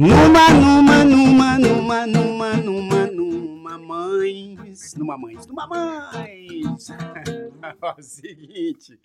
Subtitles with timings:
[0.00, 2.29] Numa, numa, numa, numa, numa,
[5.18, 6.88] mães, numa mães, numa mães.
[7.98, 8.98] o seguinte,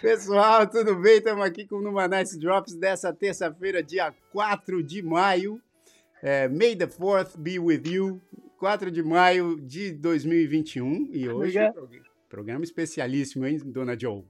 [0.00, 1.18] pessoal, tudo bem?
[1.18, 5.60] Estamos aqui com o Numa Nice Drops dessa terça-feira, dia 4 de maio.
[6.22, 8.20] É, May the 4th be with you.
[8.58, 11.08] 4 de maio de 2021.
[11.12, 11.58] E hoje,
[12.28, 14.24] programa especialíssimo, hein, Dona Joe?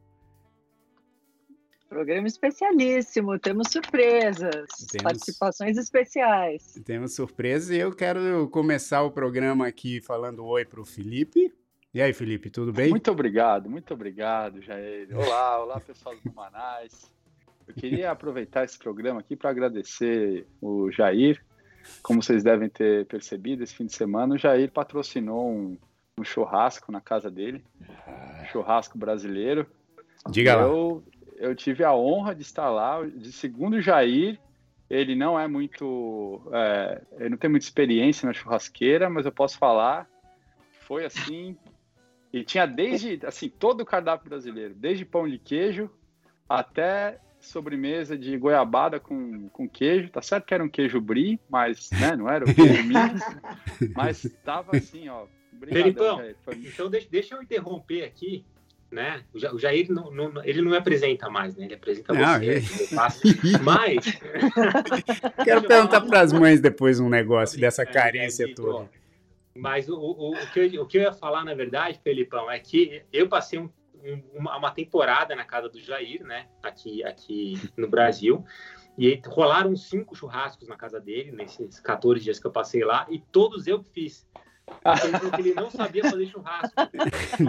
[1.91, 6.81] Programa especialíssimo, temos surpresas, temos, participações especiais.
[6.85, 11.53] Temos surpresas e eu quero começar o programa aqui falando oi para o Felipe.
[11.93, 12.91] E aí, Felipe, tudo bem?
[12.91, 15.09] Muito obrigado, muito obrigado, Jair.
[15.19, 17.13] Olá, olá, pessoal do Manais.
[17.67, 21.45] Eu queria aproveitar esse programa aqui para agradecer o Jair.
[22.05, 25.77] Como vocês devem ter percebido, esse fim de semana o Jair patrocinou um,
[26.17, 29.67] um churrasco na casa dele, um churrasco brasileiro.
[30.31, 33.03] Diga eu, lá eu tive a honra de estar lá.
[33.05, 34.39] De segundo Jair,
[34.89, 36.43] ele não é muito.
[36.53, 40.07] É, ele não tem muita experiência na churrasqueira, mas eu posso falar.
[40.83, 41.57] Foi assim.
[42.33, 45.91] E tinha desde, assim, todo o cardápio brasileiro, desde pão de queijo
[46.49, 50.11] até sobremesa de goiabada com, com queijo.
[50.11, 53.23] Tá certo que era um queijo brie, mas né, não era o queijo Minas.
[53.97, 55.27] mas tava assim, ó.
[55.69, 56.23] Felipão,
[56.57, 58.47] então deixa, deixa eu interromper aqui
[58.91, 59.23] né?
[59.33, 61.67] O Jair não, não, ele não me apresenta mais, né?
[61.67, 63.59] Ele apresenta não, você, ele...
[63.63, 64.05] mas
[65.45, 68.91] quero perguntar para as mães depois um negócio dessa é, carência é, toda.
[69.55, 72.59] Mas o, o, o, que eu, o que eu ia falar, na verdade, Felipão, é
[72.59, 73.71] que eu passei um,
[74.03, 76.47] um, uma, uma temporada na casa do Jair, né?
[76.63, 78.45] Aqui, aqui no Brasil.
[78.99, 83.19] E rolaram cinco churrascos na casa dele, nesses 14 dias que eu passei lá, e
[83.19, 84.27] todos eu que fiz.
[85.05, 86.75] Ele que ele não sabia fazer churrasco.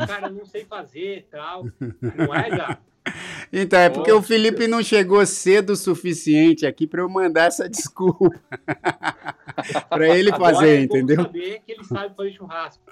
[0.07, 1.65] Cara, não sei fazer tal.
[1.79, 2.77] Não é, já?
[3.51, 7.67] Então, é porque o Felipe não chegou cedo o suficiente aqui para eu mandar essa
[7.67, 8.31] desculpa.
[9.89, 11.23] para ele fazer, é entendeu?
[11.23, 12.83] saber que ele sabe fazer churrasco.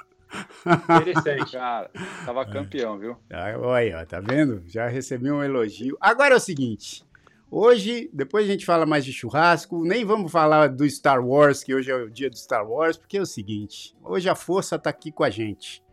[1.01, 1.51] Interessante.
[1.53, 1.89] Cara,
[2.25, 3.17] tava campeão, viu?
[3.31, 4.63] Ah, olha, tá vendo?
[4.67, 5.97] Já recebi um elogio.
[5.99, 7.03] Agora é o seguinte:
[7.51, 11.73] Hoje, depois a gente fala mais de churrasco, nem vamos falar do Star Wars, que
[11.73, 14.91] hoje é o dia do Star Wars, porque é o seguinte: hoje a força está
[14.91, 15.83] aqui com a gente.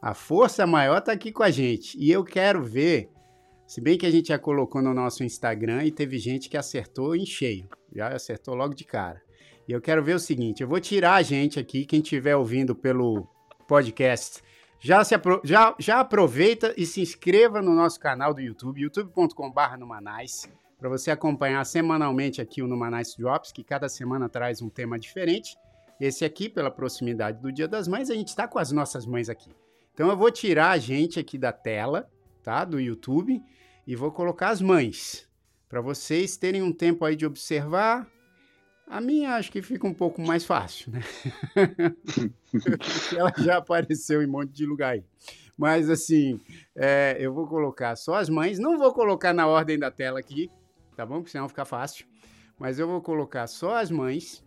[0.00, 1.98] A força maior está aqui com a gente.
[1.98, 3.10] E eu quero ver,
[3.66, 7.14] se bem que a gente já colocou no nosso Instagram e teve gente que acertou
[7.14, 9.20] em cheio, já acertou logo de cara.
[9.68, 12.74] E eu quero ver o seguinte: eu vou tirar a gente aqui, quem estiver ouvindo
[12.74, 13.28] pelo
[13.68, 14.42] podcast.
[14.80, 19.76] Já, se apro já, já aproveita e se inscreva no nosso canal do YouTube, youtube.com.br
[19.78, 20.48] numanais
[20.82, 24.98] para você acompanhar semanalmente aqui o Numa Nice Drops, que cada semana traz um tema
[24.98, 25.56] diferente.
[26.00, 29.28] Esse aqui, pela proximidade do Dia das Mães, a gente está com as nossas mães
[29.28, 29.48] aqui.
[29.94, 32.10] Então eu vou tirar a gente aqui da tela,
[32.42, 32.64] tá?
[32.64, 33.40] Do YouTube
[33.86, 35.28] e vou colocar as mães
[35.68, 38.04] para vocês terem um tempo aí de observar.
[38.84, 41.00] A minha acho que fica um pouco mais fácil, né?
[43.16, 45.04] Ela já apareceu em um monte de lugar aí.
[45.56, 46.40] Mas assim,
[46.74, 50.50] é, eu vou colocar só as mães, não vou colocar na ordem da tela aqui,
[50.94, 51.16] tá bom?
[51.16, 52.06] Porque senão fica fácil.
[52.58, 54.44] Mas eu vou colocar só as mães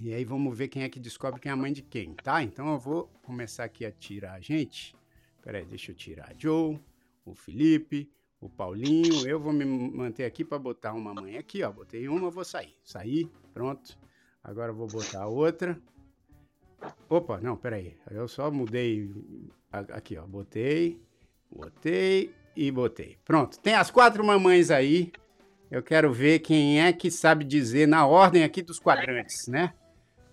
[0.00, 2.40] e aí vamos ver quem é que descobre quem é a mãe de quem, tá?
[2.42, 4.94] Então eu vou começar aqui a tirar a gente.
[5.42, 6.78] Peraí, deixa eu tirar a Joe,
[7.24, 8.08] o Felipe,
[8.40, 9.26] o Paulinho.
[9.26, 11.72] Eu vou me manter aqui para botar uma mãe aqui, ó.
[11.72, 12.76] Botei uma, vou sair.
[12.84, 13.98] Saí, pronto.
[14.42, 15.76] Agora eu vou botar outra.
[17.08, 17.96] Opa, não, peraí.
[18.10, 19.10] Eu só mudei
[19.72, 20.26] aqui, ó.
[20.26, 21.02] Botei,
[21.50, 23.18] botei e botei.
[23.24, 23.58] Pronto.
[23.58, 25.12] Tem as quatro mamães aí.
[25.70, 29.74] Eu quero ver quem é que sabe dizer na ordem aqui dos quadrantes, né?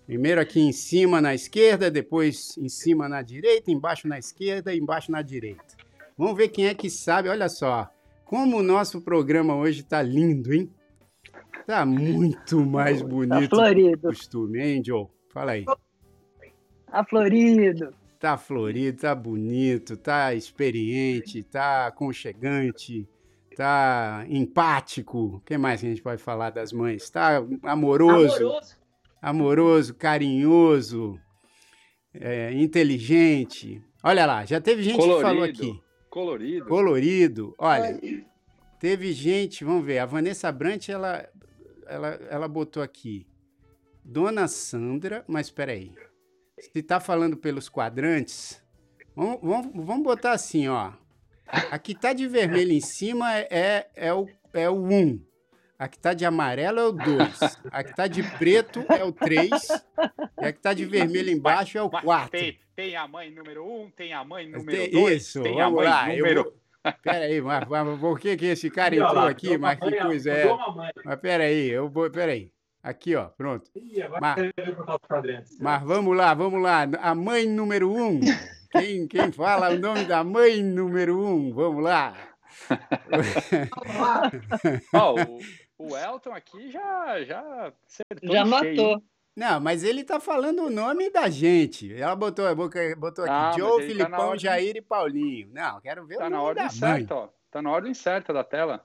[0.06, 4.78] Primeiro aqui em cima na esquerda, depois em cima na direita, embaixo na esquerda e
[4.78, 5.76] embaixo na direita.
[6.16, 7.28] Vamos ver quem é que sabe.
[7.28, 7.90] Olha só,
[8.24, 10.70] como o nosso programa hoje tá lindo, hein?
[11.66, 13.96] Tá muito mais tá bonito tá florido.
[13.96, 15.06] do costume, hein, Joe?
[15.34, 15.64] Fala aí.
[16.86, 17.92] Tá florido.
[18.18, 23.06] Tá florido, tá bonito, tá experiente, tá aconchegante
[23.56, 25.36] tá empático.
[25.36, 27.08] O que mais que a gente pode falar das mães?
[27.08, 28.76] Tá amoroso, amoroso,
[29.20, 31.18] amoroso carinhoso,
[32.12, 33.82] é, inteligente.
[34.04, 35.82] Olha lá, já teve gente colorido, que falou aqui.
[36.10, 36.66] Colorido.
[36.66, 37.54] Colorido.
[37.58, 37.98] Olha,
[38.78, 41.26] teve gente, vamos ver, a Vanessa Brant, ela,
[41.86, 43.26] ela, ela botou aqui.
[44.04, 45.92] Dona Sandra, mas espera aí.
[46.60, 48.62] Se tá falando pelos quadrantes,
[49.16, 50.92] vamos, vamos, vamos botar assim, ó.
[51.48, 55.20] A que tá de vermelho em cima é, é, o, é o 1.
[55.78, 57.58] A que tá de amarelo é o 2.
[57.70, 59.50] A que tá de preto é o 3.
[60.40, 62.30] E a que tá de vermelho embaixo é o 4.
[62.30, 65.22] Tem, tem, a mãe número 1, um, tem a mãe número 2.
[65.22, 66.08] Isso, tem vamos lá.
[66.08, 66.40] Número...
[66.40, 66.92] Eu...
[67.02, 69.58] Pera aí, mas, mas por que, que esse cara entrou lá, aqui?
[69.58, 70.46] Mas que coisa é?
[71.04, 72.08] Mas pera aí, eu vou.
[72.10, 72.52] Pera aí.
[72.82, 73.68] Aqui, ó, pronto.
[74.20, 74.52] Mas,
[75.60, 76.88] mas vamos lá, vamos lá.
[77.00, 78.06] A mãe número 1.
[78.06, 78.20] Um.
[78.70, 81.26] Quem, quem fala o nome da mãe número 1?
[81.26, 81.54] Um?
[81.54, 82.14] Vamos lá.
[84.92, 85.14] oh,
[85.84, 87.72] o, o Elton aqui já já
[88.22, 89.02] já matou.
[89.36, 91.92] Não, mas ele tá falando o nome da gente.
[91.92, 95.50] Ela botou, botou aqui ah, Joe, tá Filipão, tá Jair e Paulinho.
[95.52, 97.28] Não, quero ver tá o nome na ordem certa, ó.
[97.50, 98.82] Tá na ordem certa da tela.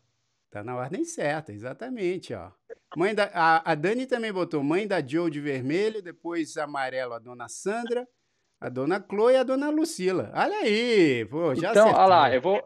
[0.51, 2.51] Tá na ordem certa, exatamente, ó.
[2.97, 7.19] Mãe da, a, a Dani também botou mãe da Joe de vermelho, depois amarelo a
[7.19, 8.05] dona Sandra,
[8.61, 10.31] a dona Chloe e a dona Lucila.
[10.35, 12.63] Olha aí, pô, já Então, olha lá, eu vou,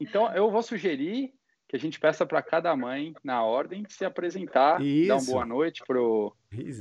[0.00, 1.34] então eu vou sugerir
[1.68, 5.08] que a gente peça para cada mãe, na ordem, se apresentar, Isso.
[5.08, 6.34] dar uma boa noite pro,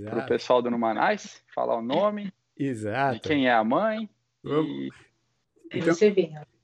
[0.09, 3.15] pro pessoal do Numanais, falar o nome, Exato.
[3.15, 4.09] de quem é a mãe.
[4.45, 4.89] E...
[5.69, 5.93] Então,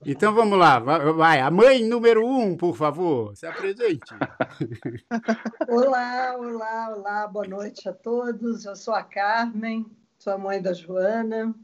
[0.06, 1.38] então vamos lá, vai.
[1.38, 4.14] A mãe número um, por favor, se apresente.
[5.68, 8.64] olá, olá, olá, boa noite a todos.
[8.64, 9.84] Eu sou a Carmen,
[10.18, 11.54] sou a mãe da Joana.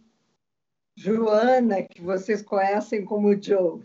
[1.00, 3.80] Joana, que vocês conhecem como Joe.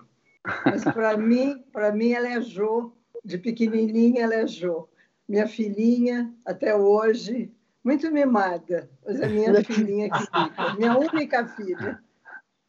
[0.66, 2.92] Mas para mim, para mim ela é Jo,
[3.24, 4.90] de pequenininha ela é Jo.
[5.28, 7.52] Minha filhinha, até hoje,
[7.84, 12.04] muito mimada, mas é minha filhinha que fica, minha única filha.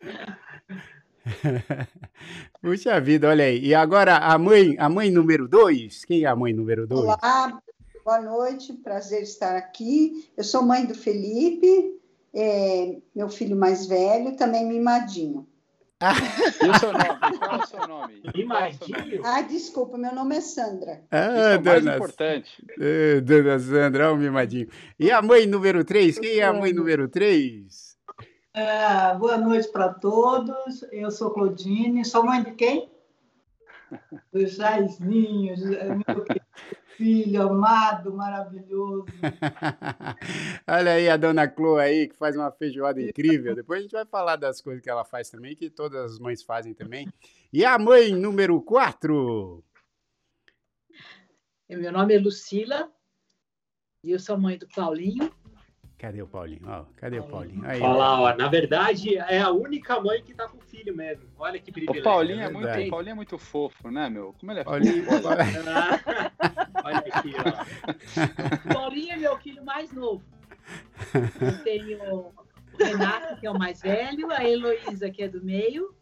[2.63, 3.67] Puxa vida, olha aí.
[3.67, 6.05] E agora a mãe, a mãe número dois?
[6.05, 7.03] Quem é a mãe número dois?
[7.03, 7.61] Olá,
[8.05, 10.31] boa noite, prazer estar aqui.
[10.37, 11.97] Eu sou mãe do Felipe,
[12.37, 15.47] é, meu filho mais velho, também mimadinho.
[15.99, 17.39] E o seu nome?
[17.39, 18.23] Qual é o seu nome?
[18.37, 19.23] Mimadinho?
[19.25, 21.03] Ah, desculpa, meu nome é Sandra.
[21.11, 22.65] Ah, Isso é o mais importante.
[22.79, 24.69] É, dona Sandra, o mimadinho.
[25.01, 26.19] E a mãe número 3?
[26.19, 27.97] Quem é a mãe número 3?
[28.53, 30.83] Ah, boa noite para todos.
[30.93, 32.05] Eu sou Claudine.
[32.05, 32.91] Sou mãe de quem?
[34.31, 36.25] Dos Jairzinhos, é meu
[36.97, 39.07] filho amado, maravilhoso.
[40.67, 43.55] Olha aí a dona Clô aí, que faz uma feijoada incrível.
[43.55, 46.43] Depois a gente vai falar das coisas que ela faz também, que todas as mães
[46.43, 47.09] fazem também.
[47.53, 49.63] E a mãe número 4?
[51.69, 52.91] Meu nome é Lucila
[54.03, 55.31] e eu sou mãe do Paulinho.
[55.99, 56.61] Cadê o Paulinho?
[56.67, 57.65] Ó, cadê o Paulinho?
[57.65, 61.27] Aí, Olha lá, ó, na verdade, é a única mãe que tá com filho mesmo.
[61.39, 62.03] Olha que privilégio.
[62.03, 64.35] O Paulinho é, muito, o Paulinho é muito fofo, né, meu?
[64.39, 65.05] Como ele é Paulinho...
[65.05, 65.29] fofo.
[66.87, 68.71] Olha aqui, ó.
[68.73, 70.23] Paulinho é meu filho mais novo.
[71.41, 72.33] Eu tenho o
[72.79, 75.95] Renato, que é o mais velho, a Heloísa, que é do meio,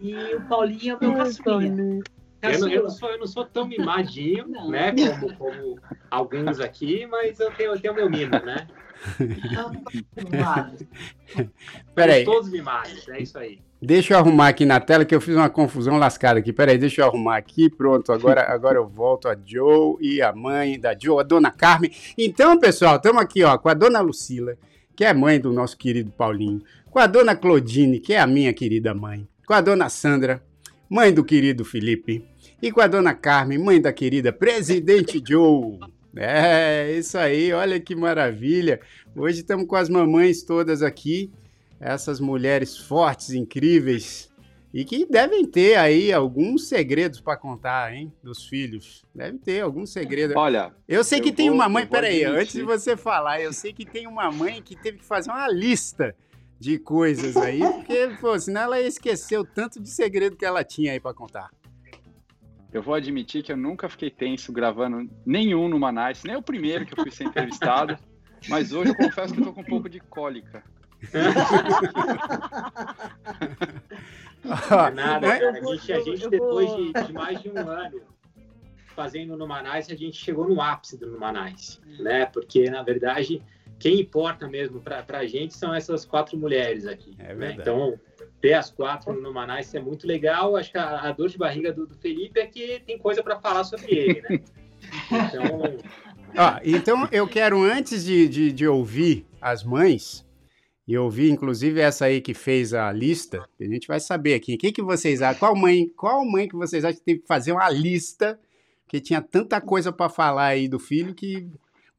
[0.00, 2.02] e o Paulinho é o meu caçulinha.
[2.42, 4.70] Eu não, eu, não sou, eu não sou tão mimadinho, não.
[4.70, 5.80] né, como, como
[6.10, 8.66] alguns aqui, mas eu tenho, eu tenho meu mimo, né?
[11.94, 12.24] Peraí.
[12.24, 13.60] Todos mimados, é isso aí.
[13.82, 16.52] Deixa eu arrumar aqui na tela que eu fiz uma confusão lascada aqui.
[16.52, 17.70] Peraí, deixa eu arrumar aqui.
[17.70, 21.90] Pronto, agora, agora eu volto a Joe e a mãe da Joe, a dona Carmen.
[22.16, 24.58] Então, pessoal, estamos aqui ó, com a dona Lucila,
[24.94, 28.52] que é mãe do nosso querido Paulinho, com a dona Claudine, que é a minha
[28.52, 30.42] querida mãe, com a dona Sandra,
[30.88, 32.22] mãe do querido Felipe,
[32.60, 35.78] e com a dona Carmen, mãe da querida Presidente Joe.
[36.16, 38.80] É, isso aí, olha que maravilha.
[39.14, 41.32] Hoje estamos com as mamães todas aqui,
[41.78, 44.30] essas mulheres fortes, incríveis,
[44.72, 49.04] e que devem ter aí alguns segredos para contar, hein, dos filhos.
[49.14, 50.36] Deve ter alguns segredos.
[50.36, 53.72] Olha, eu sei que tem vou, uma mãe, peraí, antes de você falar, eu sei
[53.72, 56.14] que tem uma mãe que teve que fazer uma lista
[56.58, 61.00] de coisas aí, porque, pô, senão ela esqueceu tanto de segredo que ela tinha aí
[61.00, 61.50] para contar.
[62.72, 66.86] Eu vou admitir que eu nunca fiquei tenso gravando nenhum no Manais, nem o primeiro
[66.86, 67.98] que eu fui ser entrevistado,
[68.48, 70.62] mas hoje eu confesso que eu tô com um pouco de cólica.
[71.12, 71.20] é
[74.94, 75.50] nada, cara.
[75.50, 78.02] A gente, a gente depois de, de, mais de um ano
[78.94, 82.26] fazendo no Manais, a gente chegou no ápice do Manais, né?
[82.26, 83.42] Porque, na verdade,
[83.80, 87.16] quem importa mesmo para a gente são essas quatro mulheres aqui.
[87.18, 87.56] É né?
[87.58, 87.98] Então,
[88.40, 90.56] ter as quatro no Manaus é muito legal.
[90.56, 93.40] Acho que a, a dor de barriga do, do, Felipe é que tem coisa para
[93.40, 94.40] falar sobre ele, né?
[95.10, 95.78] Então...
[96.36, 100.24] Ah, então eu quero, antes de, de, de, ouvir as mães,
[100.86, 104.58] e ouvir inclusive essa aí que fez a lista, a gente vai saber aqui, o
[104.58, 107.52] que, que vocês acham, qual mãe, qual mãe que vocês acham que teve que fazer
[107.52, 108.38] uma lista,
[108.88, 111.48] que tinha tanta coisa para falar aí do filho que,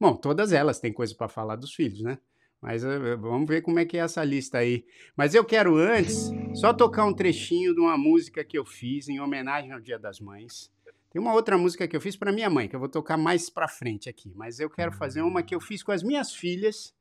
[0.00, 2.18] bom, todas elas têm coisa para falar dos filhos, né?
[2.62, 4.86] Mas uh, vamos ver como é que é essa lista aí.
[5.16, 9.18] Mas eu quero antes só tocar um trechinho de uma música que eu fiz em
[9.18, 10.70] homenagem ao Dia das Mães.
[11.10, 13.50] Tem uma outra música que eu fiz para minha mãe, que eu vou tocar mais
[13.50, 16.94] para frente aqui, mas eu quero fazer uma que eu fiz com as minhas filhas,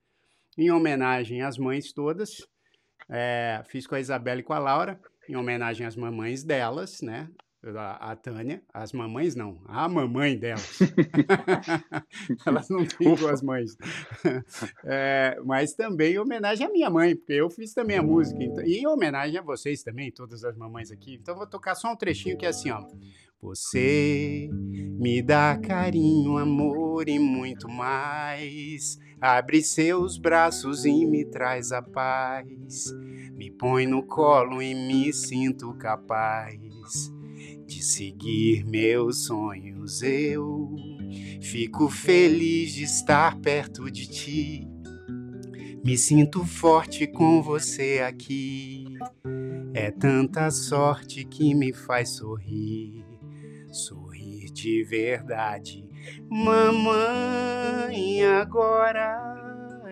[0.57, 2.45] em homenagem às mães todas.
[3.07, 4.99] É, fiz com a Isabela e com a Laura,
[5.29, 7.29] em homenagem às mamães delas, né?
[7.63, 10.79] A, a Tânia, as mamães não, a mamãe delas.
[12.43, 13.77] Elas não têm duas mães.
[14.83, 18.43] É, mas também em homenagem à minha mãe, porque eu fiz também a música.
[18.43, 21.19] Então, e em homenagem a vocês também, todas as mamães aqui.
[21.21, 22.83] Então vou tocar só um trechinho que é assim, ó.
[23.39, 28.97] Você me dá carinho, amor e muito mais.
[29.19, 32.91] Abre seus braços e me traz a paz.
[33.33, 37.20] Me põe no colo e me sinto capaz
[37.71, 40.01] de seguir meus sonhos.
[40.01, 40.75] Eu
[41.41, 44.67] fico feliz de estar perto de ti.
[45.83, 48.85] Me sinto forte com você aqui.
[49.73, 53.05] É tanta sorte que me faz sorrir
[53.71, 55.87] sorrir de verdade.
[56.29, 59.17] Mamãe, agora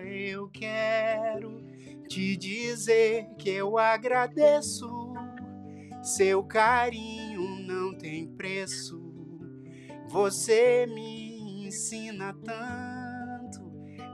[0.04, 1.64] eu quero
[2.06, 5.08] te dizer que eu agradeço.
[6.02, 9.00] Seu carinho não tem preço.
[10.08, 13.60] Você me ensina tanto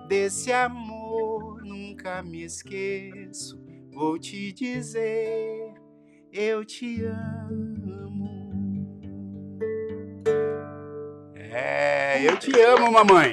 [0.08, 3.58] desse amor, nunca me esqueço.
[3.90, 5.72] Vou te dizer,
[6.30, 7.96] eu te amo.
[11.34, 13.30] É, eu te amo, mamãe.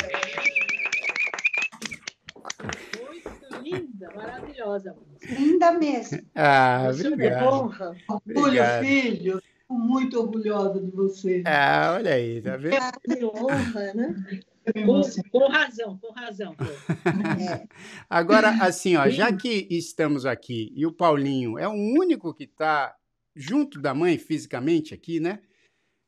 [2.97, 4.95] Muito linda, maravilhosa.
[5.29, 6.19] Linda mesmo.
[6.33, 7.43] Ah, Você obrigado.
[7.43, 7.95] é honra.
[8.07, 9.41] Orgulho, filho.
[9.73, 11.43] Fico muito orgulhosa de você.
[11.45, 12.75] Ah, olha aí, tá vendo?
[13.03, 14.15] Que honra, né?
[14.85, 16.55] Com, com razão, com razão.
[17.37, 17.67] É.
[18.09, 22.95] Agora, assim, ó, já que estamos aqui e o Paulinho é o único que está
[23.35, 25.41] junto da mãe fisicamente aqui, né?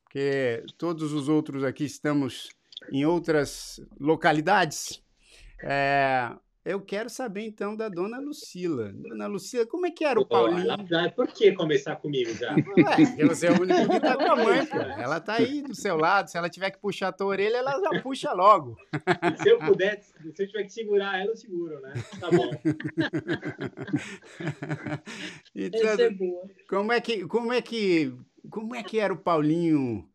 [0.06, 2.48] Porque todos os outros aqui estamos
[2.94, 5.04] em outras localidades.
[5.62, 6.32] É,
[6.66, 8.92] eu quero saber então da dona Lucila.
[8.92, 10.72] Dona Lucila, como é que era o Paulinho?
[10.72, 12.52] Ela- Por que começar comigo já?
[12.54, 14.68] Ué, porque você é o único que tá com a mãe.
[14.98, 16.30] Ela tá aí do seu lado.
[16.30, 18.76] Se ela tiver que puxar a tua orelha, ela já puxa logo.
[19.42, 21.94] Se eu puder, se eu tiver que segurar ela, eu seguro, né?
[22.20, 22.52] Tá bom.
[25.56, 26.48] Então, Essa é boa.
[26.70, 28.14] como é que, como é que,
[28.50, 30.08] como é que era o Paulinho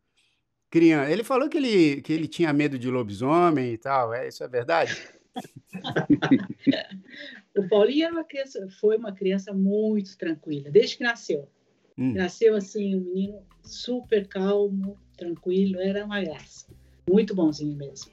[0.69, 1.11] criança?
[1.11, 4.13] Ele falou que ele, que ele tinha medo de lobisomem e tal.
[4.13, 4.95] É isso é verdade?
[7.57, 11.49] O Paulinho era uma criança, foi uma criança muito tranquila, desde que nasceu.
[11.97, 12.13] Hum.
[12.13, 16.67] Nasceu assim, um menino super calmo, tranquilo, era uma graça.
[17.09, 18.11] Muito bonzinho mesmo.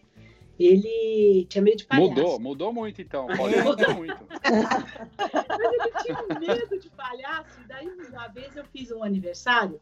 [0.59, 2.11] Ele tinha medo de palhaço.
[2.11, 3.29] Mudou, mudou muito então.
[3.29, 4.27] Paulinho mudou muito.
[4.29, 7.61] Mas ele tinha medo de palhaço.
[7.61, 9.81] E daí, uma vez, eu fiz um aniversário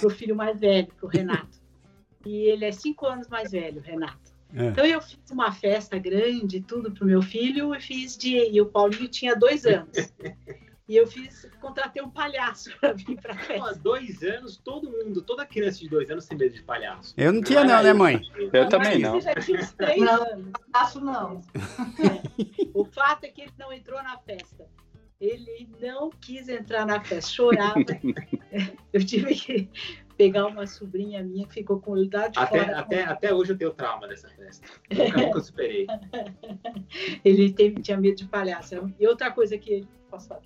[0.00, 1.60] pro filho mais velho, pro Renato.
[2.26, 4.36] E ele é cinco anos mais velho, o Renato.
[4.54, 4.66] É.
[4.66, 8.36] Então, eu fiz uma festa grande, tudo pro meu filho, e fiz de.
[8.50, 10.12] E o Paulinho tinha dois anos.
[10.88, 13.74] E eu fiz, contratei um palhaço para vir pra Há festa.
[13.74, 17.12] dois anos, todo mundo, toda criança de dois anos tem medo de palhaço.
[17.14, 18.22] Eu não tinha não, né, mãe?
[18.50, 19.20] Eu também não.
[19.20, 20.22] já tinha uns três Não.
[20.32, 20.50] anos.
[20.72, 21.42] Faço não.
[22.72, 24.64] O fato é que ele não entrou na festa.
[25.20, 27.74] Ele não quis entrar na festa, chorava.
[28.90, 29.68] Eu tive que
[30.18, 32.78] pegar uma sobrinha minha que ficou com o olho lá de Até, fora.
[32.80, 34.66] até, até hoje eu tenho trauma dessa festa.
[34.92, 35.86] Nunca, nunca superei.
[37.24, 38.92] Ele teve, tinha medo de palhaço.
[38.98, 39.88] E outra coisa que ele.
[40.10, 40.40] Posso falar?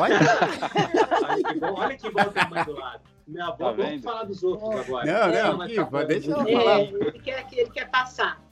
[0.00, 0.18] Olha.
[1.30, 3.02] Olha que bom, olha que bom ter mãe do lado.
[3.28, 5.06] Minha avó, Tá vamos falar dos outros agora.
[5.06, 6.80] Não, não, aqui, tá deixa ela É, falar.
[6.80, 8.42] ele, quer, ele quer passar.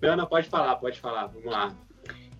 [0.00, 1.26] Ana, pode falar, pode falar.
[1.26, 1.76] Vamos lá.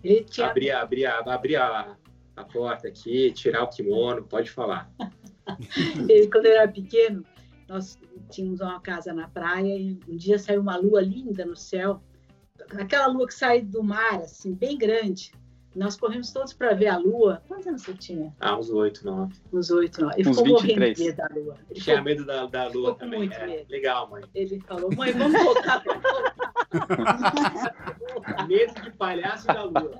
[0.04, 1.96] Ele tinha Abrir, abrir, a- abrir a,
[2.36, 4.88] a porta aqui, tirar o kimono, pode falar.
[6.08, 7.24] Ele, quando eu era pequeno,
[7.68, 7.98] nós
[8.30, 12.02] tínhamos uma casa na praia e um dia saiu uma lua linda no céu,
[12.78, 15.32] aquela lua que sai do mar, assim, bem grande.
[15.74, 17.42] Nós corremos todos para ver a lua.
[17.48, 18.32] Quantos anos você tinha?
[18.38, 19.34] Ah, uns oito, nove.
[19.52, 20.10] Uns oito, não.
[20.12, 20.96] Ele Uns ficou morrendo 23.
[20.96, 21.56] de medo da lua.
[21.68, 23.18] Ele, Tinha ficou- medo da, da lua também.
[23.18, 23.66] muito É, medo.
[23.68, 24.22] legal, mãe.
[24.36, 25.82] ele falou, mãe, vamos voltar.
[28.48, 29.98] Medo de palhaço da lua.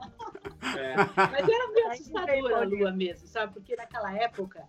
[0.77, 3.53] É, Mas era meio assustadora a lua mesmo, sabe?
[3.55, 4.63] Porque naquela época,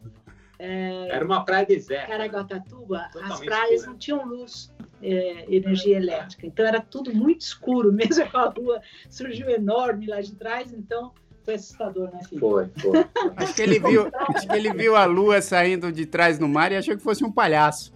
[0.59, 2.07] era uma praia deserta.
[2.07, 3.91] Caraguatatuba, as Totalmente praias escura.
[3.91, 6.47] não tinham luz, é, energia elétrica.
[6.47, 11.13] Então era tudo muito escuro, mesmo com a lua surgiu enorme lá de trás, então
[11.43, 12.39] foi assustador, né, filho?
[12.39, 13.05] Foi, foi.
[13.37, 16.71] Acho que ele viu, acho que ele viu a lua saindo de trás no mar
[16.71, 17.93] e achou que fosse um palhaço,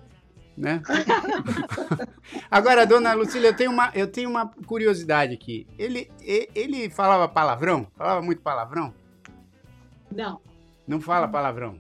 [0.56, 0.84] né?
[2.52, 5.66] Agora, dona Lucília, eu tenho uma, eu tenho uma curiosidade aqui.
[5.80, 6.12] Ele,
[6.54, 7.88] ele falava palavrão?
[7.96, 8.94] Falava muito palavrão?
[10.12, 10.40] Não,
[10.88, 11.80] Não fala palavrão.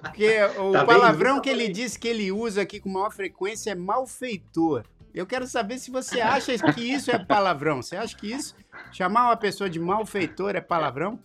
[0.00, 3.74] Porque o tá palavrão que ele disse que ele usa aqui com maior frequência é
[3.74, 4.84] malfeitor.
[5.14, 7.80] Eu quero saber se você acha que isso é palavrão.
[7.80, 8.56] Você acha que isso,
[8.92, 11.20] chamar uma pessoa de malfeitor é palavrão?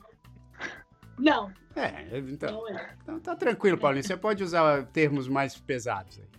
[1.18, 1.52] Não.
[1.76, 2.96] É, então, não é.
[3.02, 4.04] então tá tranquilo, Paulinho.
[4.04, 6.30] Você pode usar termos mais pesados aí.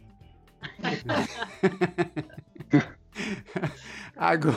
[4.20, 4.54] Agora,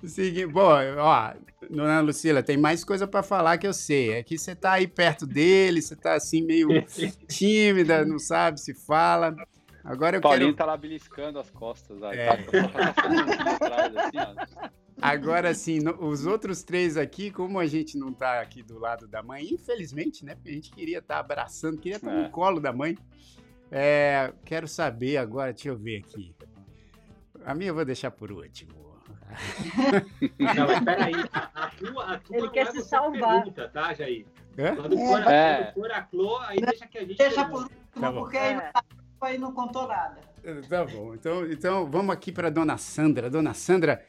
[0.04, 1.34] seguinte, bom, ó,
[1.68, 4.12] dona Lucila, tem mais coisa para falar que eu sei.
[4.12, 6.66] É que você tá aí perto dele, você tá assim meio
[7.28, 9.36] tímida, não sabe se fala.
[9.84, 10.56] Agora eu Paulinho quero...
[10.56, 12.02] tá lá beliscando as costas.
[12.02, 12.26] Aí, é.
[12.26, 14.56] tá, assim,
[15.02, 19.22] Agora sim, os outros três aqui, como a gente não tá aqui do lado da
[19.22, 20.34] mãe, infelizmente, né?
[20.34, 22.22] Porque a gente queria estar tá abraçando, queria estar tá é.
[22.22, 22.96] no colo da mãe.
[23.70, 26.34] É, quero saber agora, deixa eu ver aqui.
[27.44, 28.90] A minha eu vou deixar por último.
[30.38, 33.42] Não, mas peraí, a, a tua, a tua Ele quer é se salvar.
[33.42, 34.26] Pergunta, tá, Jair?
[34.56, 34.74] É?
[34.74, 35.56] Quando, for, é.
[35.56, 37.16] quando for a Clô, aí deixa que a gente.
[37.16, 38.72] Deixa por último, tá porque é.
[39.20, 40.18] aí não contou nada.
[40.68, 43.28] Tá bom, então, então vamos aqui para dona Sandra.
[43.28, 44.04] Dona Sandra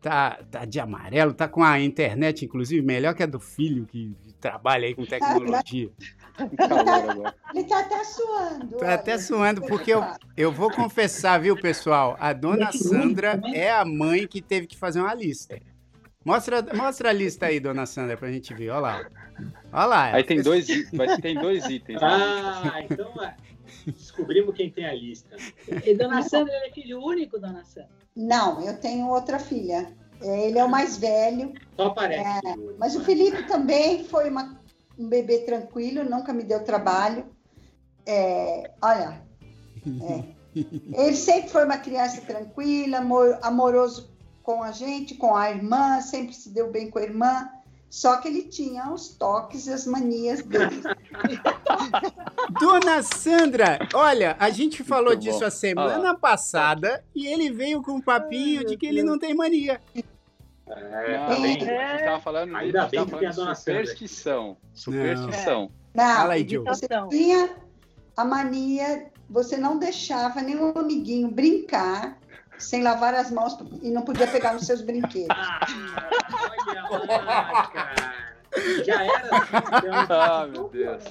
[0.00, 4.14] tá, tá de amarelo, tá com a internet, inclusive, melhor que a do filho que
[4.40, 5.90] trabalha aí com tecnologia.
[7.54, 8.76] Ele tá até suando.
[8.78, 10.02] Tá até suando, porque eu,
[10.36, 12.16] eu vou confessar, viu, pessoal?
[12.18, 15.60] A dona Sandra é a mãe que teve que fazer uma lista.
[16.24, 18.70] Mostra, mostra a lista aí, dona Sandra, pra gente ver.
[18.70, 19.06] Olha lá.
[19.72, 20.04] Olha lá.
[20.14, 20.66] Aí tem dois,
[21.20, 22.02] tem dois itens.
[22.02, 23.34] Ah, então é.
[23.86, 25.36] Descobrimos quem tem a lista.
[25.84, 27.90] E dona Sandra é filho único, dona Sandra?
[28.14, 29.92] Não, eu tenho outra filha.
[30.20, 31.54] Ele é o mais velho.
[31.76, 32.46] Só parece.
[32.46, 34.60] É, mas o Felipe também foi uma
[35.00, 37.24] um bebê tranquilo, nunca me deu trabalho.
[38.04, 39.22] É, olha,
[40.02, 40.24] é.
[40.54, 44.10] ele sempre foi uma criança tranquila, amor, amoroso
[44.42, 47.48] com a gente, com a irmã, sempre se deu bem com a irmã.
[47.90, 50.80] Só que ele tinha os toques e as manias dele.
[52.60, 55.46] Dona Sandra, olha, a gente falou Muito disso bom.
[55.46, 56.14] a semana ah.
[56.14, 59.80] passada e ele veio com um papinho Ai, de que ele não tem mania.
[60.68, 61.84] É, não, bem, é.
[61.84, 64.56] a gente tava falando, Ainda bem que tem a dona superstição.
[64.72, 65.68] Superstição.
[65.92, 67.56] Não, Fala aí, você tinha
[68.16, 72.19] a mania, você não deixava nenhum amiguinho brincar
[72.60, 75.36] sem lavar as mãos e não podia pegar nos seus brinquedos.
[75.36, 75.66] Ah,
[76.90, 78.30] olha lá, cara.
[78.84, 80.20] Já era assim, então.
[80.20, 81.04] Ah, meu Deus.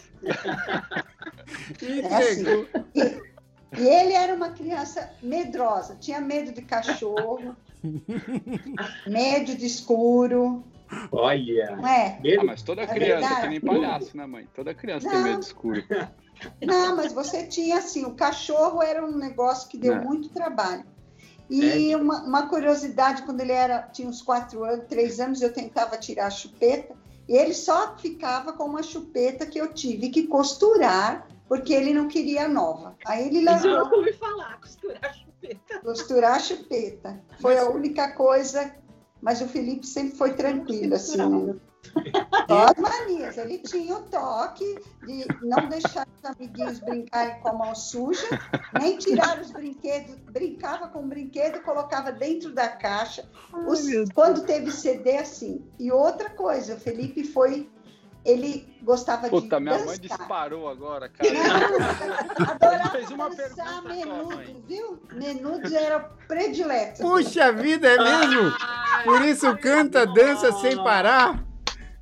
[1.82, 2.68] É assim.
[2.94, 7.56] E, e ele era uma criança medrosa, tinha medo de cachorro,
[9.08, 10.64] medo de escuro.
[11.12, 11.76] Olha!
[11.76, 12.20] Não é?
[12.40, 14.48] Ah, mas toda é criança é que nem palhaço, né, mãe?
[14.56, 15.84] Toda criança não, tem medo de escuro.
[16.62, 20.00] Não, mas você tinha assim, o cachorro era um negócio que deu é.
[20.00, 20.84] muito trabalho.
[21.50, 25.98] E uma, uma, curiosidade, quando ele era, tinha uns quatro anos, três anos, eu tentava
[25.98, 26.96] tirar a chupeta,
[27.28, 32.08] e ele só ficava com uma chupeta que eu tive que costurar, porque ele não
[32.08, 32.96] queria nova.
[33.06, 33.72] Aí ele levou.
[33.72, 35.80] Eu ouvi falar, costurar a chupeta.
[35.84, 37.24] Costurar a chupeta.
[37.40, 38.76] Foi a única coisa,
[39.22, 41.18] mas o Felipe sempre foi tranquilo, assim.
[42.48, 43.38] Só as manias.
[43.38, 48.28] Ele tinha o toque de não deixar amiguinhos brincarem com a mão suja,
[48.80, 53.28] nem tirar os brinquedos, brincava com o brinquedo, colocava dentro da caixa.
[53.68, 53.82] Os,
[54.14, 55.66] quando teve CD, assim.
[55.80, 57.70] E outra coisa, o Felipe foi
[58.26, 59.88] ele gostava Puta, de Puta, minha dançar.
[59.88, 62.52] mãe disparou agora, cara.
[62.52, 65.00] Adorava fez uma dançar menudo, viu?
[65.14, 67.02] Menudos era predileto.
[67.02, 68.52] Puxa vida, é mesmo?
[69.04, 71.49] Por isso canta, dança sem parar?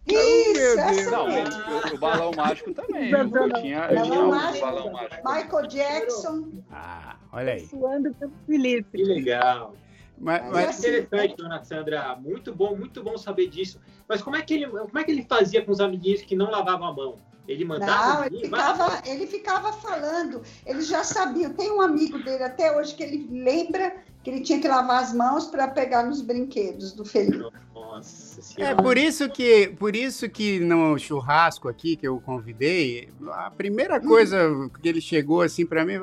[0.07, 3.11] Isso, oh, não, o, o, balão mágico também.
[3.11, 5.29] Eu tinha, eu tinha o balão mágico.
[5.29, 6.47] Michael Jackson.
[6.71, 7.67] Ah, olha aí.
[7.67, 8.97] Suando pelo Felipe.
[8.97, 9.73] Que legal.
[10.17, 10.79] Mas, mas...
[10.79, 12.15] interessante, dona Sandra.
[12.15, 13.79] Muito bom, muito bom saber disso.
[14.07, 16.49] Mas como é que ele, como é que ele fazia com os amiguinhos que não
[16.49, 17.17] lavavam a mão?
[17.47, 18.19] Ele mandava.
[18.19, 20.41] Não, ele ficava, ele ficava falando.
[20.65, 21.49] Ele já sabia.
[21.49, 25.13] Tem um amigo dele até hoje que ele lembra que ele tinha que lavar as
[25.13, 27.49] mãos para pegar nos brinquedos do Felipe.
[27.87, 28.73] Nossa senhora.
[28.73, 33.99] É por isso que, por isso que no churrasco aqui que eu convidei, a primeira
[33.99, 34.37] coisa
[34.81, 35.97] que ele chegou assim para mim,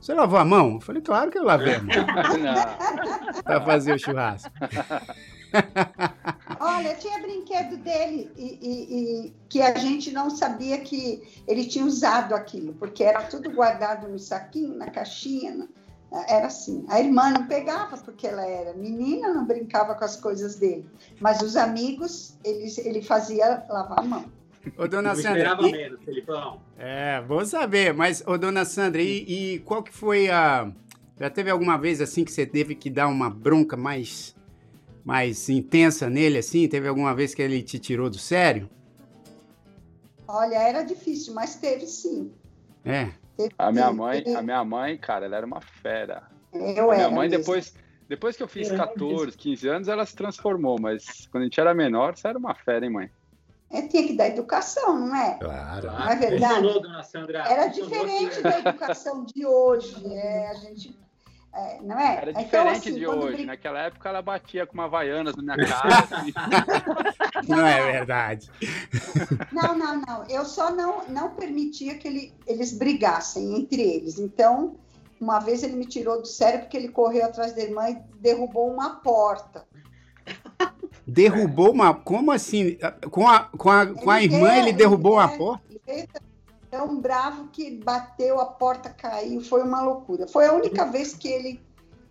[0.00, 0.74] você lavou a mão?
[0.74, 1.88] Eu falei, claro que eu lavei a mão.
[3.44, 4.50] para fazer o churrasco.
[6.60, 11.84] Olha, tinha brinquedo dele e, e, e, que a gente não sabia que ele tinha
[11.84, 15.68] usado aquilo, porque era tudo guardado no saquinho, na caixinha.
[16.10, 16.84] Era assim.
[16.88, 20.88] A irmã não pegava porque ela era menina, não brincava com as coisas dele.
[21.20, 24.24] Mas os amigos, ele, ele fazia lavar a mão.
[24.76, 25.38] Ô, dona Sandra.
[25.38, 25.72] Esperava e...
[25.72, 26.60] menos, Felipão.
[26.78, 27.92] É, vou saber.
[27.92, 30.72] Mas, ô, dona Sandra, e, e qual que foi a.
[31.18, 34.36] Já teve alguma vez assim que você teve que dar uma bronca mais
[35.04, 36.68] mais intensa nele, assim?
[36.68, 38.68] Teve alguma vez que ele te tirou do sério?
[40.26, 42.30] Olha, era difícil, mas teve sim.
[42.84, 43.08] É.
[43.58, 46.22] A minha mãe, a minha mãe, cara, ela era uma fera.
[46.52, 47.44] Eu A minha era mãe, mesmo.
[47.44, 47.74] depois,
[48.08, 51.44] depois que eu fiz Eu era 14, 15 anos, ela se transformou, mas quando a
[51.46, 53.10] gente era menor, você era uma fera, hein, mãe?
[53.70, 55.38] É, tinha que dar educação, não é?
[55.38, 55.86] Claro.
[55.92, 56.54] Não é verdade?
[56.54, 57.38] Funcionou, dona Sandra.
[57.46, 60.06] Era Funcionou diferente que- da educação de hoje.
[60.06, 60.98] É, a gente,
[61.58, 62.16] é, não é?
[62.16, 63.32] Era Então, diferente assim, de hoje.
[63.36, 65.98] brin- Naquela época ela batia com uma Havaianas na minha cara.
[65.98, 66.32] assim.
[67.48, 68.50] Não é verdade.
[69.52, 70.24] Não, não, não.
[70.28, 74.18] Eu só não, não permitia que ele- eles brigassem entre eles.
[74.18, 74.76] Então,
[75.20, 78.70] uma vez ele me tirou do sério porque ele correu atrás da irmã e derrubou
[78.72, 79.66] uma porta.
[81.06, 81.94] Derrubou uma.
[81.94, 82.76] Como assim?
[83.10, 85.62] Com a, com a, com a Ele irmã, ele derrubou ele uma porta?
[85.70, 86.08] Ele veio
[86.70, 90.26] tão bravo que bateu, a porta caiu, foi uma loucura.
[90.26, 91.60] Foi a única vez que ele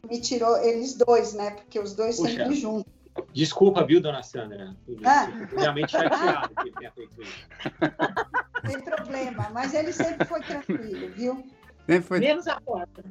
[0.09, 1.51] me tirou, eles dois, né?
[1.51, 2.29] Porque os dois Puxa.
[2.31, 2.91] sempre juntos.
[3.33, 4.75] Desculpa, viu, dona Sandra?
[5.03, 5.25] Ah.
[5.55, 7.47] Realmente chateado que ele tenha feito isso.
[8.69, 9.49] Sem problema.
[9.51, 11.43] Mas ele sempre foi tranquilo, viu?
[11.87, 13.03] Né, foi- Menos a porta.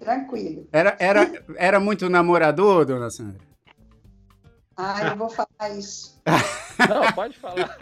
[0.00, 0.66] Tranquilo.
[0.72, 3.40] Era, era, era muito namorador, dona Sandra?
[4.76, 6.20] Ah, eu vou falar isso.
[6.88, 7.76] Não, pode falar.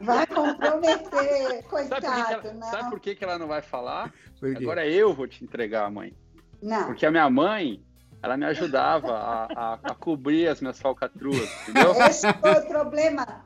[0.00, 2.06] Vai comprometer, Sabe por, que coitado,
[2.48, 2.90] ela, sabe não.
[2.90, 4.12] por que, que ela não vai falar?
[4.38, 4.62] Por quê?
[4.62, 6.14] Agora eu vou te entregar, mãe.
[6.62, 6.86] Não.
[6.86, 7.82] Porque a minha mãe,
[8.22, 11.92] ela me ajudava a, a- a cobrir as minhas falcatruas, entendeu?
[12.02, 13.44] Esse foi o problema.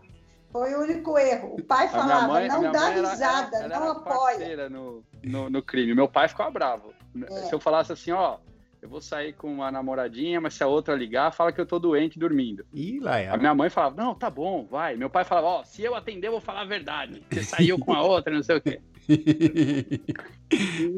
[0.50, 1.56] Foi o único erro.
[1.58, 4.68] O pai falava, mãe, não dá risada, ela, ela não era apoia.
[4.68, 5.94] no, no, no crime.
[5.94, 6.92] Meu pai ficava bravo.
[7.22, 7.26] É.
[7.46, 8.37] Se eu falasse assim, ó,
[8.83, 11.79] eu vou sair com uma namoradinha, mas se a outra ligar, fala que eu tô
[11.79, 12.66] doente dormindo.
[12.75, 13.29] Ih, lá é.
[13.29, 14.97] A minha mãe falava, não, tá bom, vai.
[14.97, 17.23] Meu pai falava, ó, se eu atender, eu vou falar a verdade.
[17.31, 18.81] Você saiu com a outra, não sei o quê.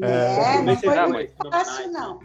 [0.01, 2.19] É, não Mas foi será, muito fácil, não.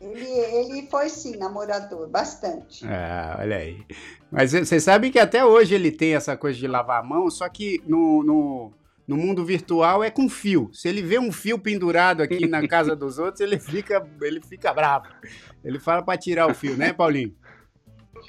[0.00, 2.86] Ele, ele foi, sim, namorador, bastante.
[2.86, 3.84] Ah, olha aí.
[4.30, 7.46] Mas você sabe que até hoje ele tem essa coisa de lavar a mão, só
[7.50, 8.72] que no, no,
[9.08, 10.68] no mundo virtual é com fio.
[10.70, 14.72] Se ele vê um fio pendurado aqui na casa dos outros, ele fica, ele fica
[14.74, 15.06] bravo.
[15.64, 17.34] Ele fala para tirar o fio, né, Paulinho?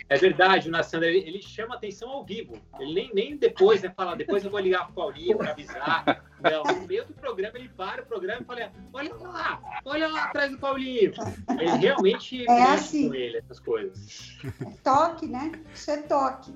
[0.08, 2.54] É verdade, dona Sandra, ele, ele chama atenção ao vivo.
[2.80, 3.92] Ele nem, nem depois, né?
[3.96, 6.24] Fala, depois eu vou ligar pro Paulinho para avisar.
[6.42, 10.24] Não, no meio do programa, ele para o programa e fala, olha lá, olha lá
[10.26, 11.12] atrás do Paulinho.
[11.50, 13.10] Ele realmente É mexe assim.
[13.10, 14.38] com ele, essas coisas.
[14.84, 15.52] Toque, né?
[15.74, 16.54] Isso é toque.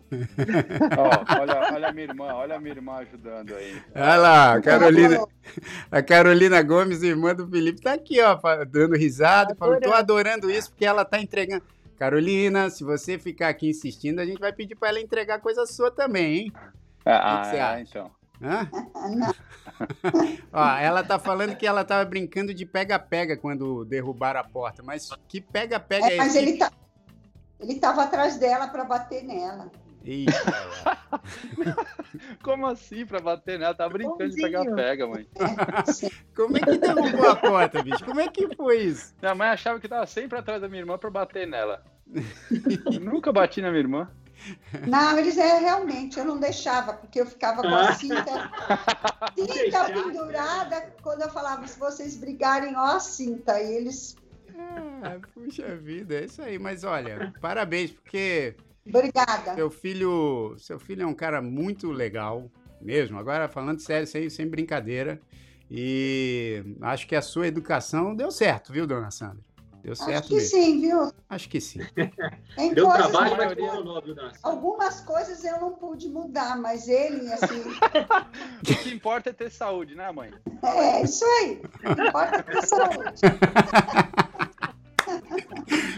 [0.97, 3.81] Ó, olha, olha a minha irmã, olha a minha irmã ajudando aí.
[3.93, 5.25] Olha lá, a Carolina,
[5.91, 10.69] a Carolina Gomes, irmã do Felipe, tá aqui, ó, dando risada, falando, tô adorando isso
[10.69, 11.63] porque ela tá entregando.
[11.97, 15.91] Carolina, se você ficar aqui insistindo, a gente vai pedir para ela entregar coisa sua
[15.91, 16.53] também, hein?
[17.05, 17.81] Ah, que você é, acha?
[17.81, 18.11] então.
[18.41, 18.69] Hã?
[20.51, 25.09] Ó, ela tá falando que ela tava brincando de pega-pega quando derrubaram a porta, mas
[25.27, 26.37] que pega-pega é, é, mas esse?
[26.39, 26.71] ele tá.
[27.59, 29.71] Ele estava atrás dela para bater nela.
[30.03, 30.33] Eita,
[32.43, 33.73] Como assim pra bater nela?
[33.73, 34.43] Tá brincando de Bonzinho.
[34.43, 35.27] pegar-pega, mãe.
[36.35, 38.03] Como é que derrubou a porta, bicho?
[38.03, 39.15] Como é que foi isso?
[39.21, 41.83] Minha mãe achava que tava sempre atrás da minha irmã pra bater nela.
[43.01, 44.11] Nunca bati na minha irmã.
[44.85, 48.51] Não, eles é realmente, eu não deixava, porque eu ficava com a cinta,
[49.37, 54.17] cinta pendurada, quando eu falava, se vocês brigarem, ó a cinta, e eles.
[54.57, 56.59] Ah, puxa vida, é isso aí.
[56.59, 58.55] Mas olha, parabéns, porque
[58.87, 59.55] Obrigada.
[59.55, 62.49] seu filho, seu filho é um cara muito legal,
[62.81, 63.17] mesmo.
[63.17, 65.21] Agora, falando sério, sem, sem brincadeira.
[65.71, 69.39] E acho que a sua educação deu certo, viu, dona Sandra?
[69.81, 70.49] Deu Acho certo que mesmo.
[70.49, 71.11] sim, viu?
[71.29, 71.79] Acho que sim.
[72.55, 74.39] Tem Deu coisas, trabalho, mas funcionou, viu, dona Sandra?
[74.43, 77.63] algumas coisas eu não pude mudar, mas ele, assim,
[78.61, 80.31] O que importa é ter saúde, né, mãe?
[80.63, 81.61] é isso aí.
[81.97, 83.21] Não importa ter saúde.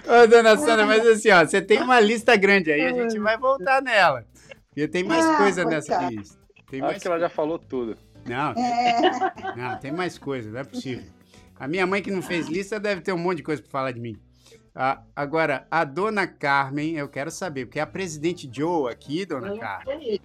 [0.08, 3.38] Ô, dona Sandra, mas assim, ó, você tem uma lista grande aí, a gente vai
[3.38, 4.26] voltar nela.
[4.70, 6.12] Porque tem mais Ah, coisa nessa coitada.
[6.15, 6.38] lista.
[6.70, 7.98] Tem Acho mais que ela já falou tudo.
[8.28, 8.54] Não, É,
[9.56, 11.06] não, tem mais coisa, não é possível.
[11.58, 13.91] A minha mãe que não fez lista deve ter um monte de coisa para falar
[13.91, 14.15] de mim.
[14.74, 20.20] Ah, agora, a dona Carmen, eu quero saber, porque a presidente Joe aqui, dona Carmen,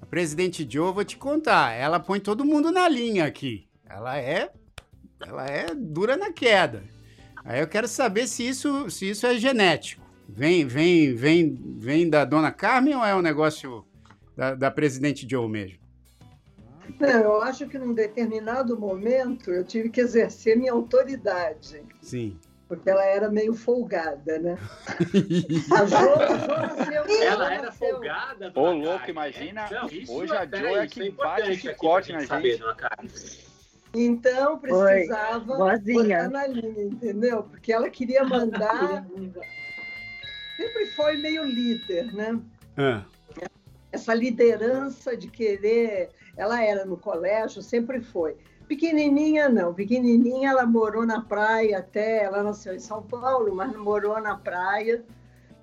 [0.00, 3.68] a presidente Joe, eu vou te contar, ela põe todo mundo na linha aqui.
[3.86, 4.50] Ela é,
[5.20, 6.82] ela é dura na queda.
[7.44, 10.02] Aí eu quero saber se isso, se isso é genético.
[10.28, 13.84] Vem, vem, vem, vem da dona Carmen ou é um negócio
[14.36, 15.78] da, da presidente Joe mesmo?
[16.98, 22.36] Não, eu acho que num determinado momento eu tive que exercer minha autoridade, Sim.
[22.68, 24.58] porque ela era meio folgada, né?
[25.72, 27.22] A Jo, a Jo nasceu.
[27.22, 30.94] Ela era nasceu- folgada, Ô, louco, imagina, Não, isso hoje a peraí, Jo é isso
[30.94, 32.62] que bate pra na gente.
[33.94, 36.24] Então precisava boazinha.
[36.24, 37.42] botar na linha, entendeu?
[37.42, 39.04] Porque ela queria mandar,
[40.56, 42.40] sempre foi meio líder, né?
[42.76, 43.04] Ah,
[43.92, 46.10] essa liderança de querer.
[46.36, 48.36] Ela era no colégio, sempre foi.
[48.68, 49.74] Pequenininha, não.
[49.74, 52.22] Pequenininha, ela morou na praia até.
[52.24, 55.04] Ela nasceu em São Paulo, mas morou na praia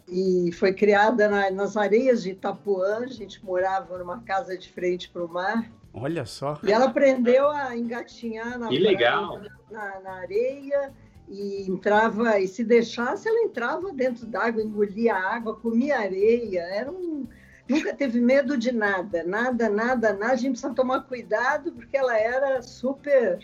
[0.07, 2.99] e foi criada na, nas areias de Itapuã.
[2.99, 5.71] A gente morava numa casa de frente para o mar.
[5.93, 6.59] Olha só.
[6.63, 9.41] E ela aprendeu a engatinhar na, que legal.
[9.71, 10.93] na, na areia
[11.27, 16.61] e entrava, e se deixasse, ela entrava dentro d'água, engolia água, comia areia.
[16.61, 17.27] Era um,
[17.67, 20.33] nunca teve medo de nada, nada, nada, nada.
[20.33, 23.39] A gente precisa tomar cuidado porque ela era super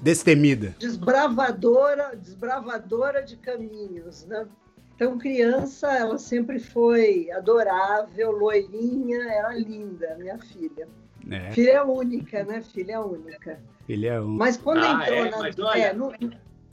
[0.00, 4.46] destemida, desbravadora, desbravadora de caminhos, né?
[4.94, 10.88] Então, criança, ela sempre foi adorável, loirinha, era linda, minha filha.
[11.30, 11.52] É.
[11.52, 12.62] Filha única, né?
[12.62, 13.60] Filha única.
[13.86, 14.38] Filha única.
[14.38, 15.30] Mas quando ah, entrou é?
[15.30, 15.80] na, Mas, olha...
[15.80, 16.12] é, no,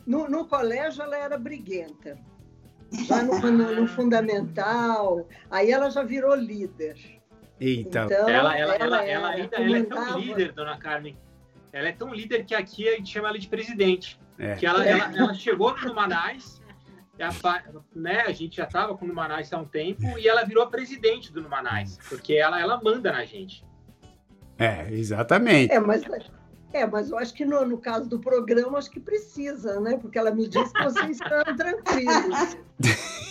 [0.06, 2.18] no, no, colégio, ela era briguenta.
[3.08, 6.96] Já no, no, no, fundamental, aí ela já virou líder.
[7.60, 8.06] Eita.
[8.06, 11.18] Então, ela, ela, ela, ela, ainda, ela é tão líder, dona Carmen.
[11.74, 14.20] Ela é tão líder que aqui a gente chama ela de presidente.
[14.38, 14.56] É.
[14.56, 16.62] Que ela, ela, ela chegou no Manais
[17.24, 17.64] a,
[17.96, 20.68] né, a gente já estava com o Numanais há um tempo e ela virou a
[20.68, 23.64] presidente do Numanais, porque ela, ela manda na gente.
[24.58, 25.74] É, exatamente.
[25.74, 26.04] É, mas,
[26.74, 29.98] é, mas eu acho que no, no caso do programa, acho que precisa, né?
[29.98, 32.58] Porque ela me disse que vocês estão tranquilos.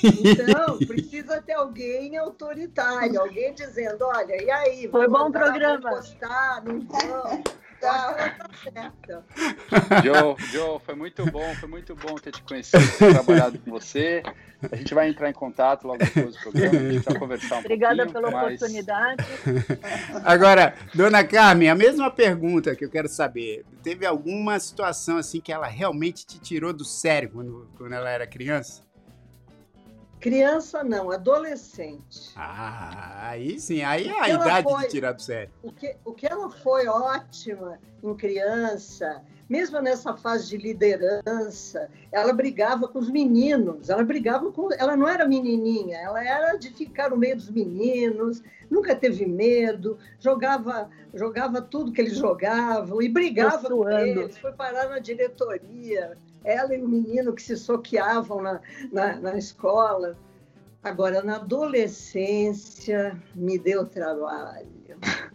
[0.03, 4.89] Então, precisa ter alguém autoritário, alguém dizendo, olha, e aí?
[4.89, 5.91] Foi bom programa.
[5.91, 7.43] Postar, não vão?
[10.03, 14.23] Joe, Joe, foi muito bom, foi muito bom ter te conhecido, ter trabalhado com você.
[14.71, 17.61] A gente vai entrar em contato logo depois do programa, a gente vai conversar um
[17.61, 18.55] Obrigada pela mas...
[18.55, 19.25] oportunidade.
[20.25, 23.65] Agora, dona Carmen, a mesma pergunta que eu quero saber.
[23.83, 28.27] Teve alguma situação assim que ela realmente te tirou do sério quando, quando ela era
[28.27, 28.84] criança?
[30.25, 32.33] Criança não, adolescente.
[32.35, 35.53] Ah, aí sim, aí é a idade foi, de tirar do sério.
[35.63, 42.33] O que, o que ela foi ótima em criança, mesmo nessa fase de liderança, ela
[42.33, 44.73] brigava com os meninos, ela brigava com.
[44.73, 49.99] Ela não era menininha, ela era de ficar no meio dos meninos, nunca teve medo,
[50.19, 56.75] jogava, jogava tudo que eles jogavam e brigava com eles, foi parar na diretoria ela
[56.75, 58.61] e o menino que se soqueavam na,
[58.93, 60.17] na, na escola.
[60.83, 64.69] Agora, na adolescência, me deu trabalho.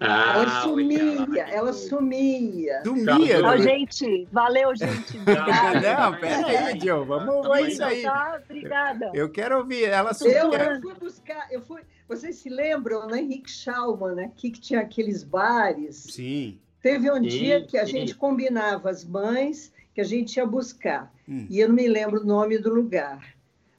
[0.00, 2.82] Ah, ela sumia, ela sumia.
[2.84, 3.46] Sumia?
[3.46, 5.18] Oh, gente, valeu, gente.
[5.18, 5.96] Obrigada.
[5.96, 8.02] Não, pera aí, Diogo, vamos ouvir isso aí.
[8.02, 9.10] Tá, obrigada.
[9.14, 9.84] Eu quero ouvir.
[9.84, 10.38] Ela sumia.
[10.38, 11.82] Eu, eu fui buscar, eu fui.
[12.08, 15.96] Vocês se lembram, né, Henrique Schaumann, aqui que tinha aqueles bares?
[16.10, 16.58] Sim.
[16.82, 17.92] Teve um sim, dia que a sim.
[17.92, 21.12] gente combinava as mães que a gente ia buscar.
[21.28, 21.46] Hum.
[21.48, 23.34] E eu não me lembro o nome do lugar.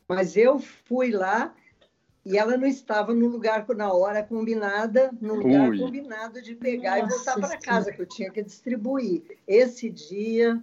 [0.08, 1.54] Mas eu fui lá
[2.26, 5.78] e ela não estava no lugar na hora combinada, no lugar Ui.
[5.78, 9.38] combinado de pegar Nossa, e voltar para casa, que eu tinha que distribuir.
[9.48, 10.60] Esse dia,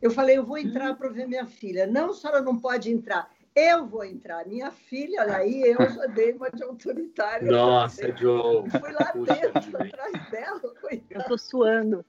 [0.00, 1.84] eu falei, eu vou entrar para ver minha filha.
[1.84, 3.28] Não, a senhora não pode entrar.
[3.56, 4.46] Eu vou entrar.
[4.46, 7.50] Minha filha, aí eu já dei uma de autoritária.
[7.50, 8.70] Nossa, Joe.
[8.70, 10.60] Fui lá dentro, atrás dela.
[10.80, 11.04] Coitada.
[11.10, 12.04] Eu estou suando.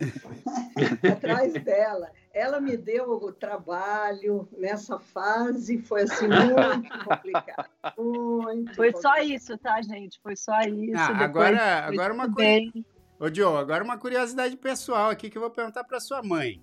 [1.12, 7.70] atrás dela ela me deu o trabalho nessa fase, foi assim muito complicado.
[7.96, 9.00] Muito foi complicado.
[9.00, 10.20] só isso, tá, gente?
[10.20, 10.98] Foi só isso.
[10.98, 12.70] Ah, agora, agora uma coisa.
[13.18, 16.60] Ô, Joe, agora uma curiosidade pessoal aqui que eu vou perguntar para sua mãe.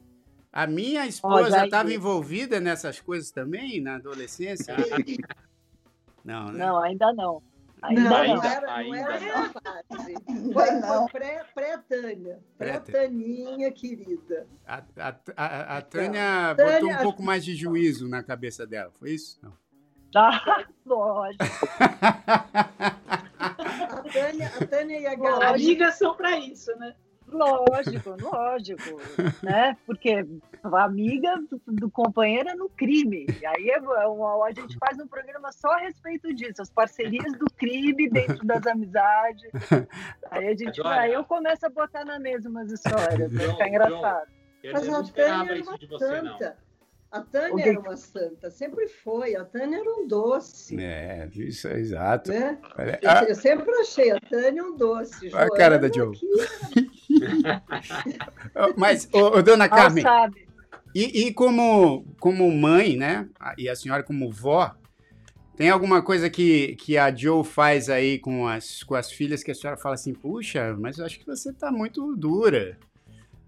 [0.52, 4.76] A minha esposa estava envolvida nessas coisas também na adolescência?
[6.24, 6.66] não, né?
[6.68, 7.42] Não, ainda não.
[7.84, 10.14] Ainda não, não, não era, ainda não era essa fase.
[10.54, 12.40] Foi, foi pré-Tânia.
[12.58, 14.48] Pré-Taninha, querida.
[14.66, 18.92] A, a, a, a Tânia botou Tânia, um pouco mais de juízo na cabeça dela,
[18.98, 19.38] foi isso?
[19.44, 19.54] Não.
[20.16, 21.44] Ah, lógico.
[23.40, 25.44] a, Tânia, a Tânia e a Gabi.
[25.44, 26.96] Amigas são para isso, né?
[27.34, 29.02] Lógico, lógico,
[29.42, 29.76] né?
[29.86, 30.26] Porque
[30.64, 33.26] a amiga do, do companheiro é no crime.
[33.42, 37.46] E aí é, a gente faz um programa só a respeito disso, as parcerias do
[37.58, 39.52] crime dentro das amizades.
[40.30, 43.68] Aí a gente vai, aí eu começo a botar na mesa umas histórias, vai ficar
[43.68, 44.28] engraçado.
[44.72, 46.58] Mas a Tânia era uma santa.
[47.14, 49.36] A Tânia era uma santa, sempre foi.
[49.36, 50.76] A Tânia era um doce.
[50.82, 52.32] É, isso é exato.
[52.32, 52.58] Né?
[53.04, 53.24] Eu, ah.
[53.26, 55.30] eu, sempre achei a Tânia um doce.
[55.32, 56.18] Olha a cara da Joe.
[58.78, 60.04] Mas, ô, ô, dona Carmen,
[60.96, 63.28] e, e, como, como mãe, né?
[63.58, 64.76] E a senhora como vó,
[65.56, 69.52] tem alguma coisa que, que a Joe faz aí com as, com as filhas que
[69.52, 72.78] a senhora fala assim, puxa, mas eu acho que você tá muito dura.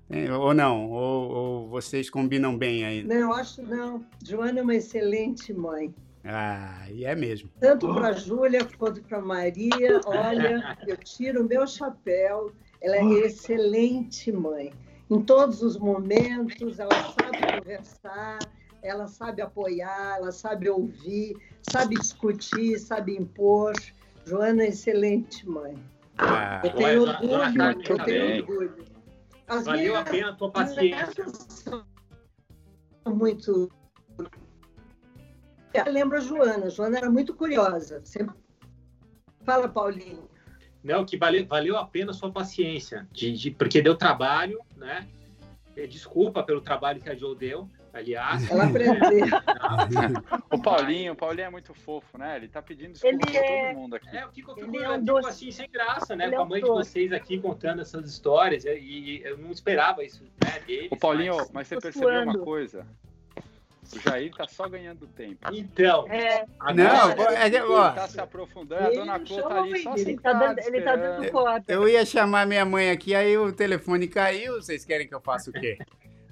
[0.09, 0.89] É, ou não?
[0.91, 3.03] Ou, ou, vocês combinam bem aí?
[3.03, 4.05] Não, acho não.
[4.23, 5.93] Joana é uma excelente mãe.
[6.23, 7.49] Ah, e é mesmo.
[7.59, 12.51] Tanto para a Júlia quanto para a Maria, olha, eu tiro o meu chapéu.
[12.85, 14.71] Ela é excelente mãe.
[15.09, 18.37] Em todos os momentos, ela sabe conversar,
[18.83, 23.73] ela sabe apoiar, ela sabe ouvir, sabe discutir, sabe impor.
[24.23, 25.75] Joana é excelente mãe.
[26.19, 28.85] Ah, eu tenho orgulho, eu tenho orgulho.
[29.47, 31.25] As Valeu a pena a tua paciência.
[33.07, 33.71] Muito.
[35.73, 36.67] Eu lembro a Joana.
[36.67, 37.99] A Joana era muito curiosa.
[38.05, 38.35] Sempre...
[39.43, 40.34] Fala, Paulinho.
[40.85, 45.07] Não, que valeu, valeu a pena a sua paciência, de, de, porque deu trabalho, né?
[45.89, 48.47] Desculpa pelo trabalho que a Jo deu, aliás.
[48.51, 49.01] Ela aprendeu.
[50.53, 52.35] o Paulinho, o Paulinho é muito fofo, né?
[52.35, 53.73] Ele tá pedindo desculpa ele pra é...
[53.73, 54.15] todo mundo aqui.
[54.15, 56.27] É, eu fico, eu fico, eu fico assim, sem graça, né?
[56.27, 60.23] Ele Com a mãe de vocês aqui contando essas histórias, e eu não esperava isso
[60.23, 60.89] né, deles.
[60.91, 62.85] O Paulinho, mas, mas você percebeu uma coisa?
[63.93, 65.37] O Jair tá só ganhando tempo.
[65.51, 66.07] Então.
[66.09, 66.45] É.
[66.73, 70.33] Não, é, é, ó, tá se aprofundando, a dona Clô tá ali só ele tá
[70.33, 71.71] dando, ele tá dando conta.
[71.71, 74.55] Eu ia chamar minha mãe aqui, aí o telefone caiu.
[74.55, 75.77] Vocês querem que eu faça o quê?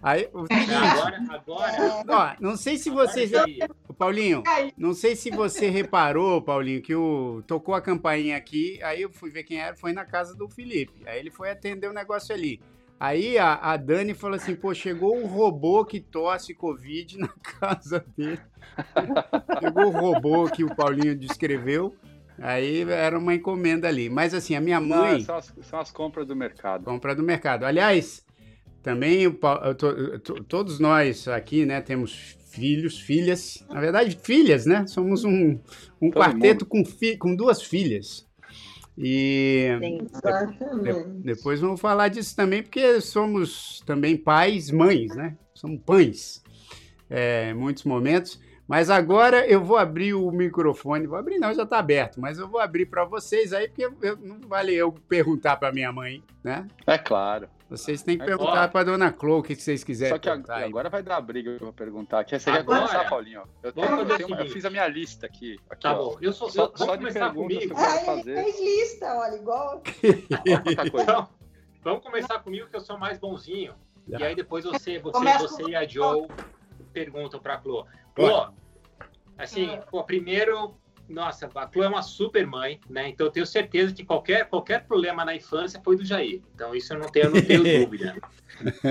[0.04, 2.04] Aí, o agora, agora.
[2.10, 3.46] Ó, não sei se você já.
[3.98, 4.44] Paulinho,
[4.78, 9.30] não sei se você reparou, Paulinho, que o tocou a campainha aqui, aí eu fui
[9.30, 11.04] ver quem era, foi na casa do Felipe.
[11.06, 12.60] Aí ele foi atender o um negócio ali.
[13.00, 17.28] Aí a, a, Dani falou assim: pô, chegou um robô que tosse Covid na
[17.60, 18.40] casa dele.
[19.60, 21.96] chegou o robô que o Paulinho descreveu.
[22.40, 24.10] Aí era uma encomenda ali.
[24.10, 25.14] Mas assim, a minha mãe.
[25.14, 26.86] Não, são, as, são as compras do mercado.
[26.86, 27.66] Compra do mercado.
[27.66, 28.26] Aliás,
[28.82, 29.40] também o,
[30.48, 33.66] todos nós aqui, né, temos filhos, filhas.
[33.70, 34.86] Na verdade, filhas, né?
[34.88, 35.60] Somos um,
[36.02, 38.28] um quarteto com, fi, com duas filhas.
[38.98, 39.70] E
[41.24, 45.36] depois vamos falar disso também, porque somos também pais, mães, né?
[45.54, 46.44] Somos pães
[47.10, 48.40] é, em muitos momentos.
[48.68, 51.06] Mas agora eu vou abrir o microfone.
[51.06, 54.18] Vou abrir, não, já está aberto, mas eu vou abrir para vocês aí, porque eu,
[54.18, 56.68] não vale eu perguntar para minha mãe, né?
[56.88, 57.48] É claro.
[57.70, 60.14] Vocês têm que perguntar para dona Clô o que vocês quiserem.
[60.14, 62.24] Só que agora, agora vai dar briga eu vou perguntar.
[62.24, 63.44] Quer, você quer começar, Paulinho?
[63.64, 65.60] Eu, tenho, eu, tenho, eu, fiz a minha lista aqui.
[65.70, 66.04] aqui tá ó.
[66.04, 66.18] bom.
[66.22, 67.62] Eu sou, só, só de perguntas comigo.
[67.62, 68.44] que eu quero ah, fazer.
[68.44, 69.82] Fez lista, olha, igual.
[71.02, 71.30] então,
[71.84, 73.74] vamos começar comigo, que eu sou mais bonzinho.
[74.08, 74.20] Já.
[74.20, 76.28] E aí depois você, você, você e a Joe
[76.92, 77.88] perguntam para a Clô.
[78.14, 78.50] Clô,
[79.38, 80.76] assim, pô, primeiro
[81.08, 83.10] nossa, a Chloe é uma super mãe, né?
[83.10, 86.42] Então eu tenho certeza que qualquer, qualquer problema na infância foi do Jair.
[86.56, 88.16] Então isso eu não tenho, não tenho dúvida.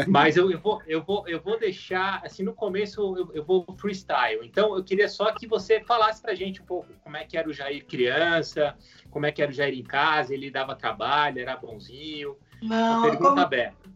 [0.07, 3.65] Mas eu, eu, vou, eu, vou, eu vou deixar, assim, no começo eu, eu vou
[3.77, 4.45] freestyle.
[4.45, 7.49] Então eu queria só que você falasse pra gente um pouco como é que era
[7.49, 8.77] o Jair criança,
[9.11, 12.37] como é que era o Jair em casa, ele dava trabalho, era bonzinho.
[12.63, 13.41] Não, pergunta como...
[13.41, 13.93] aberta.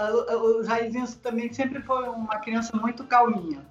[0.00, 3.66] O Jairzinho também sempre foi uma criança muito calminha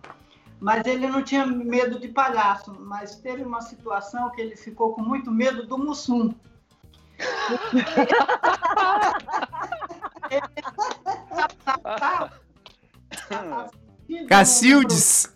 [0.60, 5.02] mas ele não tinha medo de palhaço, mas teve uma situação que ele ficou com
[5.02, 6.34] muito medo do Mussum.
[14.28, 15.34] Cacildes!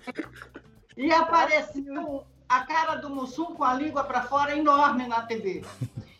[0.97, 5.63] E apareceu a cara do Mussum com a língua para fora enorme na TV.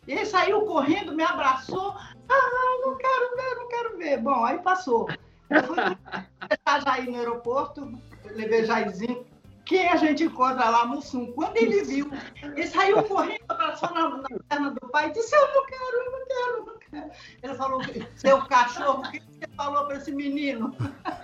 [0.08, 1.96] Ele saiu correndo, me abraçou.
[2.30, 4.18] Ah, não quero ver, não quero ver.
[4.18, 5.08] Bom, aí passou.
[5.50, 5.78] Eu fui
[6.84, 7.92] já aí no aeroporto,
[8.26, 9.26] levei Jairzinho.
[9.66, 11.32] Quem a gente encontra lá, Mussum?
[11.32, 15.48] Quando ele viu, ele saiu correndo, abraçou na, na perna do pai e disse: Eu
[15.54, 17.10] não quero, eu não quero, eu não quero.
[17.42, 17.82] Ele falou:
[18.16, 20.76] Seu cachorro, o que você falou para esse menino?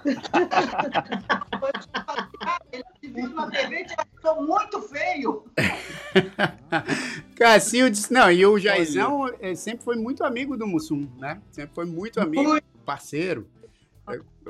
[2.71, 5.43] ele viu na TV e achou muito feio.
[7.35, 11.41] Cassinho disse: Não, e o Jairzão sempre foi muito amigo do Mussum, né?
[11.51, 13.45] Sempre foi muito amigo, parceiro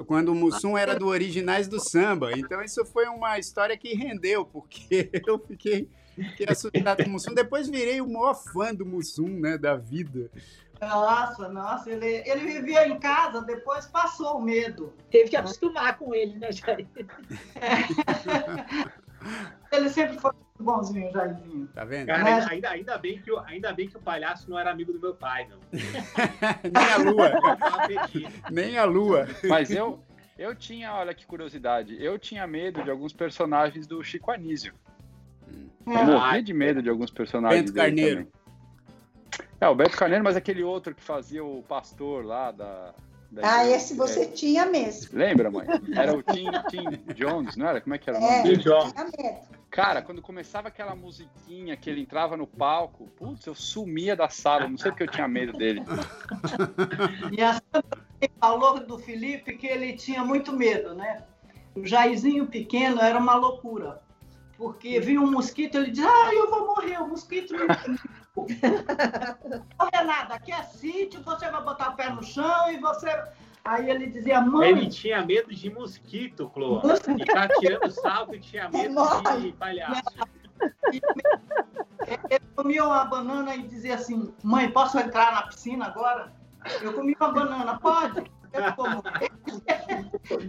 [0.05, 2.31] quando o Mussum era do Originais do Samba.
[2.37, 7.33] Então isso foi uma história que rendeu, porque eu fiquei, fiquei assustado com o Mussum.
[7.33, 10.29] Depois virei o maior fã do Mussum, né, da vida.
[10.79, 14.93] Nossa, nossa, ele, ele vivia em casa, depois passou o medo.
[15.09, 16.87] Teve que acostumar com ele, né, Jair?
[17.55, 17.87] É.
[19.75, 20.31] ele sempre foi
[20.63, 21.67] bonzinho, Jairzinho.
[21.73, 22.07] Tá vendo?
[22.07, 24.99] Cara, ainda, ainda, bem que o, ainda bem que o palhaço não era amigo do
[24.99, 25.57] meu pai, não.
[26.73, 27.31] Nem a lua.
[28.51, 29.27] Nem a lua.
[29.47, 29.99] Mas eu,
[30.37, 34.73] eu tinha, olha que curiosidade, eu tinha medo de alguns personagens do Chico Anísio.
[35.85, 36.03] Eu é.
[36.03, 38.25] morria de medo de alguns personagens Bento Carneiro.
[38.25, 38.37] Também.
[39.59, 42.93] É, o Beto Carneiro, mas aquele outro que fazia o pastor lá da.
[43.41, 44.25] Ah, esse você é.
[44.27, 45.17] tinha mesmo.
[45.17, 45.67] Lembra, mãe?
[45.95, 47.81] Era o Tim, Tim Jones, não era?
[47.81, 48.93] Como é que era o nome é, Tim Jones.
[49.69, 54.67] Cara, quando começava aquela musiquinha que ele entrava no palco, putz, eu sumia da sala,
[54.67, 55.83] não sei porque eu tinha medo dele.
[57.31, 57.99] E a Sandra
[58.39, 61.23] falou do Felipe que ele tinha muito medo, né?
[61.75, 64.01] O Jairzinho pequeno era uma loucura.
[64.57, 67.67] porque viu um mosquito, ele diz, ah, eu vou morrer, o mosquito não
[68.37, 73.07] morrer nada, aqui é sítio, você vai botar o pé no chão e você...
[73.65, 74.69] Aí ele dizia, mãe...
[74.69, 76.81] Ele tinha medo de mosquito, Clô.
[77.19, 78.95] E tá tirando salto e tinha medo
[79.41, 80.01] de palhaço.
[82.29, 86.31] Ele comia uma banana e dizia assim, mãe, posso entrar na piscina agora?
[86.81, 88.31] Eu comi uma banana, pode?
[88.53, 89.03] Eu como.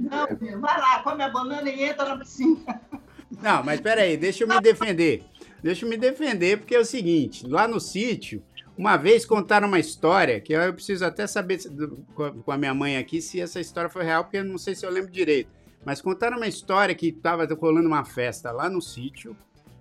[0.01, 0.27] Não,
[0.61, 2.81] vai lá, come a banana e entra na piscina.
[3.43, 5.25] Não, mas peraí, deixa eu me defender.
[5.63, 8.43] Deixa eu me defender, porque é o seguinte, lá no sítio,
[8.77, 11.59] uma vez contaram uma história, que eu preciso até saber
[12.15, 14.87] com a minha mãe aqui se essa história foi real, porque eu não sei se
[14.87, 15.51] eu lembro direito.
[15.85, 19.37] Mas contaram uma história que estava rolando uma festa lá no sítio,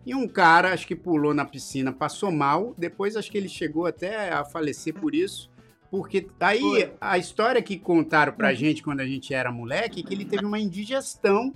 [0.06, 3.86] e um cara, acho que pulou na piscina, passou mal, depois acho que ele chegou
[3.86, 5.50] até a falecer por isso.
[5.92, 10.14] Porque aí a história que contaram pra gente quando a gente era moleque, é que
[10.14, 11.54] ele teve uma indigestão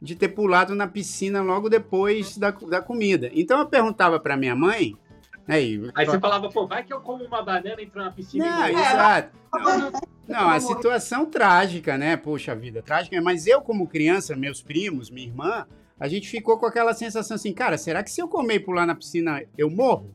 [0.00, 3.30] de ter pulado na piscina logo depois da, da comida.
[3.34, 4.96] Então eu perguntava pra minha mãe.
[5.46, 8.44] Aí, aí você falava, pô, vai que eu como uma banana e entro na piscina
[8.44, 9.36] não, e Exato.
[9.52, 9.92] Não,
[10.28, 12.16] não, a situação trágica, né?
[12.16, 13.20] Poxa vida, trágica.
[13.20, 15.66] Mas eu, como criança, meus primos, minha irmã,
[15.98, 18.86] a gente ficou com aquela sensação assim, cara, será que se eu comer e pular
[18.86, 20.14] na piscina, eu morro?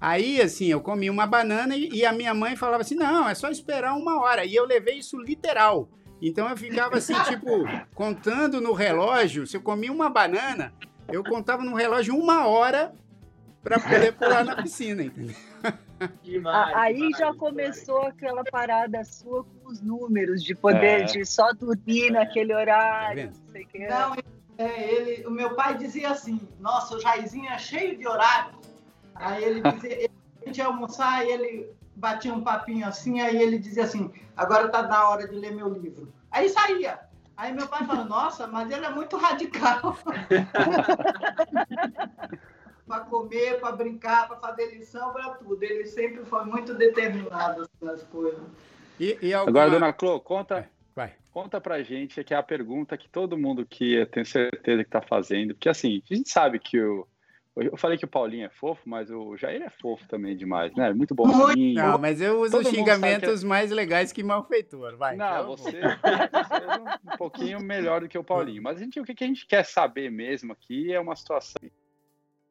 [0.00, 3.34] Aí, assim, eu comi uma banana e, e, a minha mãe falava assim: não, é
[3.34, 4.44] só esperar uma hora.
[4.44, 5.88] E eu levei isso literal.
[6.20, 7.64] Então eu ficava assim, tipo,
[7.94, 9.46] contando no relógio.
[9.46, 10.72] Se eu comia uma banana,
[11.08, 12.94] eu contava no relógio uma hora
[13.62, 15.34] para poder pular na piscina, entendeu?
[16.22, 18.14] Demais, Aí demais, já começou demais.
[18.14, 21.04] aquela parada sua com os números, de poder é.
[21.04, 23.86] de só dormir naquele horário, tá não sei o que.
[23.86, 24.14] Não,
[24.58, 28.56] é, ele, o meu pai dizia assim: nossa, o Jairzinho é cheio de horário
[29.18, 30.10] Aí ele dizia,
[30.42, 34.66] a gente ia almoçar e ele batia um papinho assim, aí ele dizia assim, agora
[34.66, 36.12] está na hora de ler meu livro.
[36.30, 37.00] Aí saía.
[37.36, 39.98] Aí meu pai falou, nossa, mas ele é muito radical.
[42.86, 45.62] para comer, para brincar, para fazer lição, para tudo.
[45.62, 48.42] Ele sempre foi muito determinado nas coisas.
[48.98, 49.60] E, e alguma...
[49.60, 51.14] Agora, dona Clô, conta, Vai.
[51.32, 54.88] conta pra gente, que é a pergunta que todo mundo que eu tenho certeza que
[54.88, 57.06] está fazendo, porque assim, a gente sabe que o
[57.56, 60.92] eu falei que o Paulinho é fofo, mas o Jair é fofo também demais, né?
[60.92, 61.74] Muito bonzinho.
[61.74, 63.46] Não, mas eu uso Todo xingamentos é...
[63.46, 65.16] mais legais que malfeitor, vai.
[65.16, 65.56] Não, então...
[65.56, 68.62] você, você é um pouquinho melhor do que o Paulinho.
[68.62, 71.70] Mas a gente, o que a gente quer saber mesmo aqui é uma situação.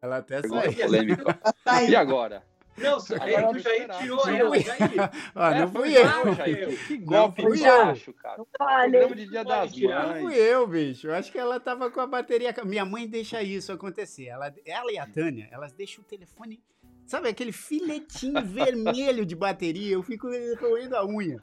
[0.02, 0.74] Ela até saiu.
[0.74, 1.40] Polêmica.
[1.88, 2.44] E agora?
[2.78, 5.12] Não, Agora, o Jair tirou eu, Jair.
[5.34, 6.36] Ah, não é, fui eu.
[6.36, 6.88] Jair.
[6.88, 8.38] Que golpe não fui baixo, cara.
[8.38, 9.08] Não falei.
[9.16, 9.72] de dia das.
[9.78, 11.08] Não fui eu, bicho.
[11.08, 12.54] Eu acho que ela tava com a bateria...
[12.66, 14.26] Minha mãe deixa isso acontecer.
[14.26, 16.62] Ela, ela e a Tânia, elas deixam o telefone...
[17.06, 19.94] Sabe aquele filetinho vermelho de bateria?
[19.94, 20.28] Eu fico
[20.60, 21.40] roendo a unha.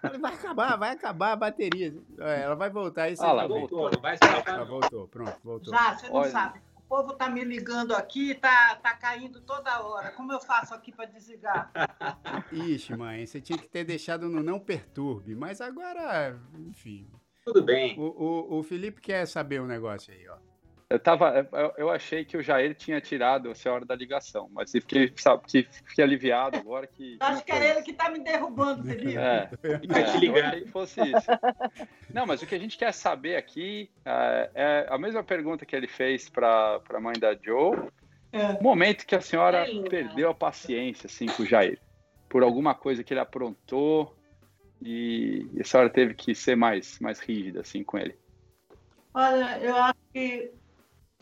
[0.00, 1.94] Falei, vai acabar, vai acabar a bateria.
[2.18, 3.10] É, ela vai voltar.
[3.10, 3.90] Isso ah, ela voltou.
[4.00, 4.16] Vai
[4.46, 5.74] ela voltou, pronto, voltou.
[5.74, 6.30] Já, você não Olha.
[6.30, 10.10] sabe povo está me ligando aqui, está tá caindo toda hora.
[10.12, 11.70] Como eu faço aqui para desligar?
[12.52, 17.08] Ixi, mãe, você tinha que ter deixado no não perturbe, mas agora, enfim.
[17.44, 17.98] Tudo bem.
[17.98, 20.53] O, o, o Felipe quer saber um negócio aí, ó.
[20.94, 24.70] Eu, tava, eu, eu, achei que o Jair tinha tirado a hora da ligação, mas
[24.70, 27.16] fiquei, sabe, fiquei aliviado agora que.
[27.18, 29.20] Acho que é ele que está me derrubando, você viu?
[29.20, 31.26] É, é, que fosse isso.
[32.12, 35.74] Não, mas o que a gente quer saber aqui é, é a mesma pergunta que
[35.74, 37.76] ele fez para a mãe da Joe.
[38.32, 38.62] É.
[38.62, 41.80] Momento que a senhora perdeu a paciência assim, com o Jair,
[42.28, 44.14] por alguma coisa que ele aprontou
[44.80, 48.16] e, e a senhora teve que ser mais, mais rígida assim com ele.
[49.12, 50.52] Olha, eu acho que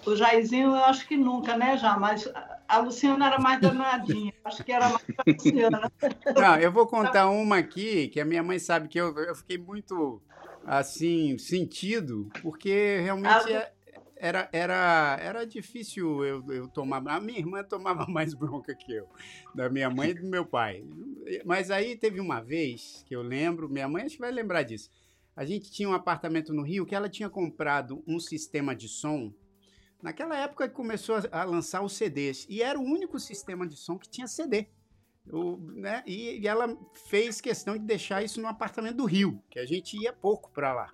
[0.06, 1.96] o Jairzinho, eu acho que nunca, né, já?
[1.96, 2.28] Mas
[2.68, 4.32] a Luciana era mais danadinha.
[4.44, 5.92] acho que era mais a Luciana.
[6.36, 9.58] Não, eu vou contar uma aqui, que a minha mãe sabe que eu, eu fiquei
[9.58, 10.20] muito,
[10.64, 13.72] assim, sentido, porque realmente é,
[14.16, 17.02] era, era, era difícil eu, eu tomar.
[17.08, 19.08] A minha irmã tomava mais bronca que eu,
[19.54, 20.84] da minha mãe e do meu pai.
[21.44, 24.88] Mas aí teve uma vez que eu lembro, minha mãe acho que vai lembrar disso.
[25.34, 29.32] A gente tinha um apartamento no Rio que ela tinha comprado um sistema de som
[30.02, 33.96] Naquela época que começou a, lançar os CDs e era o único sistema de som
[33.96, 34.66] que tinha CD.
[35.30, 36.02] O, né?
[36.04, 36.76] e, e, ela
[37.08, 40.74] fez questão de deixar isso no apartamento do Rio, que a gente ia pouco para
[40.74, 40.90] lá.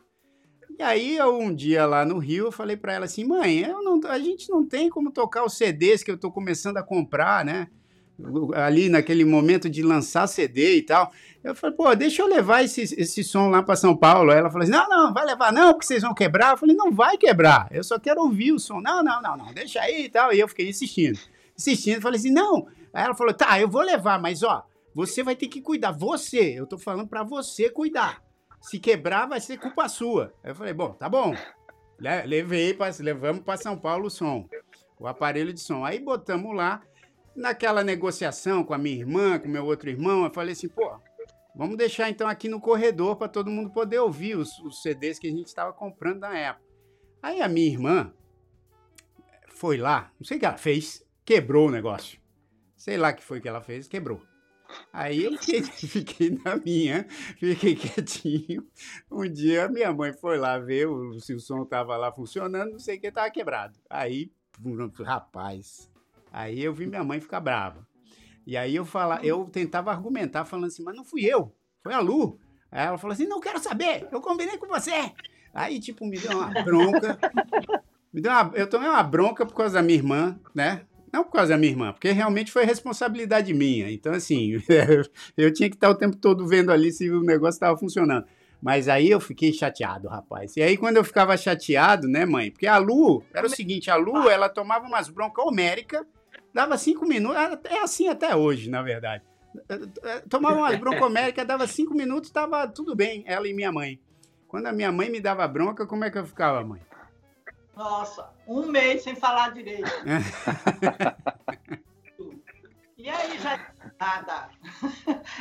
[0.78, 3.98] E aí, eu, um dia lá no Rio, eu falei para ela assim: mãe, não,
[4.04, 7.68] a gente não tem como tocar os CDs que eu estou começando a comprar, né?
[8.54, 11.12] Ali naquele momento de lançar CD e tal.
[11.42, 14.30] Eu falei, pô, deixa eu levar esse, esse som lá para São Paulo.
[14.30, 16.52] Aí ela falou assim: não, não, vai levar não, porque vocês vão quebrar.
[16.52, 18.80] Eu falei, não vai quebrar, eu só quero ouvir o som.
[18.80, 20.32] Não, não, não, não, deixa aí e tal.
[20.32, 21.18] E eu fiquei insistindo,
[21.56, 22.00] insistindo.
[22.00, 22.66] Falei assim: não.
[22.92, 24.64] Aí ela falou: tá, eu vou levar, mas ó,
[24.94, 28.22] você vai ter que cuidar, você, eu tô falando para você cuidar.
[28.60, 30.34] Se quebrar, vai ser culpa sua.
[30.42, 31.34] Aí eu falei: bom, tá bom.
[32.00, 34.48] Levei, pra, levamos para São Paulo o som.
[34.98, 35.84] o aparelho de som.
[35.84, 36.82] Aí botamos lá,
[37.38, 41.00] naquela negociação com a minha irmã, com meu outro irmão, eu falei assim, pô,
[41.54, 45.28] vamos deixar então aqui no corredor para todo mundo poder ouvir os, os CDs que
[45.28, 46.66] a gente estava comprando na época.
[47.22, 48.12] Aí a minha irmã
[49.48, 52.20] foi lá, não sei o que ela fez, quebrou o negócio.
[52.76, 54.20] Sei lá o que foi que ela fez, quebrou.
[54.92, 57.04] Aí eu fiquei, fiquei, na minha,
[57.38, 58.66] fiquei quietinho.
[59.10, 60.88] Um dia minha mãe foi lá ver
[61.20, 63.78] se o som estava lá funcionando, não sei o que, estava quebrado.
[63.88, 64.30] Aí,
[65.04, 65.90] rapaz,
[66.32, 67.86] aí eu vi minha mãe ficar brava.
[68.46, 72.00] E aí eu, fala, eu tentava argumentar, falando assim, mas não fui eu, foi a
[72.00, 72.38] Lu.
[72.70, 75.12] Aí ela falou assim, não quero saber, eu combinei com você.
[75.52, 77.18] Aí, tipo, me deu uma bronca.
[78.12, 80.82] Me deu uma, eu tomei uma bronca por causa da minha irmã, né?
[81.12, 83.90] Não por causa da minha irmã, porque realmente foi responsabilidade minha.
[83.90, 84.62] Então, assim,
[85.36, 88.26] eu tinha que estar o tempo todo vendo ali se o negócio estava funcionando.
[88.60, 90.56] Mas aí eu fiquei chateado, rapaz.
[90.56, 92.50] E aí, quando eu ficava chateado, né, mãe?
[92.50, 96.04] Porque a Lu, era o seguinte: a Lu, ela tomava umas broncas homéricas,
[96.52, 99.22] dava cinco minutos, é assim até hoje, na verdade.
[100.28, 104.00] Tomava umas broncas homéricas, dava cinco minutos, estava tudo bem, ela e minha mãe.
[104.46, 106.80] Quando a minha mãe me dava bronca, como é que eu ficava, mãe?
[107.76, 109.88] Nossa, um mês sem falar direito.
[112.96, 113.70] e aí já
[114.00, 114.48] nada.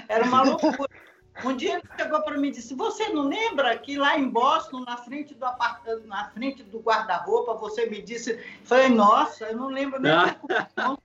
[0.08, 0.90] Era uma loucura.
[1.44, 4.82] Um dia ele chegou para mim e disse: Você não lembra que lá em Boston,
[4.82, 8.38] na frente do apartamento, na frente do guarda-roupa, você me disse?
[8.64, 10.12] Falei, nossa, eu não lembro nem.
[10.12, 10.98] Não.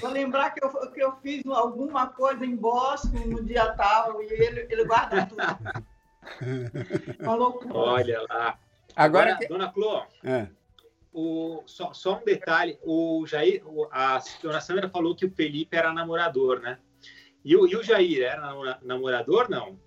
[0.00, 4.26] Vou lembrar que eu, que eu fiz alguma coisa em Boston no dia tal, e
[4.26, 5.42] ele, ele guarda tudo.
[7.20, 7.74] Uma loucura.
[7.74, 8.58] Olha lá.
[8.96, 9.48] Agora, Agora que...
[9.48, 10.46] dona Clô, é
[11.14, 13.62] o, só, só, um detalhe, o Jair,
[13.92, 16.78] a dona Sandra falou que o Felipe era namorador, né?
[17.44, 18.40] E o, e o Jair era
[18.82, 19.78] namorador, não?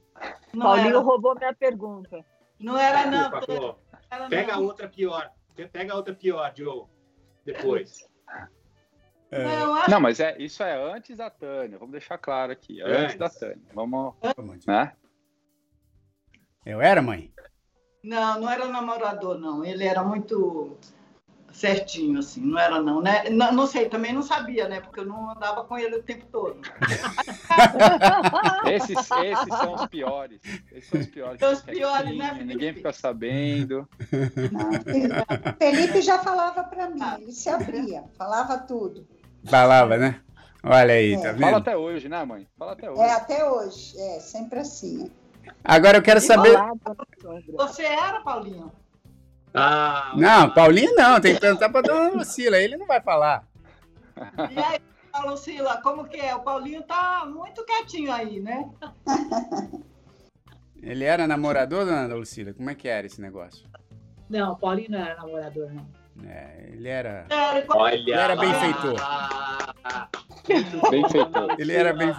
[0.53, 0.99] não Paulinho era.
[0.99, 2.23] roubou minha pergunta.
[2.59, 3.39] Não era, não.
[3.39, 3.79] Desculpa,
[4.09, 4.59] era Pega não.
[4.59, 5.31] a outra pior.
[5.71, 6.85] Pega outra pior, Joe.
[7.43, 8.07] Depois.
[9.31, 9.43] É.
[9.43, 11.77] Não, não, mas é, isso é antes da Tânia.
[11.77, 12.81] Vamos deixar claro aqui.
[12.81, 13.67] É antes, antes da Tânia.
[13.73, 14.13] Vamos.
[14.65, 14.93] Né?
[16.65, 17.33] Eu era, mãe?
[18.03, 19.65] Não, não era namorador, não.
[19.65, 20.77] Ele era muito
[21.51, 23.29] certinho, assim, não era não, né?
[23.29, 24.81] Não, não, sei, também não sabia, né?
[24.81, 26.61] Porque eu não andava com ele o tempo todo.
[28.65, 30.39] esses, esses são os piores.
[30.71, 31.39] Esses são os piores.
[31.39, 32.45] São os piores, né, Felipe?
[32.45, 33.87] Ninguém fica sabendo.
[34.51, 34.71] Não,
[35.57, 39.07] Felipe já falava para mim, ele se abria, falava tudo.
[39.45, 40.21] Falava, né?
[40.63, 41.19] Olha aí, é.
[41.19, 41.41] tá vendo?
[41.41, 42.47] Fala até hoje, né, mãe?
[42.57, 43.01] Fala até hoje.
[43.01, 45.09] É, até hoje, é, sempre assim.
[45.63, 46.57] Agora eu quero saber.
[47.55, 48.71] Você era, Paulinho?
[49.53, 53.47] Ah, não, Paulinho não, tem que perguntar para dona Lucila, ele não vai falar.
[54.51, 54.79] E aí,
[55.25, 56.35] Lucila, como que é?
[56.35, 58.69] O Paulinho tá muito quietinho aí, né?
[60.81, 62.53] Ele era namorador, dona Lucila?
[62.53, 63.67] Como é que era esse negócio?
[64.29, 65.87] Não, o Paulinho não era namorador, não.
[66.25, 67.25] É, ele era.
[67.69, 68.95] Olha ele era bem feitor.
[70.89, 71.55] Bem feitor.
[71.59, 72.13] Ele era bem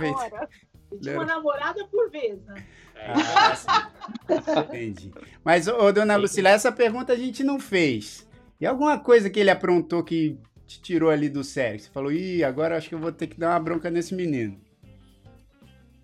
[0.91, 2.66] Ele tinha uma namorada por vez, né?
[2.97, 3.91] Ah,
[4.68, 5.12] entendi.
[5.45, 8.26] Mas, ô, dona Lucila, essa pergunta a gente não fez.
[8.61, 11.78] E alguma coisa que ele aprontou que te tirou ali do sério?
[11.78, 14.59] Você falou, ih, agora acho que eu vou ter que dar uma bronca nesse menino.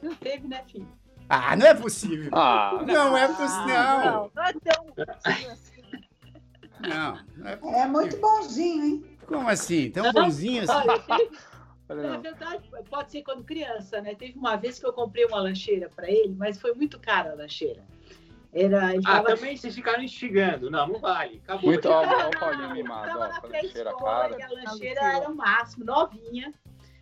[0.03, 0.89] Não teve, né, filho?
[1.29, 2.31] Ah, não é possível.
[2.33, 3.67] Ah, não, é possível.
[3.67, 5.75] Não, não, não é tão possível assim.
[6.81, 9.19] Não, não é, é muito bonzinho, hein?
[9.27, 9.91] Como assim?
[9.91, 10.89] Tão bonzinho assim?
[11.89, 14.15] Na verdade, pode ser quando criança, né?
[14.15, 17.35] Teve uma vez que eu comprei uma lancheira para ele, mas foi muito cara a
[17.35, 17.85] lancheira.
[18.55, 19.35] Era, ah, tava...
[19.35, 20.71] também vocês ficaram instigando.
[20.71, 21.43] Não, não vale.
[21.43, 21.71] Acabou.
[21.71, 23.19] Muito, ó, ó, o Paulinho mimado.
[23.19, 24.47] Ó, na lancheira cara.
[24.47, 26.55] a lancheira era o máximo, novinha.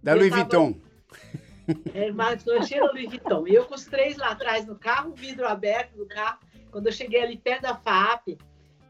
[0.02, 0.42] Da Louis tava...
[0.42, 0.74] Vuitton.
[1.94, 3.46] É, mas lancheira Louis Vuitton.
[3.46, 6.40] E eu com os três lá atrás no carro, vidro aberto do carro.
[6.72, 8.36] Quando eu cheguei ali perto da FAP,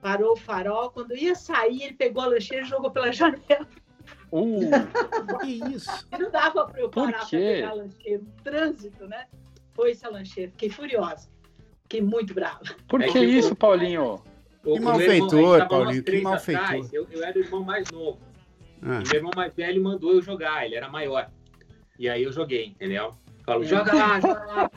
[0.01, 0.91] parou o farol.
[0.91, 3.69] Quando ia sair, ele pegou a lancheira e jogou pela janela.
[4.33, 4.59] Uh,
[5.45, 5.91] que isso?
[6.19, 8.23] Não dava para eu parar para pegar a lancheira.
[8.23, 9.27] O trânsito, né?
[9.75, 10.51] Foi essa lancheira.
[10.53, 11.29] Fiquei furiosa.
[11.83, 12.63] Fiquei muito brava.
[12.89, 14.23] Por é que, isso, Paulinho?
[14.65, 16.03] O, que malfeitor, Paulinho.
[16.03, 16.89] Que malfeitor.
[16.93, 18.19] Eu, eu era o irmão mais novo.
[18.81, 19.03] Ah.
[19.07, 20.65] Meu irmão mais velho mandou eu jogar.
[20.65, 21.31] Ele era maior.
[21.99, 23.15] E aí eu joguei, entendeu?
[23.45, 24.71] Falo, joga lá, joga lá.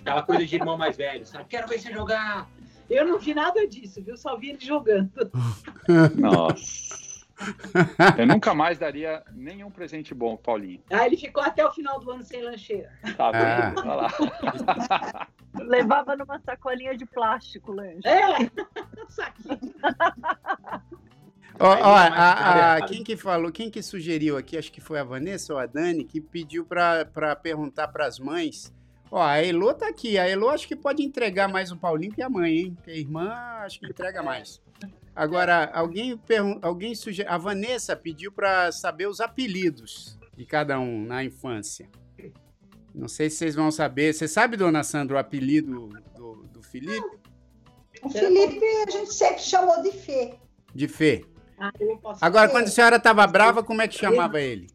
[0.00, 1.46] Aquela coisa de irmão mais velho, sabe?
[1.48, 2.48] Quero ver você jogar.
[2.88, 4.16] Eu não vi nada disso, viu?
[4.16, 5.10] Só vi ele jogando.
[6.16, 7.07] Nossa.
[8.18, 10.82] Eu nunca mais daria nenhum presente bom, Paulinho.
[10.90, 12.92] Ah, ele ficou até o final do ano sem lancheira.
[13.16, 13.80] Tá vendo?
[13.80, 13.94] Ah.
[13.94, 15.28] lá.
[15.64, 18.06] Levava numa sacolinha de plástico lanche.
[18.06, 18.50] É,
[19.08, 19.74] saquinho.
[21.60, 25.04] Ó, ó a, a, quem que falou, quem que sugeriu aqui, acho que foi a
[25.04, 28.72] Vanessa ou a Dani, que pediu para perguntar para as mães.
[29.10, 30.18] Ó, a Elo tá aqui.
[30.18, 32.74] A Elo acho que pode entregar mais o Paulinho que a mãe, hein?
[32.74, 33.32] Porque a irmã
[33.64, 34.60] acho que entrega mais.
[35.18, 37.24] Agora, alguém pergun- alguém suge...
[37.26, 41.88] A Vanessa pediu para saber os apelidos de cada um na infância.
[42.94, 44.14] Não sei se vocês vão saber.
[44.14, 47.18] Você sabe, dona Sandra, o apelido do, do Felipe?
[48.00, 50.34] O Felipe a gente sempre chamou de Fê.
[50.72, 51.24] De Fê.
[51.58, 54.68] Ah, eu posso Agora, quando a senhora estava brava, como é que chamava ele?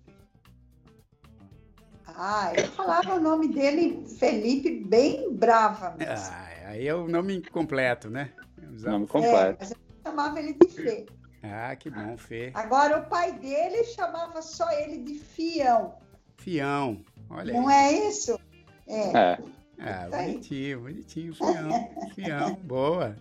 [2.05, 6.13] Ah, eu falava o nome dele, Felipe, bem brava mesmo.
[6.29, 8.33] Ah, aí é o nome completo, né?
[8.81, 9.57] Nome É, completo.
[9.59, 11.05] mas eu chamava ele de Fê.
[11.41, 12.51] Ah, que bom, Fê.
[12.53, 15.95] Agora, o pai dele chamava só ele de Fião.
[16.37, 17.03] Fião.
[17.29, 17.95] Olha Não aí.
[17.95, 18.39] é isso?
[18.87, 19.17] É.
[19.17, 19.37] É.
[19.79, 21.89] Ah, bonitinho, bonitinho, Fião.
[22.15, 23.15] Fião, boa.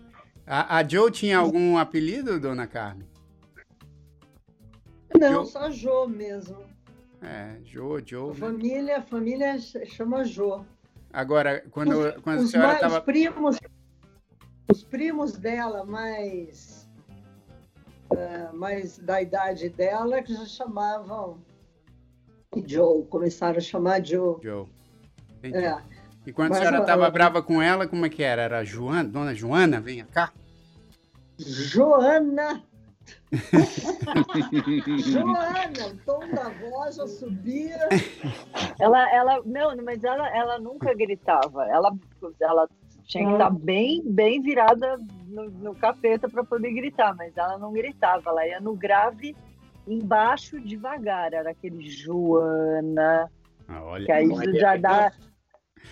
[0.45, 3.07] A, a Joe tinha algum apelido, dona Carmen?
[5.19, 6.63] Não, Eu- só Jô mesmo.
[7.21, 8.29] É, Jo, A Joe.
[8.33, 8.35] né?
[8.35, 10.65] família, a família ch- chama Jô.
[11.11, 12.97] Agora, quando, quando a Os, senhora mais, estava.
[12.99, 13.57] os primos,
[14.71, 16.87] os primos dela mais,
[18.11, 21.37] ah, mais da idade dela que já chamavam
[22.65, 24.37] Joe, começaram a chamar Joe.
[24.41, 24.67] Joe.
[25.43, 25.77] É.
[26.25, 28.43] E quando a Mas senhora eu- estava eu- brava com ela, como é que era?
[28.43, 29.03] Era Joana?
[29.09, 30.31] Dona Joana, venha cá.
[31.37, 32.63] Joana,
[34.99, 37.77] Joana, o tom da voz já subia.
[38.79, 41.67] Ela, ela, não, mas ela, ela nunca gritava.
[41.69, 41.91] Ela,
[42.39, 42.69] ela
[43.05, 44.97] tinha que estar bem, bem virada
[45.27, 48.29] no, no capeta para poder gritar, mas ela não gritava.
[48.29, 49.35] Ela ia no grave
[49.87, 51.33] embaixo devagar.
[51.33, 53.29] Era aquele Joana,
[53.67, 54.05] Ah, olha.
[54.05, 54.27] que aí
[54.59, 55.11] já dá,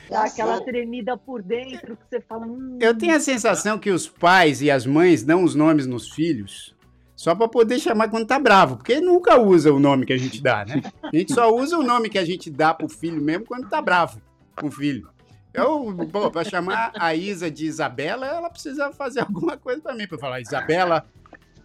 [0.10, 2.46] dá aquela tremida por dentro que você fala.
[2.46, 6.10] Hum, Eu tenho a sensação que os pais e as mães dão os nomes nos
[6.10, 6.76] filhos
[7.16, 10.42] só para poder chamar quando tá bravo, porque nunca usa o nome que a gente
[10.42, 10.82] dá, né?
[11.04, 13.80] A gente só usa o nome que a gente dá pro filho mesmo quando tá
[13.80, 14.20] bravo
[14.56, 15.08] com o filho.
[15.54, 20.08] Eu, pô, pra chamar a Isa de Isabela, ela precisa fazer alguma coisa para mim,
[20.08, 21.06] para falar Isabela,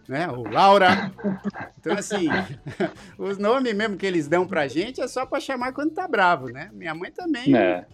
[0.07, 0.29] né?
[0.29, 1.11] Ou Laura.
[1.79, 2.27] Então, assim,
[3.17, 6.47] os nomes mesmo que eles dão pra gente é só para chamar quando tá bravo,
[6.47, 6.69] né?
[6.73, 7.55] Minha mãe também.
[7.55, 7.85] É.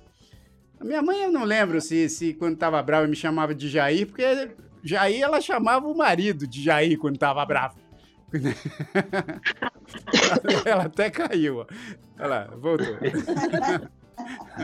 [0.79, 4.07] A minha mãe eu não lembro se, se quando tava brava me chamava de Jair,
[4.07, 4.51] porque
[4.83, 7.75] Jair ela chamava o marido de Jair quando tava brava.
[10.65, 11.67] ela até caiu, ó.
[12.17, 12.97] Olha lá, voltou.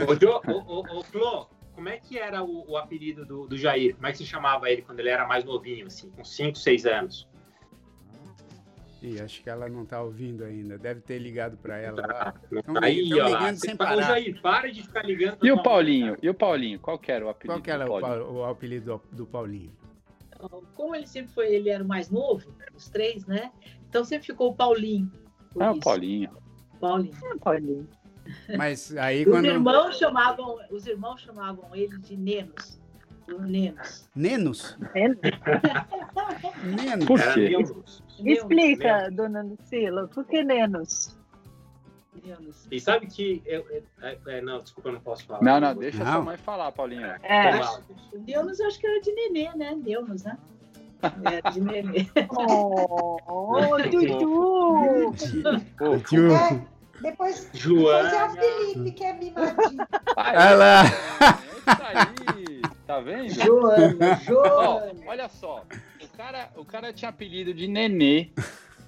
[0.08, 3.58] Ô, Jo- ô, ô, ô, Flo, como é que era o, o apelido do, do
[3.58, 3.96] Jair?
[3.96, 6.86] Como é que você chamava ele quando ele era mais novinho, assim, com 5, 6
[6.86, 7.28] anos?
[9.02, 10.78] Ih, acho que ela não tá ouvindo ainda.
[10.78, 12.34] Deve ter ligado pra ela lá.
[12.64, 14.02] Tão Aí, tão ó sem fa- Ô, parar.
[14.02, 15.38] Jair, para de ficar ligando.
[15.46, 16.18] E o Paulinho?
[16.22, 16.80] E o Paulinho?
[16.82, 18.26] Qual que era o apelido Qual que era do o, Paulinho?
[18.26, 19.72] Pau- o apelido do, Paulinho?
[20.76, 23.52] Como ele sempre foi, ele era o mais novo, os três, né?
[23.90, 25.10] Então sempre ficou o Paulinho.
[25.60, 25.82] Ah, o isso.
[25.82, 26.30] Paulinho.
[26.80, 27.88] Paulinho.
[28.58, 29.46] Mas aí Os quando.
[29.46, 32.80] irmãos chamavam, os irmãos chamavam ele de Nenos.
[33.40, 34.10] Nenos.
[34.16, 34.78] Nenos?
[34.96, 35.08] é-
[36.66, 37.06] Nenos.
[37.06, 37.50] Por quê?
[37.50, 38.04] Nenos.
[38.26, 40.44] Explica, dona Lucila, por que?
[40.44, 41.18] Nenos.
[42.70, 43.42] E sabe que.
[43.46, 45.42] Eu, eu- é, é, não, desculpa, eu não posso falar.
[45.42, 46.12] Não, não, deixa Não.
[46.12, 47.06] sua mãe falar, Paulinho.
[47.24, 47.82] É, Foi mal.
[48.14, 49.76] O Nenos eu acho que era de nenê, né?
[49.76, 50.38] Nenos, né?
[51.24, 52.08] Era de nenê.
[53.28, 55.14] oh, Dudu!
[55.78, 55.98] Pô,
[57.00, 57.08] Tio.
[57.08, 58.26] É, depois, depois é Joana.
[58.26, 59.88] o Felipe, que é mimadinho.
[60.18, 60.84] Olha lá.
[60.86, 61.84] É isso
[62.36, 62.62] aí.
[62.86, 63.30] Tá vendo?
[63.30, 64.94] Joana, Ó, Joana.
[65.06, 65.64] olha só,
[66.02, 68.32] o cara, o cara tinha apelido de Nenê,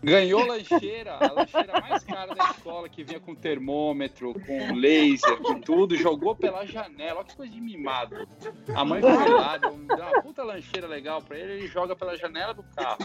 [0.04, 5.62] ganhou lancheira, a lancheira mais cara da escola, que vinha com termômetro, com laser, com
[5.62, 8.28] tudo, jogou pela janela, olha que coisa de mimado.
[8.76, 12.56] A mãe foi lá, deu uma puta lancheira legal pra ele, ele joga pela janela
[12.56, 12.98] do carro.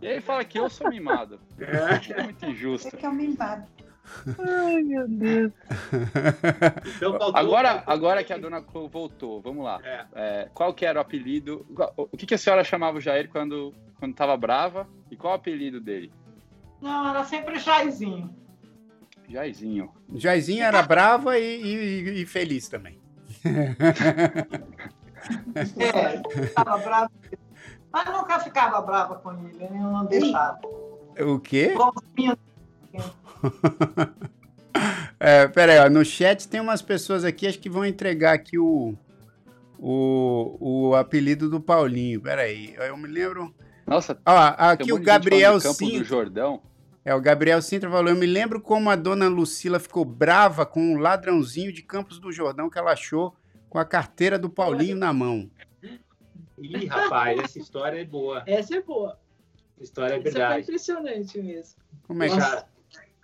[0.00, 1.38] E aí fala que eu sou mimado.
[1.60, 2.96] É muito Você injusto.
[2.96, 3.66] que é um mimado.
[4.38, 5.52] Ai, meu Deus.
[6.96, 9.80] Então, Agora, agora que a dona Clô voltou, vamos lá.
[9.84, 10.04] É.
[10.14, 11.66] É, qual que era o apelido?
[11.96, 14.86] O que, que a senhora chamava o Jair quando, quando tava brava?
[15.10, 16.12] E qual o apelido dele?
[16.80, 18.34] Não, era sempre Jairzinho.
[19.28, 19.90] Jairzinho.
[20.14, 22.98] Jairzinho era brava e, e- e feliz também.
[25.76, 27.10] É, ficava brava.
[27.92, 30.58] Mas nunca ficava brava com ele, eu não deixava.
[31.20, 31.72] O quê?
[31.72, 32.38] Igualzinho.
[35.20, 38.94] É, peraí, ó, no chat tem umas pessoas aqui, acho que vão entregar aqui o,
[39.78, 42.20] o, o apelido do Paulinho.
[42.20, 43.52] Peraí, eu me lembro.
[43.86, 46.04] Nossa, aqui um o Gabriel Campo do Sintra.
[46.04, 46.62] Jordão.
[47.04, 50.94] É, o Gabriel Sintra falou: Eu me lembro como a dona Lucila ficou brava com
[50.94, 53.34] o ladrãozinho de Campos do Jordão que ela achou
[53.68, 55.50] com a carteira do Paulinho na mão.
[56.58, 58.42] Ih, rapaz, essa história é boa.
[58.46, 59.18] Essa é boa.
[59.76, 60.62] Essa história é Essa foi verdade.
[60.62, 61.80] impressionante mesmo.
[62.06, 62.77] Como é que.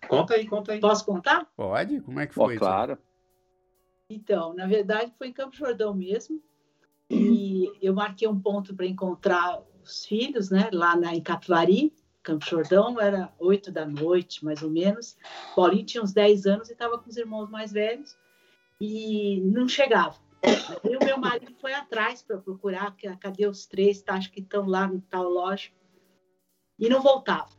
[0.09, 0.81] Conta aí, conta aí.
[0.81, 1.47] Posso contar?
[1.57, 2.01] Pode?
[2.01, 2.57] Como é que foi?
[2.57, 2.99] claro.
[4.09, 6.43] Então, na verdade, foi em Campo Jordão mesmo.
[7.11, 10.71] E eu marquei um ponto para encontrar os filhos, né?
[10.73, 11.93] Lá na, em Capivari,
[12.23, 15.17] Campo Jordão, era oito da noite, mais ou menos.
[15.55, 18.17] Paulinho tinha uns 10 anos e estava com os irmãos mais velhos
[18.81, 20.17] e não chegava.
[20.83, 24.03] E o meu marido foi atrás para procurar, cadê os três?
[24.03, 25.71] Tá, acho que estão lá no tal loja.
[26.79, 27.51] E não voltava.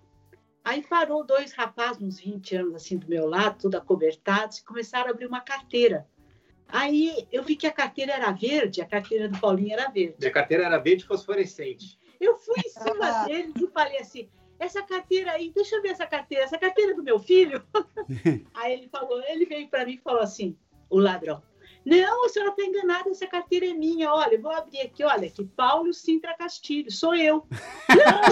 [0.65, 5.09] Aí parou dois rapazes, uns 20 anos, assim, do meu lado, tudo acobertados, e começaram
[5.09, 6.07] a abrir uma carteira.
[6.67, 10.15] Aí eu vi que a carteira era verde, a carteira do Paulinho era verde.
[10.19, 11.99] Minha carteira era verde fosforescente.
[12.19, 16.07] Eu fui em cima deles e falei assim: essa carteira aí, deixa eu ver essa
[16.07, 17.63] carteira, essa carteira é do meu filho.
[18.55, 20.57] aí ele falou, ele veio para mim e falou assim:
[20.89, 21.43] o ladrão.
[21.85, 24.11] Não, a senhora está enganada, essa carteira é minha.
[24.11, 27.45] Olha, vou abrir aqui, olha, que Paulo Sintra Castilho, sou eu.
[27.89, 28.23] Não.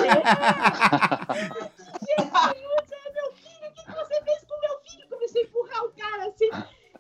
[2.02, 5.08] Jesus, é meu filho, o que você fez com meu filho?
[5.08, 6.50] Comecei a empurrar o cara assim.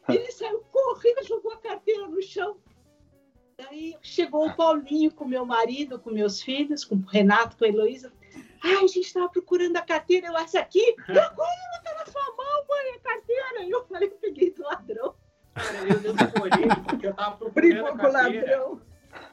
[0.08, 2.58] Ele saiu correndo, jogou a carteira no chão.
[3.58, 7.68] Daí chegou o Paulinho com meu marido, com meus filhos, com o Renato, com a
[7.68, 8.14] Heloísa.
[8.64, 10.96] Ai, a gente estava procurando a carteira, eu, essa aqui?
[11.08, 13.64] Agora ela está na sua mão, mãe, a carteira.
[13.64, 15.16] E eu falei, eu peguei do ladrão.
[15.54, 18.70] Cara, eu, eu demorei, porque eu estava procurando a carteira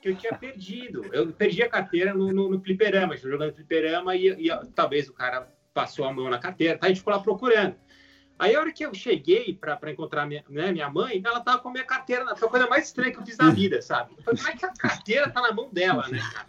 [0.00, 1.04] que eu tinha perdido.
[1.12, 5.48] Eu perdi a carteira no, no, no fliperama, jogando fliperama e, e, talvez o cara
[5.72, 6.86] passou a mão na carteira, tá?
[6.86, 7.76] a gente ficou lá procurando.
[8.38, 11.68] Aí a hora que eu cheguei para encontrar minha, né, minha mãe, ela tava com
[11.68, 14.14] a minha carteira, foi a coisa mais estranha que eu fiz na vida, sabe?
[14.16, 16.46] Eu falei, como é que a carteira tá na mão dela, né, cara?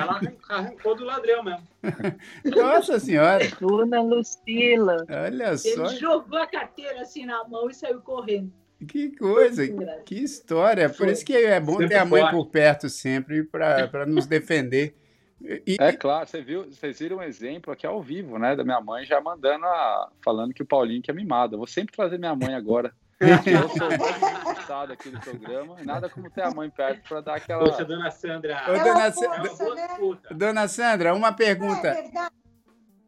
[0.00, 1.66] Ela arrancou do ladrão mesmo.
[2.44, 3.44] Nossa senhora!
[3.60, 5.04] Dona Lucila.
[5.10, 5.68] Olha só.
[5.68, 8.52] Ele jogou a carteira assim na mão e saiu correndo.
[8.86, 9.62] Que coisa,
[10.04, 10.90] que história.
[10.90, 14.94] Por isso que é bom ter a mãe por perto sempre para nos defender.
[15.40, 15.76] E...
[15.78, 19.04] É claro, você viu, vocês viram um exemplo aqui ao vivo, né, da minha mãe
[19.04, 21.54] já mandando a, falando que o Paulinho que é mimado.
[21.54, 22.94] Eu vou sempre trazer minha mãe agora.
[23.20, 27.64] eu sou mais aqui do programa, nada como ter a mãe perto para dar aquela.
[27.64, 28.60] Poxa, dona Sandra.
[28.68, 29.38] Ô, dona, Sa...
[29.38, 30.18] né?
[30.32, 31.88] dona Sandra, uma pergunta.
[31.88, 32.10] É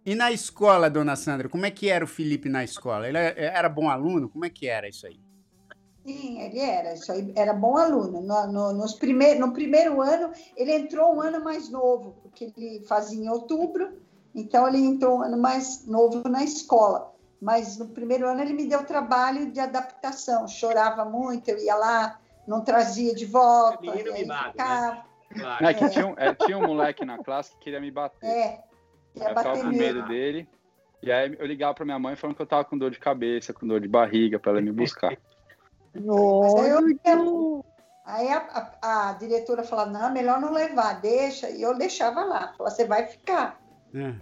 [0.04, 3.08] e na escola, dona Sandra, como é que era o Felipe na escola?
[3.08, 4.28] Ele era bom aluno?
[4.28, 5.18] Como é que era isso aí?
[6.06, 8.20] Sim, ele era, isso aí, era bom aluno.
[8.20, 12.84] No, no, nos primeir, no primeiro ano, ele entrou um ano mais novo, porque ele
[12.86, 13.92] fazia em outubro,
[14.32, 17.12] então ele entrou um ano mais novo na escola.
[17.42, 22.20] Mas no primeiro ano ele me deu trabalho de adaptação, chorava muito, eu ia lá,
[22.46, 23.80] não trazia de volta.
[23.80, 25.02] Menino mimado, né?
[25.36, 25.66] Claro.
[25.66, 28.24] É que tinha um, é, tinha um moleque na classe que queria me bater.
[28.24, 28.62] É,
[29.16, 30.48] eu ficava com medo dele.
[31.02, 33.52] E aí eu ligava para minha mãe falando que eu tava com dor de cabeça,
[33.52, 35.16] com dor de barriga, para ela me buscar.
[36.04, 37.64] Eu,
[38.04, 41.50] aí a, a, a, diretora falava, não, melhor não levar, deixa.
[41.50, 42.52] E eu deixava lá.
[42.56, 43.60] Falava, você vai ficar.
[43.94, 44.14] É.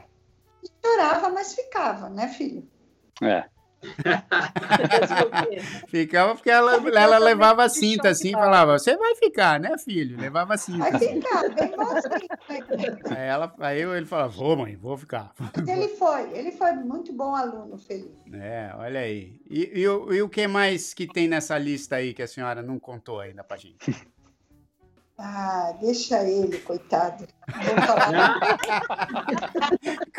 [0.85, 2.69] Chorava, mas ficava, né, filho?
[3.23, 3.49] É.
[5.89, 10.19] Ficava porque ela, ela levava a cinta assim e falava: Você vai ficar, né, filho?
[10.19, 10.91] Levava a cinta.
[10.91, 11.75] Vai ficar, bem
[13.11, 15.33] Aí, ela, aí ele falava: Vou, mãe, vou ficar.
[15.39, 18.15] Mas ele foi, ele foi muito bom aluno, Felipe.
[18.33, 19.41] É, olha aí.
[19.49, 22.79] E, e, e, o que mais que tem nessa lista aí que a senhora não
[22.79, 23.95] contou ainda pra gente?
[25.17, 27.27] Ah, deixa ele, coitado.
[27.47, 28.41] Vou falar.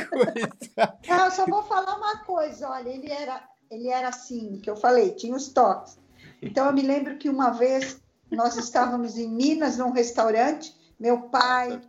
[0.09, 0.97] coitado.
[1.07, 2.69] Não, eu só vou falar uma coisa.
[2.69, 5.97] Olha, ele era ele era assim, que eu falei, tinha os toques.
[6.41, 7.99] Então, eu me lembro que uma vez
[8.31, 11.81] nós estávamos em Minas, num restaurante, meu pai,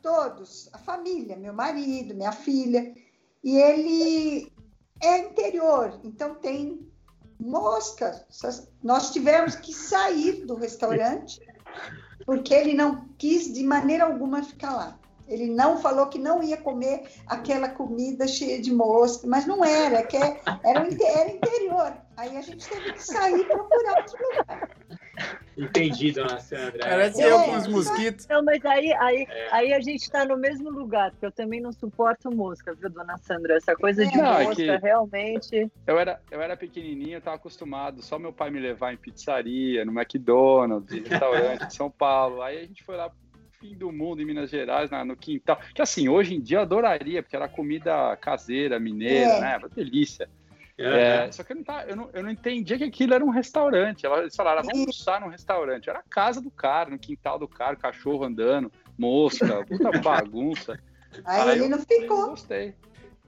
[0.00, 2.94] todos, a família, meu marido, minha filha,
[3.42, 4.52] e ele
[5.00, 6.88] é interior, então tem
[7.38, 8.24] moscas.
[8.82, 11.40] Nós tivemos que sair do restaurante
[12.24, 14.98] porque ele não quis de maneira alguma ficar lá.
[15.28, 19.98] Ele não falou que não ia comer aquela comida cheia de mosca, mas não era,
[19.98, 21.94] é que era, era interior.
[22.16, 24.68] Aí a gente teve que sair e procurar outro lugar.
[25.56, 26.78] Entendi, dona Sandra.
[26.80, 28.26] Parece é, eu com os mosquitos.
[28.26, 29.48] Não, mas aí, aí, é.
[29.50, 33.18] aí a gente está no mesmo lugar, porque eu também não suporto mosca, viu, dona
[33.18, 33.56] Sandra?
[33.56, 35.70] Essa coisa de não, é mosca, é realmente.
[35.86, 39.84] Eu era, eu era pequenininho, eu estava acostumado, só meu pai me levar em pizzaria,
[39.84, 42.42] no McDonald's, restaurante de São Paulo.
[42.42, 43.10] Aí a gente foi lá
[43.62, 45.58] fim do mundo em Minas Gerais, na, no quintal.
[45.72, 49.40] Que assim, hoje em dia eu adoraria, porque era comida caseira, mineira, é.
[49.40, 49.56] né?
[49.56, 50.28] Uma delícia.
[50.76, 53.24] É, é, só que eu não, tá, eu, não, eu não entendia que aquilo era
[53.24, 54.04] um restaurante.
[54.04, 55.88] Eles falaram, vamos almoçar num restaurante.
[55.88, 60.80] Era a casa do cara, no quintal do cara, cachorro andando, mosca, puta bagunça.
[61.24, 62.30] Aí, Aí ele eu, não ficou.
[62.30, 62.74] Gostei.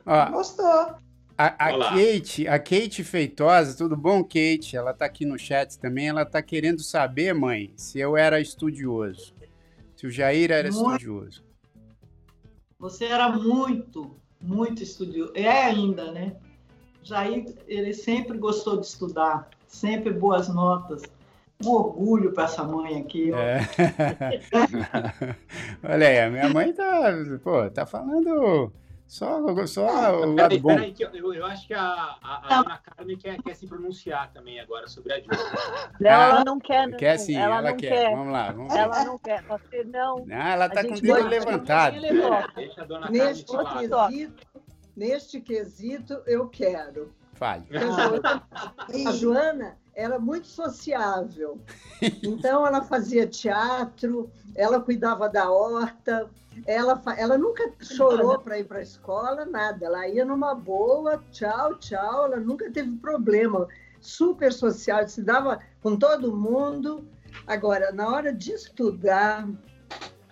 [0.05, 0.97] Ó, Gostou.
[1.37, 4.77] A, a Kate, a Kate Feitosa, tudo bom, Kate?
[4.77, 6.09] Ela tá aqui no chat também.
[6.09, 9.34] Ela tá querendo saber, mãe, se eu era estudioso.
[10.05, 10.97] Se o Jair era muito.
[10.97, 11.43] estudioso.
[12.79, 15.33] Você era muito, muito estudioso.
[15.35, 16.37] É ainda, né?
[17.03, 21.05] Jair, ele sempre gostou de estudar, sempre boas notas.
[21.65, 23.33] um orgulho para essa mãe aqui.
[23.33, 23.61] É.
[25.83, 27.11] Olha aí, a minha mãe tá,
[27.43, 28.71] pô, tá falando
[29.15, 30.69] só, só o lado Peraí, bom.
[30.75, 31.81] peraí, que eu, eu- acho que a,
[32.21, 35.37] a, a dona Carmen quer, quer se pronunciar também agora sobre a Dilma.
[36.01, 36.89] Não, ela não quer.
[36.89, 36.99] não.
[36.99, 38.11] Quer sim, ela, não quer.
[38.11, 38.81] Vamos lá, vamos lá.
[38.81, 39.43] Ela não quer.
[39.45, 40.27] Você não.
[40.33, 41.97] Ah, ela tá A com o dedo levantado.
[42.57, 43.51] Deixa a dona Carmen Neste.
[43.51, 44.09] Só.
[44.09, 44.47] quesito,
[44.97, 47.13] neste quesito, eu quero.
[47.35, 47.65] Fale.
[49.07, 51.61] A Joana era muito sociável.
[52.03, 56.29] Então, ela fazia teatro, ela cuidava da horta,
[56.67, 59.87] ela, ela nunca chorou para ir para a escola, nada.
[59.87, 63.69] Ela ia numa boa, tchau, tchau, ela nunca teve problema.
[64.01, 67.09] Super social, se dava com todo mundo.
[67.47, 69.49] Agora, na hora de estudar,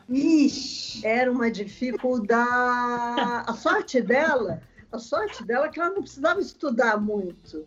[0.08, 3.44] Ixi, era uma dificuldade.
[3.46, 7.66] A sorte dela, a sorte dela é que ela não precisava estudar muito.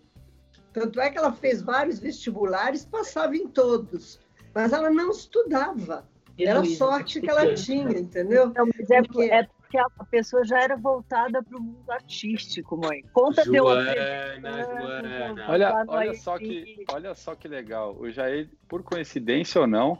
[0.71, 4.19] Tanto é que ela fez vários vestibulares, passava em todos,
[4.53, 6.05] mas ela não estudava.
[6.37, 8.51] Era a sorte que ela tinha, entendeu?
[8.55, 12.77] Não, mas é, Porque- é porque a pessoa já era voltada para o mundo artístico,
[12.77, 13.03] mãe.
[13.11, 15.45] Conta teu Joana, aprendizado, Joana.
[15.49, 17.95] Olha, olha só que, olha só que legal.
[17.97, 19.97] O Jair, por coincidência ou não,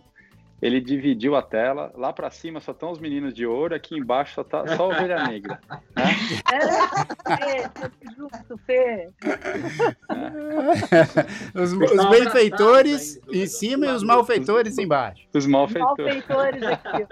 [0.62, 1.92] ele dividiu a tela.
[1.96, 4.88] Lá pra cima só estão os meninos de ouro, aqui embaixo só tá só a
[4.88, 5.60] ovelha negra.
[5.96, 9.10] É, Fê, tudo junto, Fê.
[11.54, 15.28] Os, os Pessoal benfeitores em cima e os malfeitores embaixo.
[15.34, 16.24] Os malfeitores.
[16.28, 17.08] Malfeitores aqui.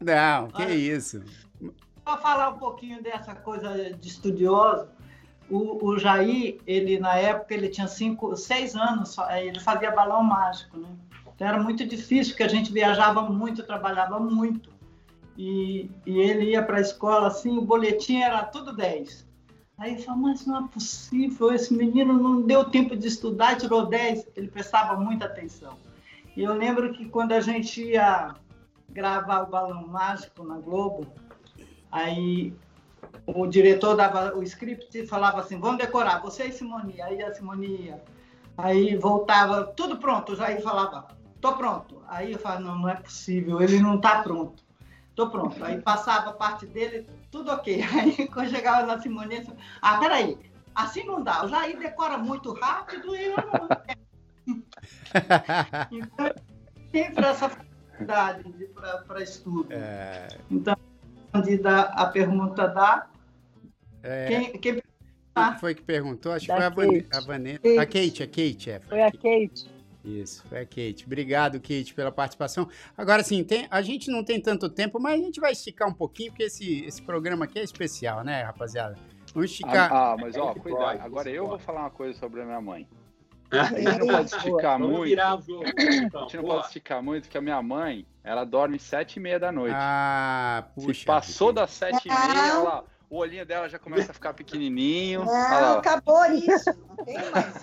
[0.00, 0.74] Não, que Olha.
[0.74, 1.22] isso.
[2.04, 4.88] Para falar um pouquinho dessa coisa de estudioso,
[5.48, 10.22] o, o Jair, ele na época ele tinha cinco, seis anos, só, ele fazia balão
[10.22, 10.88] mágico, né?
[11.34, 14.70] Então era muito difícil, porque a gente viajava muito, trabalhava muito.
[15.36, 19.26] E, e ele ia para a escola assim, o boletim era tudo 10.
[19.78, 23.86] Aí ele falou, mas não é possível, esse menino não deu tempo de estudar, tirou
[23.86, 24.28] 10.
[24.36, 25.76] Ele prestava muita atenção.
[26.36, 28.34] E eu lembro que quando a gente ia
[28.90, 31.06] gravar o Balão Mágico na Globo,
[31.90, 32.54] aí
[33.26, 37.00] o diretor dava o script e falava assim, vamos decorar, você e Simone.
[37.00, 38.02] Aí a Simone ia.
[38.56, 41.08] Aí voltava, tudo pronto, Jair falava,
[41.42, 42.02] tô pronto.
[42.08, 44.62] Aí eu falava, não, não é possível, ele não tá pronto.
[45.14, 45.62] Tô pronto.
[45.62, 47.82] Aí passava a parte dele, tudo ok.
[47.92, 50.38] Aí quando chegava na Simone, eu falava, ah, peraí,
[50.74, 53.68] assim não dá, o Jair decora muito rápido e eu não...
[55.92, 56.34] Então,
[56.90, 58.44] sempre essa facilidade
[59.06, 59.68] para estudo.
[59.70, 60.74] É, Então,
[61.60, 63.06] dar a pergunta da.
[64.02, 64.82] é, Quem, quem
[65.34, 66.32] quem foi que perguntou?
[66.32, 67.06] Acho que foi a, Kate.
[67.10, 67.60] a Vanessa.
[67.60, 67.78] Kate.
[67.78, 68.80] A Kate, a Kate, é.
[68.80, 69.71] Foi a Kate.
[70.04, 71.04] Isso, foi a Kate.
[71.06, 72.68] Obrigado, Kate, pela participação.
[72.96, 75.92] Agora, sim, tem, a gente não tem tanto tempo, mas a gente vai esticar um
[75.94, 78.98] pouquinho, porque esse, esse programa aqui é especial, né, rapaziada?
[79.32, 79.92] Vamos esticar.
[79.92, 81.00] Ah, ah, mas ó, cuidado.
[81.00, 82.86] Agora eu vou falar uma coisa sobre a minha mãe.
[83.52, 85.08] é A gente não pode esticar Vamos muito.
[85.08, 85.64] virar o jogo.
[85.78, 86.54] A Então, gente não boa.
[86.56, 89.74] pode esticar muito, porque a minha mãe, ela dorme sete e meia da noite.
[89.78, 90.94] Ah, puxa.
[91.00, 92.84] Se passou das sete e meia, Não.
[93.12, 95.20] Lá, o olhinho dela já começa a ficar pequenininho.
[95.24, 95.78] Não, lá.
[95.78, 96.70] acabou isso.
[96.88, 97.54] Não tem mais.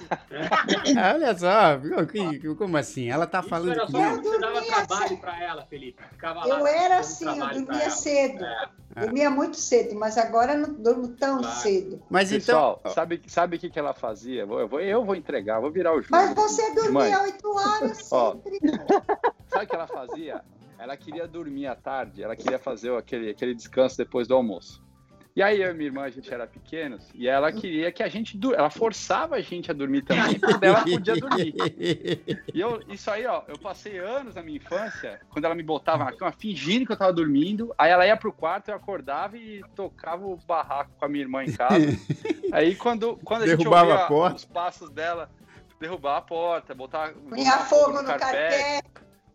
[0.97, 2.05] Ah, Olha só?
[2.05, 3.09] Que- como assim?
[3.09, 3.95] Ela tá Isso falando era que.
[3.95, 5.19] Eu você dava dormia trabalho cedo.
[5.21, 6.03] para ela, Felipe.
[6.11, 8.45] Ficava lá Eu era dando assim, eu pra dormia cedo.
[8.45, 9.01] É.
[9.01, 11.55] Dormia muito cedo, mas agora não durmo tão Claro.
[11.59, 12.01] cedo.
[12.09, 12.75] Mas então.
[12.75, 14.41] Pessoal, sabe, sabe o que, que ela fazia?
[14.41, 16.09] Eu vou, eu vou entregar, vou virar o jogo.
[16.11, 18.33] Mas você dormia oito horas Ó.
[18.33, 18.59] sempre.
[19.47, 20.41] Sabe o que ela fazia?
[20.77, 24.81] Ela queria dormir à tarde, ela queria fazer aquele, aquele descanso depois do almoço.
[25.39, 28.09] E aí eu e minha irmã, a gente era pequenos, e ela queria que a
[28.09, 31.53] gente, dur- ela forçava a gente a dormir também, porque ela podia dormir.
[32.53, 36.03] E eu, isso aí, ó, eu passei anos na minha infância, quando ela me botava
[36.03, 39.63] na cama, fingindo que eu tava dormindo, aí ela ia pro quarto, eu acordava e
[39.73, 41.87] tocava o barraco com a minha irmã em casa.
[42.51, 44.35] Aí quando, quando a gente Derrubava ouvia a porta.
[44.35, 45.29] os passos dela,
[45.79, 48.83] derrubar a porta, botar, Punha botar fogo no carpete.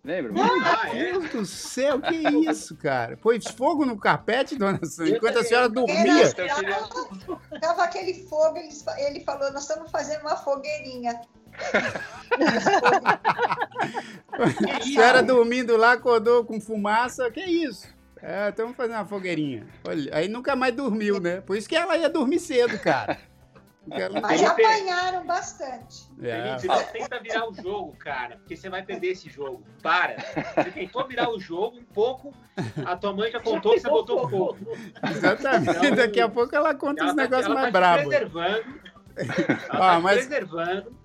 [0.05, 0.33] Lembra?
[0.65, 1.13] Ah, é?
[1.13, 3.17] Meu Deus do céu, que isso, cara?
[3.17, 6.33] Pôs fogo no carpete, dona Sônia, Eu enquanto a senhora Era, dormia.
[6.35, 11.21] Queria- Tava aquele fogo, ele, ele falou, nós estamos fazendo uma fogueirinha.
[14.33, 17.87] A senhora dormindo lá, acordou com fumaça, que isso?
[18.21, 19.67] É, estamos fazendo uma fogueirinha.
[19.87, 21.41] Olha, aí nunca mais dormiu, né?
[21.41, 23.19] Por isso que ela ia dormir cedo, cara.
[23.91, 24.64] Ela- Mas Felipe.
[24.64, 26.09] apanharam bastante.
[26.22, 29.62] É, Felipe, não tenta virar o jogo, cara, porque você vai perder esse jogo.
[29.82, 30.16] Para.
[30.57, 32.32] Você tentou virar o jogo um pouco,
[32.87, 34.57] a tua mãe já contou que você botou fogo.
[35.11, 35.70] exatamente.
[35.87, 38.07] Então, Daqui a pouco ela conta Ela os tá, negócios mais tá bravos.
[38.07, 38.64] preservando.
[39.16, 40.97] Ela Ah, tá mas- preservando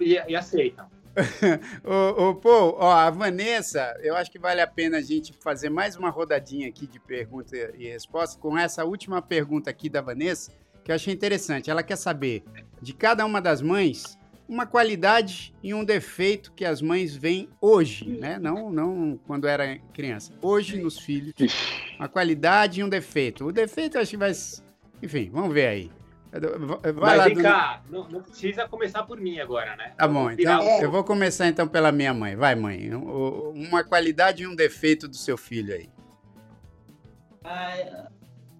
[0.00, 0.86] e, e aceita.
[1.82, 5.70] Ô, ô, Paul, ó, a Vanessa, eu acho que vale a pena a gente fazer
[5.70, 10.52] mais uma rodadinha aqui de pergunta e resposta com essa última pergunta aqui da Vanessa,
[10.86, 11.68] que eu achei interessante.
[11.68, 12.44] Ela quer saber
[12.80, 14.16] de cada uma das mães
[14.48, 18.38] uma qualidade e um defeito que as mães veem hoje, né?
[18.38, 20.32] Não, não quando era criança.
[20.40, 21.34] Hoje nos filhos,
[21.98, 23.46] uma qualidade e um defeito.
[23.46, 24.30] O defeito eu acho que vai,
[25.02, 25.92] enfim, vamos ver aí.
[26.30, 27.48] Vai Mas lá, vem dona...
[27.48, 29.92] cá, não, não, precisa começar por mim agora, né?
[29.96, 32.36] Tá bom, então eu vou começar então pela minha mãe.
[32.36, 32.94] Vai, mãe.
[32.94, 35.90] Uma qualidade e um defeito do seu filho aí.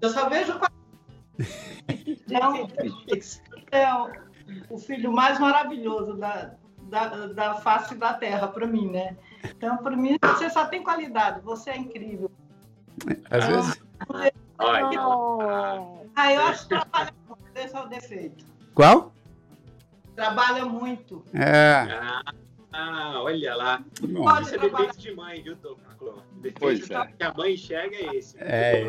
[0.01, 0.59] eu só vejo.
[2.29, 2.69] Não,
[3.71, 4.27] é
[4.71, 9.17] o filho mais maravilhoso da, da, da face da terra para mim, né?
[9.45, 12.31] Então, para mim, você só tem qualidade, você é incrível.
[13.31, 13.83] Às ah, vezes.
[16.17, 18.45] Ah, eu acho que trabalha muito, esse é o defeito.
[18.75, 19.13] Qual?
[20.15, 21.25] Trabalha muito.
[21.35, 21.87] É.
[21.91, 22.23] Ah,
[22.73, 23.85] ah olha lá.
[24.15, 25.57] Pode ser defeito de mãe, viu,
[25.99, 26.19] Clô?
[26.41, 27.07] Defeito é.
[27.07, 28.37] que a mãe enxerga é esse.
[28.39, 28.85] É.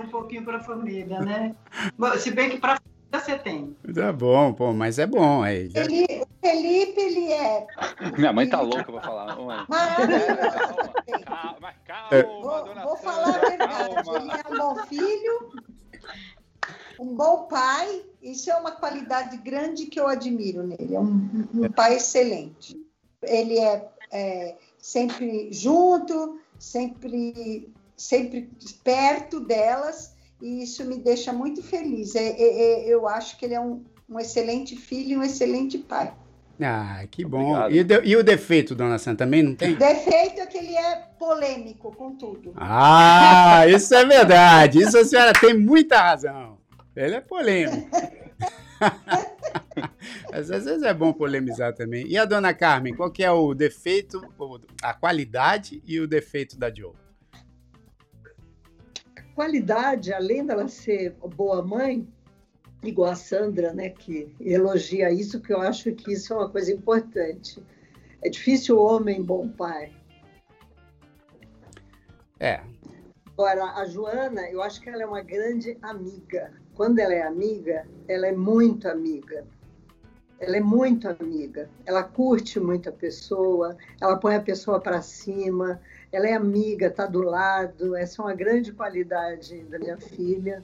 [0.00, 1.54] Um pouquinho para a família, né?
[2.18, 2.78] Se bem que para
[3.10, 3.74] você tem.
[3.94, 5.42] Tá bom, pô, mas é bom.
[5.42, 5.80] Aí, já...
[5.84, 7.66] ele, o Felipe, ele é.
[8.18, 9.36] Minha mãe tá louca pra falar.
[9.66, 10.92] Maravilhoso.
[11.24, 13.94] Calma, calma, vou, vou falar a verdade.
[13.94, 14.18] Calma.
[14.18, 15.52] Ele é um bom filho,
[17.00, 18.02] um bom pai.
[18.20, 20.94] Isso é uma qualidade grande que eu admiro nele.
[20.94, 22.76] É um, um pai excelente.
[23.22, 28.50] Ele é, é sempre junto, sempre, sempre
[28.84, 32.14] perto delas e isso me deixa muito feliz.
[32.14, 35.78] É, é, é, eu acho que ele é um, um, excelente filho e um excelente
[35.78, 36.12] pai.
[36.60, 37.68] Ah, que bom.
[37.68, 39.74] E, de, e, o defeito, dona Santa, também não tem?
[39.74, 42.52] Defeito é que ele é polêmico com tudo.
[42.56, 44.80] Ah, isso é verdade.
[44.82, 46.58] Isso a senhora tem muita razão.
[46.96, 47.88] Ele é polêmico.
[50.32, 52.06] Às vezes é bom polemizar também.
[52.06, 54.20] E a dona Carmen, qual que é o defeito,
[54.82, 56.92] a qualidade e o defeito da Joe?
[59.38, 62.08] qualidade, além dela ser boa mãe,
[62.82, 66.72] igual a Sandra, né, que elogia isso, que eu acho que isso é uma coisa
[66.72, 67.62] importante.
[68.20, 69.92] É difícil o homem bom pai.
[72.40, 72.60] É.
[73.32, 76.52] Agora, a Joana, eu acho que ela é uma grande amiga.
[76.74, 79.46] Quando ela é amiga, ela é muito amiga.
[80.40, 81.68] Ela é muito amiga.
[81.84, 85.80] Ela curte muito a pessoa, ela põe a pessoa para cima,
[86.12, 87.96] ela é amiga, está do lado.
[87.96, 90.62] Essa é uma grande qualidade da minha filha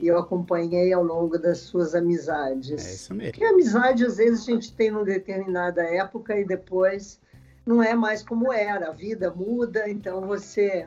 [0.00, 2.84] e eu acompanhei ao longo das suas amizades.
[2.84, 3.32] É isso mesmo.
[3.32, 7.20] Porque amizade, às vezes, a gente tem numa determinada época e depois
[7.64, 8.88] não é mais como era.
[8.88, 10.86] A vida muda, então você.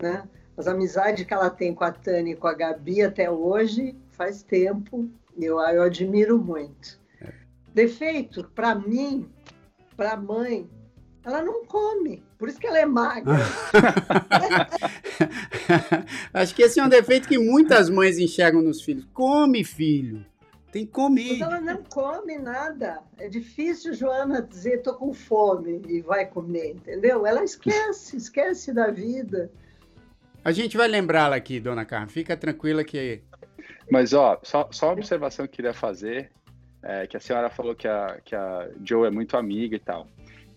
[0.00, 0.22] Né?
[0.56, 4.44] As amizades que ela tem com a Tânia e com a Gabi até hoje faz
[4.44, 5.10] tempo
[5.40, 6.98] eu, eu admiro muito.
[7.74, 9.28] Defeito, para mim,
[9.96, 10.70] para a mãe,
[11.24, 13.34] ela não come, por isso que ela é magra.
[16.32, 19.06] Acho que esse é um defeito que muitas mães enxergam nos filhos.
[19.12, 20.24] Come, filho.
[20.70, 21.38] Tem que comer.
[21.38, 23.00] Mas ela não come nada.
[23.16, 27.26] É difícil Joana dizer tô com fome e vai comer, entendeu?
[27.26, 29.50] Ela esquece, esquece da vida.
[30.44, 32.08] A gente vai lembrá-la aqui, dona Carmen.
[32.08, 33.22] Fica tranquila que.
[33.90, 36.30] Mas, ó, só, só uma observação que eu queria fazer.
[36.86, 40.06] É que a senhora falou que a, que a Joe é muito amiga e tal.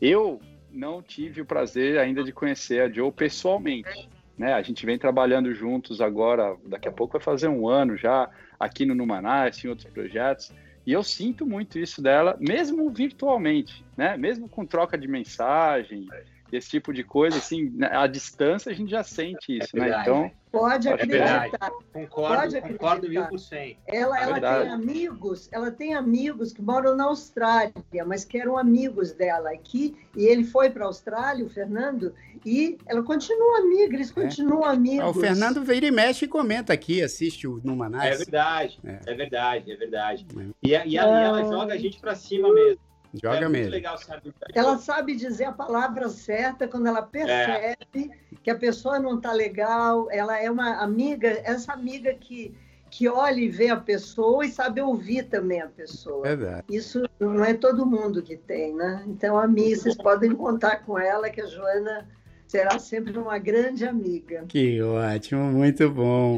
[0.02, 4.10] Eu não tive o prazer ainda de conhecer a Joe pessoalmente.
[4.38, 4.54] Né?
[4.54, 8.86] A gente vem trabalhando juntos agora, daqui a pouco vai fazer um ano já, aqui
[8.86, 10.54] no Numanais, em outros projetos,
[10.86, 14.16] e eu sinto muito isso dela, mesmo virtualmente, né?
[14.16, 16.08] mesmo com troca de mensagem,
[16.52, 20.02] esse tipo de coisa, assim, à distância a gente já sente isso, é né?
[20.02, 21.50] Então, Pode acreditar.
[21.94, 22.70] Concordo, Pode acreditar.
[22.70, 23.78] concordo mil por cento.
[23.86, 27.74] Ela, ela tem amigos, ela tem amigos que moram na Austrália,
[28.06, 32.14] mas que eram amigos dela aqui, e ele foi para a Austrália, o Fernando,
[32.46, 34.14] e ela continua amiga, eles é.
[34.14, 34.74] continuam é.
[34.74, 35.16] amigos.
[35.16, 38.16] O Fernando vira e mexe e comenta aqui, assiste o Numanais.
[38.16, 40.26] É verdade, é, é verdade, é verdade.
[40.36, 40.44] É.
[40.64, 42.87] E, e, e ela joga a gente para cima mesmo.
[43.22, 43.72] Joga é mesmo.
[43.72, 44.34] Legal, sabe?
[44.54, 48.38] Ela sabe dizer a palavra certa quando ela percebe é.
[48.44, 50.08] que a pessoa não está legal.
[50.12, 52.54] Ela é uma amiga, essa amiga que,
[52.90, 56.24] que olha e vê a pessoa e sabe ouvir também a pessoa.
[56.24, 56.66] Verdade.
[56.70, 59.04] Isso não é todo mundo que tem, né?
[59.08, 62.08] Então, a vocês podem contar com ela, que a Joana
[62.48, 64.46] será sempre uma grande amiga.
[64.48, 66.38] Que ótimo, muito bom.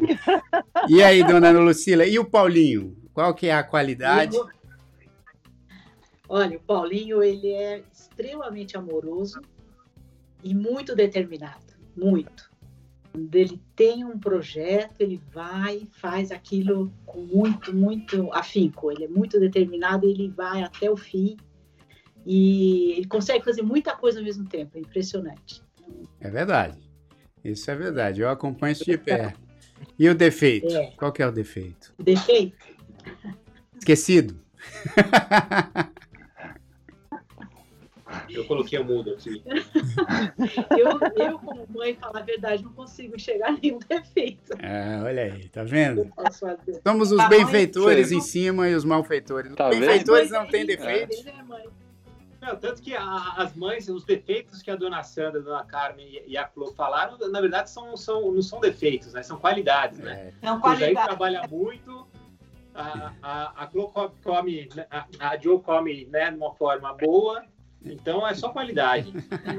[0.88, 2.96] E aí, dona Lucila, e o Paulinho?
[3.12, 4.36] Qual que é a qualidade?
[4.36, 4.48] Eu
[6.32, 9.42] Olha, o Paulinho, ele é extremamente amoroso
[10.44, 12.48] e muito determinado, muito.
[13.10, 18.92] Quando ele tem um projeto, ele vai, faz aquilo com muito, muito afinco.
[18.92, 21.36] Ele é muito determinado, ele vai até o fim
[22.24, 24.78] e ele consegue fazer muita coisa ao mesmo tempo.
[24.78, 25.64] É impressionante.
[26.20, 26.78] É verdade.
[27.42, 28.20] Isso é verdade.
[28.20, 29.40] Eu acompanho isso de perto.
[29.98, 30.72] E o defeito?
[30.72, 30.92] É.
[30.96, 31.92] Qual que é o defeito?
[31.98, 32.56] O defeito?
[33.80, 34.38] Esquecido.
[38.34, 39.42] eu coloquei o mudo aqui.
[40.76, 44.52] eu, eu, como mãe, falar a verdade, não consigo enxergar nenhum defeito.
[44.58, 46.10] É, olha aí, tá vendo?
[46.86, 49.54] Somos os tá benfeitores em cima e os malfeitores.
[49.54, 51.26] Tá os benfeitores não têm defeitos.
[51.26, 51.80] É.
[52.40, 56.22] Não, tanto que a, as mães, os defeitos que a dona Sandra, a dona Carmen
[56.26, 59.22] e, a Flo falaram, na verdade, são, são, não são defeitos, né?
[59.22, 60.32] São qualidades, né?
[60.40, 60.46] É.
[60.46, 60.96] São qualidades.
[60.96, 62.08] O trabalha muito,
[62.74, 67.44] a, a, a Flo come, a, a Joe come né, de uma forma boa,
[67.84, 69.12] então é só qualidade.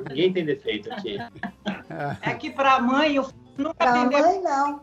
[0.10, 1.18] Ninguém tem defeito aqui.
[2.22, 4.82] É que para a mãe, eu nunca Para a mãe, não.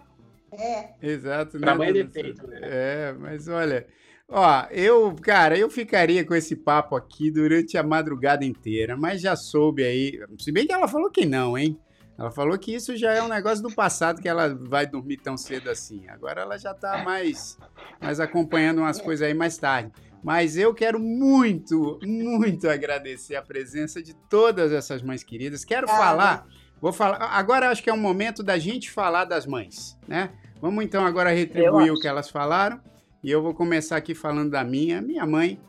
[0.52, 0.94] É.
[1.00, 1.58] Exato.
[1.58, 2.46] Para a mãe é defeito.
[2.46, 2.58] Né?
[2.62, 3.86] É, mas olha,
[4.30, 9.34] Ó, eu, cara, eu ficaria com esse papo aqui durante a madrugada inteira, mas já
[9.34, 10.20] soube aí.
[10.38, 11.80] Se bem que ela falou que não, hein?
[12.18, 15.36] Ela falou que isso já é um negócio do passado, que ela vai dormir tão
[15.36, 16.06] cedo assim.
[16.08, 17.56] Agora ela já tá mais,
[18.00, 19.92] mais acompanhando umas coisas aí mais tarde.
[20.22, 25.64] Mas eu quero muito, muito agradecer a presença de todas essas mães queridas.
[25.64, 26.46] Quero falar,
[26.80, 27.18] vou falar.
[27.32, 30.30] Agora acho que é o momento da gente falar das mães, né?
[30.60, 32.80] Vamos então agora retribuir o que elas falaram.
[33.22, 35.00] E eu vou começar aqui falando da minha.
[35.00, 35.60] Minha mãe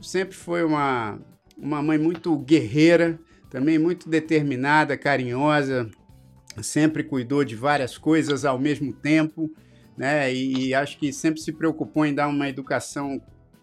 [0.00, 1.18] sempre foi uma,
[1.56, 5.88] uma mãe muito guerreira, também muito determinada, carinhosa,
[6.60, 9.50] sempre cuidou de várias coisas ao mesmo tempo,
[9.96, 10.32] né?
[10.32, 13.20] E acho que sempre se preocupou em dar uma educação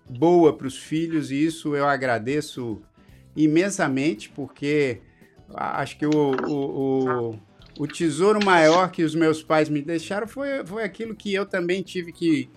[0.09, 2.81] boa para os filhos, e isso eu agradeço
[3.35, 5.01] imensamente, porque
[5.53, 7.39] acho que o, o, o,
[7.79, 11.81] o tesouro maior que os meus pais me deixaram foi, foi aquilo que eu também
[11.81, 12.49] tive que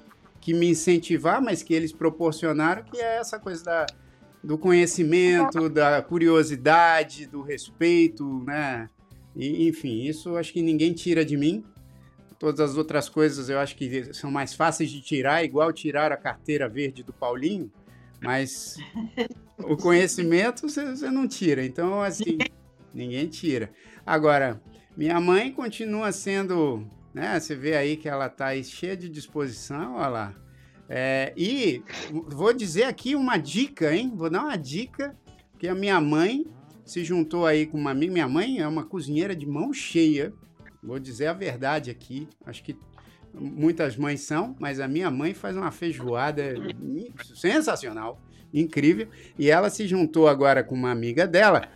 [0.42, 3.86] que me incentivar, mas que eles proporcionaram, que é essa coisa da,
[4.42, 8.90] do conhecimento, da curiosidade, do respeito, né?
[9.36, 11.64] E, enfim, isso acho que ninguém tira de mim.
[12.42, 16.16] Todas as outras coisas eu acho que são mais fáceis de tirar, igual tirar a
[16.16, 17.70] carteira verde do Paulinho,
[18.20, 18.76] mas
[19.58, 21.64] o conhecimento você não tira.
[21.64, 22.38] Então, assim,
[22.92, 23.70] ninguém tira.
[24.04, 24.60] Agora,
[24.96, 26.84] minha mãe continua sendo
[27.14, 27.38] né?
[27.38, 30.34] Você vê aí que ela está cheia de disposição, olha lá.
[30.88, 34.12] É, e vou dizer aqui uma dica, hein?
[34.14, 35.16] Vou dar uma dica,
[35.58, 36.44] que a minha mãe
[36.84, 38.12] se juntou aí com uma amiga.
[38.12, 40.32] Minha mãe é uma cozinheira de mão cheia.
[40.82, 42.28] Vou dizer a verdade aqui.
[42.44, 42.76] Acho que
[43.32, 46.54] muitas mães são, mas a minha mãe faz uma feijoada
[47.34, 48.20] sensacional,
[48.52, 49.08] incrível.
[49.38, 51.68] E ela se juntou agora com uma amiga dela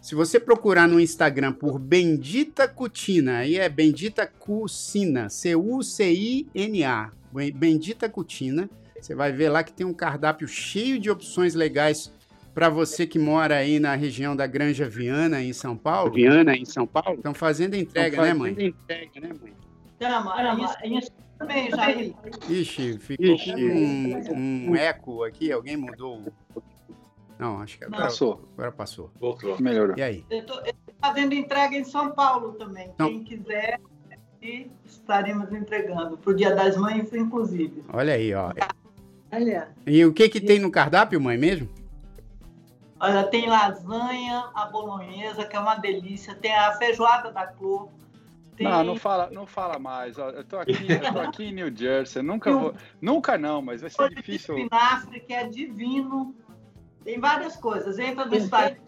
[0.00, 7.10] se você procurar no Instagram por Bendita Cutina, aí é Bendita Cucina, C-U-C-I-N-A,
[7.54, 8.70] Bendita Cutina,
[9.00, 12.12] você vai ver lá que tem um cardápio cheio de opções legais
[12.54, 16.12] para você que mora aí na região da Granja Viana, em São Paulo.
[16.12, 17.14] Viana, em São Paulo?
[17.14, 18.66] Estão fazendo entrega, fazendo né, mãe?
[18.66, 19.52] entrega, né, mãe?
[19.98, 22.14] Caramba, isso também, Jair.
[22.48, 23.52] Ixi, ficou Ixi.
[23.52, 26.22] com um, um eco aqui, alguém mudou
[27.38, 28.48] não, acho que agora passou.
[28.54, 29.10] Agora passou.
[29.20, 29.56] Voltou.
[29.60, 29.96] Melhorou.
[29.96, 30.24] E aí?
[30.28, 30.60] Eu estou
[31.00, 32.90] fazendo entrega em São Paulo também.
[32.98, 33.08] Não.
[33.08, 33.80] Quem quiser,
[34.84, 36.18] estaremos entregando.
[36.18, 37.84] Para o Dia das Mães, inclusive.
[37.92, 38.52] Olha aí, ó.
[39.30, 39.68] Olha.
[39.86, 41.68] E o que, que tem no cardápio, mãe, mesmo?
[43.00, 46.34] Olha, tem lasanha, a bolonhesa, que é uma delícia.
[46.34, 47.90] Tem a feijoada da Clô.
[48.56, 48.66] Tem...
[48.66, 50.18] Não, não fala, não fala mais.
[50.18, 52.22] Eu tô aqui, eu tô aqui em New Jersey.
[52.22, 54.58] Nunca vou, nunca não, mas vai ser difícil.
[54.58, 56.34] Espinafre, que é divino.
[57.04, 57.98] Tem várias coisas.
[57.98, 58.80] Entra no site.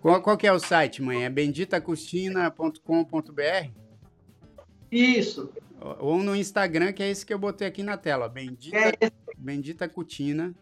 [0.00, 1.24] Qual, qual que é o site, mãe?
[1.24, 3.70] É benditacustina.com.br?
[4.90, 5.52] Isso.
[5.98, 8.28] Ou no Instagram, que é esse que eu botei aqui na tela.
[8.28, 10.54] Bendita, é Bendita Cutina.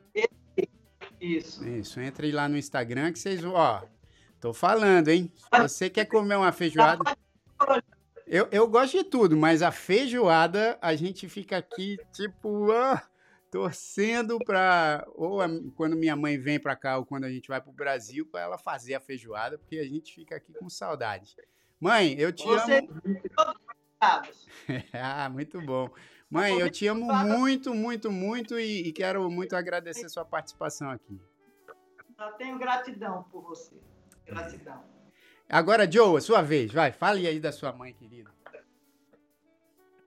[1.27, 1.67] Isso.
[1.67, 2.01] Isso.
[2.01, 3.45] Entre lá no Instagram que vocês.
[3.45, 3.83] Ó,
[4.41, 5.33] tô falando, hein?
[5.61, 7.03] Você quer comer uma feijoada.
[8.27, 12.71] Eu, eu gosto de tudo, mas a feijoada, a gente fica aqui, tipo.
[12.73, 13.03] Ah,
[13.51, 17.61] torcendo para ou a, quando minha mãe vem para cá ou quando a gente vai
[17.61, 21.35] para o Brasil para ela fazer a feijoada, porque a gente fica aqui com saudade.
[21.81, 22.79] Mãe, eu te Você...
[22.79, 23.01] amo.
[24.93, 25.91] ah, muito bom.
[26.29, 31.21] Mãe, eu te amo muito, muito, muito e, e quero muito agradecer sua participação aqui.
[32.19, 33.77] Eu tenho gratidão por você.
[34.25, 34.83] Gratidão.
[35.49, 36.73] Agora, Joe, sua vez.
[36.73, 38.35] Vai, fale aí da sua mãe querida.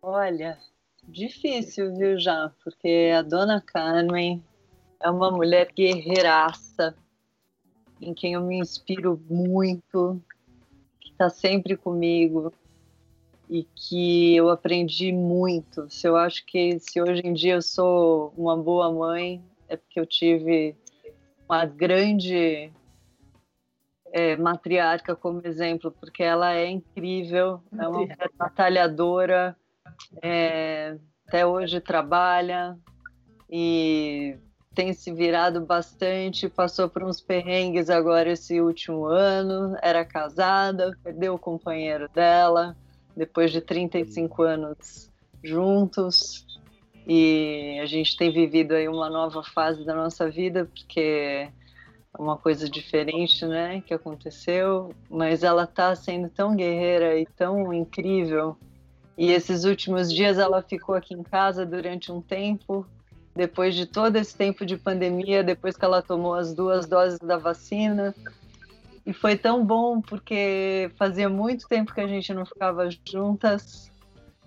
[0.01, 0.57] Olha,
[1.07, 2.51] Difícil, viu, já?
[2.63, 4.43] Porque a dona Carmen
[4.99, 6.95] é uma mulher guerreiraça,
[7.99, 10.21] em quem eu me inspiro muito,
[10.99, 12.53] que está sempre comigo
[13.49, 15.89] e que eu aprendi muito.
[15.89, 19.99] Se eu acho que se hoje em dia eu sou uma boa mãe, é porque
[19.99, 20.76] eu tive
[21.47, 22.71] uma grande
[24.11, 29.57] é, matriarca como exemplo, porque ela é incrível, é uma mulher batalhadora,
[30.21, 30.95] é,
[31.27, 32.77] até hoje trabalha
[33.49, 34.38] e
[34.76, 41.34] tem se virado bastante, passou por uns perrengues agora esse último ano, era casada, perdeu
[41.34, 42.77] o companheiro dela,
[43.19, 45.11] depois de 35 anos
[45.43, 46.47] juntos.
[47.05, 51.51] E a gente tem vivido aí uma nova fase da nossa vida, porque é
[52.17, 58.55] uma coisa diferente, né, que aconteceu, mas ela tá sendo tão guerreira e tão incrível.
[59.17, 62.85] E esses últimos dias ela ficou aqui em casa durante um tempo,
[63.35, 67.37] depois de todo esse tempo de pandemia, depois que ela tomou as duas doses da
[67.37, 68.15] vacina.
[69.10, 73.91] E foi tão bom porque fazia muito tempo que a gente não ficava juntas.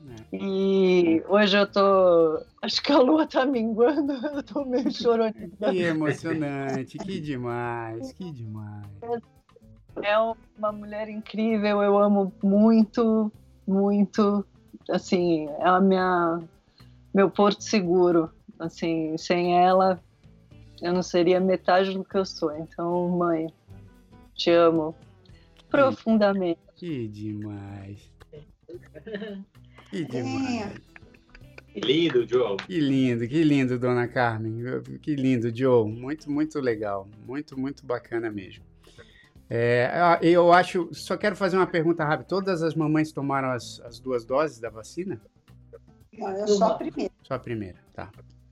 [0.09, 0.37] É.
[0.37, 2.41] E hoje eu tô.
[2.63, 5.35] Acho que a lua tá minguando, eu tô meio chorando.
[5.35, 8.87] Que emocionante, que demais, que demais.
[10.01, 10.17] É
[10.57, 13.33] uma mulher incrível, eu amo muito,
[13.67, 14.47] muito.
[14.89, 16.41] Assim, é a minha,
[17.13, 18.31] meu porto seguro.
[18.61, 20.01] Assim, sem ela,
[20.81, 22.57] eu não seria metade do que eu sou.
[22.57, 23.53] Então, mãe,
[24.35, 24.95] te amo
[25.71, 26.61] profundamente.
[26.77, 28.13] Que demais.
[29.91, 30.81] Que demais.
[31.73, 32.57] Que lindo, Joe.
[32.59, 34.63] Que lindo, que lindo, dona Carmen.
[35.01, 35.91] Que lindo, Joe.
[35.91, 37.09] Muito, muito legal.
[37.27, 38.65] Muito, muito bacana mesmo.
[39.49, 40.89] É, eu acho.
[40.93, 42.29] Só quero fazer uma pergunta rápida.
[42.29, 45.21] Todas as mamães tomaram as, as duas doses da vacina?
[46.13, 47.13] Não, eu só a primeira.
[47.23, 48.11] Só a primeira, tá.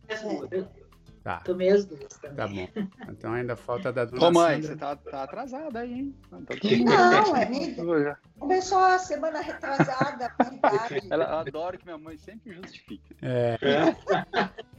[0.09, 0.80] É.
[1.23, 1.37] Tá.
[1.41, 2.67] Tomei as duas também.
[2.67, 2.89] Tá bom.
[3.11, 4.69] Então ainda falta da dona Ô, mãe, Sandra.
[4.69, 6.15] você tá, tá atrasada aí, hein?
[6.31, 6.39] Tá
[6.85, 7.37] Não,
[8.09, 8.17] é.
[8.39, 10.35] Começou a semana retrasada.
[11.11, 13.15] Ela adora que minha mãe sempre justifique.
[13.21, 13.59] É.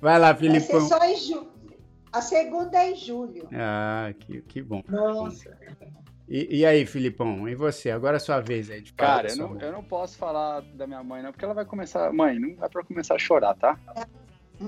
[0.01, 0.87] Vai lá, Vai ser Filipão.
[0.87, 1.51] só em julho.
[2.11, 3.47] A segunda é em julho.
[3.53, 4.83] Ah, que, que bom.
[4.87, 5.55] Nossa.
[6.27, 7.91] E, e aí, Filipão, e você?
[7.91, 10.87] Agora é a sua vez aí de Cara, eu não, eu não posso falar da
[10.87, 12.11] minha mãe, não, porque ela vai começar.
[12.11, 13.77] Mãe, não é pra começar a chorar, tá?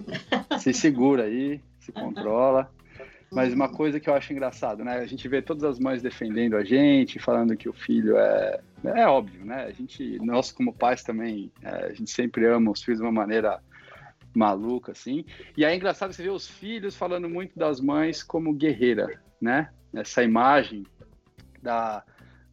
[0.60, 2.72] Se segura aí, se controla.
[3.32, 4.98] Mas uma coisa que eu acho engraçado, né?
[4.98, 8.60] A gente vê todas as mães defendendo a gente, falando que o filho é.
[8.84, 9.64] É óbvio, né?
[9.64, 13.12] A gente, nós como pais também, é, a gente sempre ama os filhos de uma
[13.12, 13.60] maneira
[14.36, 15.26] maluca, assim.
[15.58, 19.70] E aí é engraçado você ver os filhos falando muito das mães como guerreira, né?
[19.94, 20.86] Essa imagem
[21.62, 22.04] da,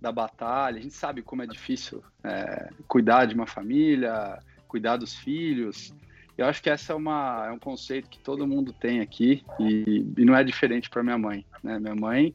[0.01, 0.79] da batalha.
[0.79, 5.93] A gente sabe como é difícil é, cuidar de uma família, cuidar dos filhos.
[6.41, 10.07] Eu acho que essa é, uma, é um conceito que todo mundo tem aqui e,
[10.17, 11.45] e não é diferente para minha mãe.
[11.63, 11.79] Né?
[11.79, 12.35] Minha mãe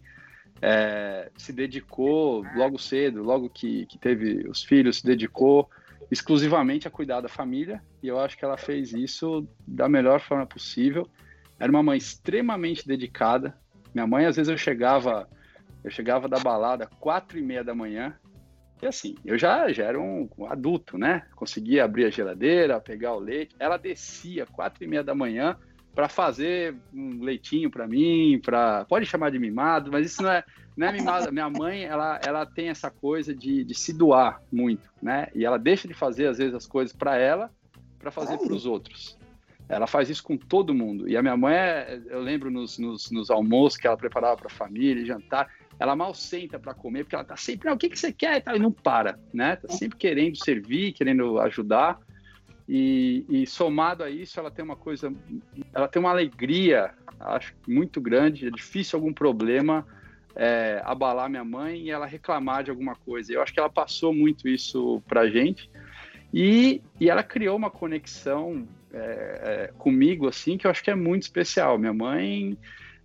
[0.62, 5.68] é, se dedicou logo cedo, logo que, que teve os filhos, se dedicou
[6.12, 10.46] exclusivamente a cuidar da família e eu acho que ela fez isso da melhor forma
[10.46, 11.10] possível.
[11.60, 13.58] Era uma mãe extremamente dedicada.
[13.92, 15.28] Minha mãe, às vezes, eu chegava,
[15.84, 18.16] eu chegava da balada quatro e meia da manhã
[18.82, 21.26] e assim, eu já, já era um, um adulto, né?
[21.36, 23.56] Conseguia abrir a geladeira, pegar o leite.
[23.60, 25.58] Ela descia quatro e meia da manhã
[25.94, 30.44] para fazer um leitinho para mim, para pode chamar de mimado, mas isso não é,
[30.76, 31.32] não é mimado.
[31.32, 35.28] Minha mãe, ela, ela tem essa coisa de, de se doar muito, né?
[35.34, 37.50] E ela deixa de fazer às vezes as coisas para ela,
[37.98, 39.18] para fazer para os outros.
[39.68, 41.10] Ela faz isso com todo mundo.
[41.10, 41.56] E a minha mãe,
[42.08, 45.50] eu lembro nos, nos, nos almoços que ela preparava para a família, jantar,
[45.80, 48.44] ela mal senta para comer, porque ela tá sempre, "Não, o que, que você quer?
[48.54, 49.56] E não para, né?
[49.56, 52.00] Tá sempre querendo servir, querendo ajudar.
[52.68, 55.14] E, e somado a isso, ela tem uma coisa,
[55.74, 58.48] ela tem uma alegria, acho, muito grande.
[58.48, 59.86] É difícil algum problema
[60.36, 63.32] é, abalar minha mãe e ela reclamar de alguma coisa.
[63.32, 65.70] Eu acho que ela passou muito isso pra gente.
[66.34, 69.00] E, e ela criou uma conexão é,
[69.70, 71.78] é, comigo, assim, que eu acho que é muito especial.
[71.78, 72.58] Minha mãe,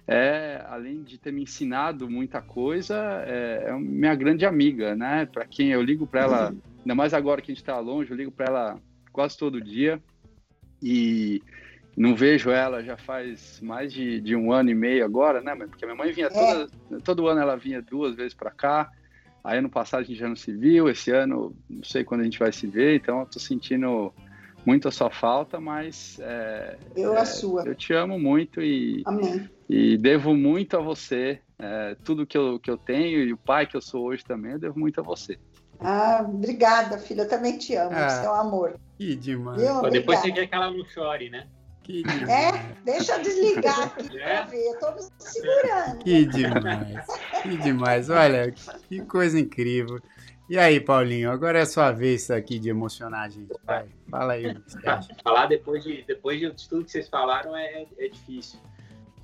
[0.06, 2.96] é, além de ter me ensinado muita coisa,
[3.26, 5.26] é, é minha grande amiga, né?
[5.26, 8.16] Para quem eu ligo para ela, ainda mais agora que a gente está longe, eu
[8.16, 8.80] ligo para ela
[9.12, 10.02] quase todo dia
[10.82, 11.42] e
[11.96, 15.54] não vejo ela já faz mais de, de um ano e meio agora, né?
[15.54, 16.68] Porque minha mãe vinha toda,
[17.02, 18.90] todo ano ela vinha duas vezes para cá.
[19.42, 22.24] Aí ano passado a gente já não se viu, esse ano não sei quando a
[22.24, 24.12] gente vai se ver, então eu tô sentindo
[24.66, 27.64] muito a sua falta, mas é, Eu é, a sua.
[27.64, 29.48] eu te amo muito e, Amém.
[29.70, 31.40] E devo muito a você.
[31.56, 34.52] É, tudo que eu, que eu tenho e o pai que eu sou hoje também,
[34.52, 35.38] eu devo muito a você.
[35.78, 37.22] Ah, obrigada, filha.
[37.22, 37.92] Eu também te amo.
[37.94, 38.08] Ah.
[38.08, 38.80] Você é um amor.
[38.98, 39.62] Que demais.
[39.92, 41.46] Depois você quer que ela não chore, né?
[41.84, 42.28] Que demais.
[42.28, 44.24] É, deixa eu desligar aqui É.
[44.24, 44.66] pra ver.
[44.66, 45.98] Eu tô me segurando.
[45.98, 47.06] Que demais.
[47.42, 48.10] Que demais.
[48.10, 48.52] Olha,
[48.88, 50.00] que coisa incrível.
[50.48, 53.52] E aí, Paulinho, agora é a sua vez aqui de emocionar a gente.
[53.64, 54.56] Vai, fala aí.
[55.22, 58.58] Falar depois de, depois de tudo que vocês falaram é, é difícil.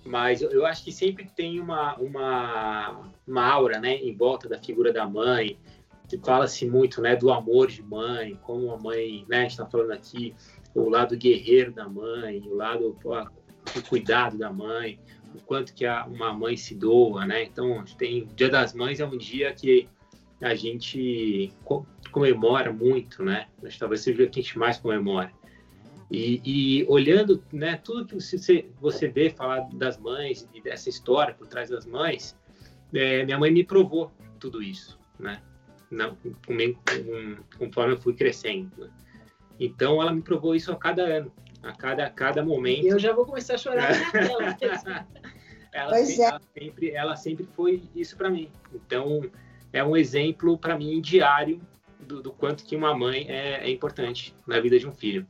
[0.07, 4.93] Mas eu, acho que sempre tem uma, uma, uma aura, né, em volta da figura
[4.93, 5.59] da mãe,
[6.09, 10.35] que fala-se muito, né, do amor de mãe, como a mãe, né, está falando aqui,
[10.75, 15.01] o lado guerreiro da mãe, o lado, pô, o cuidado da mãe,
[15.35, 17.45] o quanto que a, uma mãe se doa, né?
[17.45, 19.89] Então, tem Dia das Mães é um dia que
[20.41, 21.53] a gente
[22.11, 23.47] comemora muito, né?
[23.63, 25.33] Mas talvez seja o que a gente mais comemora.
[26.11, 31.35] E, e, olhando, né, tudo que você, você vê falar das mães e dessa história
[31.35, 32.37] por trás das mães,
[32.95, 35.43] é, minha mãe me provou tudo isso, né?
[35.91, 36.15] Na,
[37.59, 38.71] conforme eu fui crescendo.
[38.79, 38.91] Né?
[39.59, 42.87] Então, ela me provou isso a cada ano, a cada, a cada momento.
[42.87, 43.93] Eu já vou começar a chorar
[44.59, 45.07] tela.
[45.73, 46.29] ela, sempre, é.
[46.29, 48.51] ela, sempre, ela sempre foi isso para mim.
[48.73, 49.23] Então,
[49.73, 51.61] é um exemplo para mim diário
[52.01, 55.27] do, do, quanto que uma mãe é, é, importante na vida de um filho.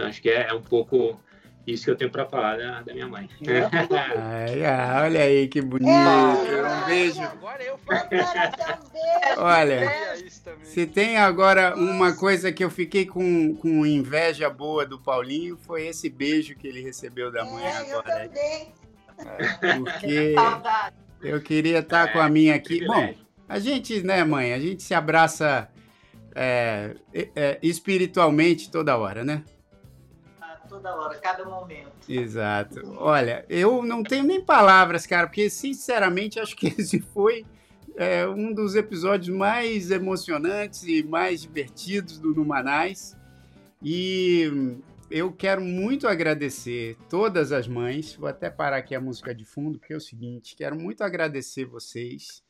[0.00, 1.20] Então, acho que é, é um pouco
[1.66, 3.28] isso que eu tenho para falar da, da, minha mãe.
[4.16, 5.90] Ai, ah, olha aí que bonito.
[5.90, 7.20] É, um beijo.
[7.20, 8.08] Agora eu falo.
[9.36, 9.90] Olha,
[10.62, 15.86] se tem agora uma coisa que eu fiquei com, com inveja boa do Paulinho, foi
[15.86, 18.24] esse beijo que ele recebeu da mãe é, agora.
[18.24, 18.74] Eu também.
[19.60, 20.34] Porque
[21.22, 22.86] eu queria estar com a minha aqui.
[22.86, 23.14] Bom,
[23.48, 25.70] a gente, né, mãe, a gente se abraça
[26.34, 29.42] é, é, espiritualmente toda hora, né?
[30.80, 31.92] Toda hora, cada momento.
[32.08, 32.80] Exato.
[32.96, 37.44] Olha, eu não tenho nem palavras, cara, porque sinceramente acho que esse foi
[37.96, 43.16] é, um dos episódios mais emocionantes e mais divertidos do Numanais.
[43.82, 44.78] E
[45.10, 48.14] eu quero muito agradecer todas as mães.
[48.14, 51.64] Vou até parar aqui a música de fundo, porque é o seguinte: quero muito agradecer
[51.64, 52.42] vocês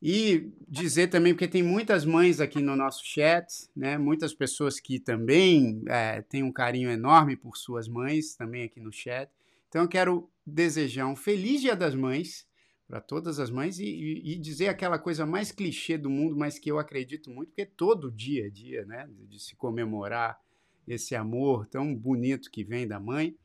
[0.00, 3.98] e dizer também, porque tem muitas mães aqui no nosso chat, né?
[3.98, 8.92] muitas pessoas que também é, têm um carinho enorme por suas mães, também aqui no
[8.92, 9.30] chat.
[9.68, 12.46] Então eu quero desejar um feliz Dia das Mães
[12.86, 16.58] para todas as mães e, e, e, dizer aquela coisa mais clichê do mundo, mas
[16.58, 20.40] que eu acredito muito, porque todo dia a dia, né, de se comemorar
[20.86, 23.36] esse amor tão bonito que vem da mãe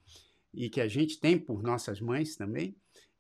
[0.54, 2.74] e que a gente tem por nossas mães também.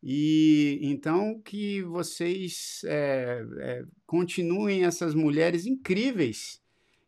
[0.05, 6.61] E então que vocês é, é, continuem essas mulheres incríveis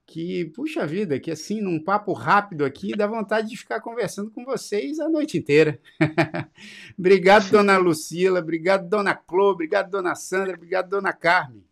[0.06, 4.46] que, puxa vida, que assim, num papo rápido aqui, dá vontade de ficar conversando com
[4.46, 5.78] vocês a noite inteira.
[6.98, 11.66] obrigado, dona Lucila, obrigado, dona Clô, obrigado, dona Sandra, obrigado, dona Carmen.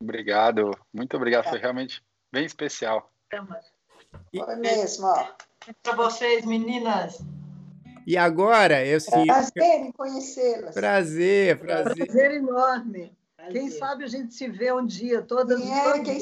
[0.00, 3.12] Obrigado, muito obrigado, foi realmente bem especial.
[3.30, 5.06] Foi mesmo.
[5.82, 7.18] Para vocês, meninas.
[8.06, 9.26] E agora, eu sim.
[9.26, 10.72] Prazer em conhecê-las.
[10.72, 12.06] Prazer, prazer.
[12.06, 13.12] Prazer enorme.
[13.36, 13.52] Prazer.
[13.52, 16.20] Quem sabe a gente se vê um dia, todas é, quem, quem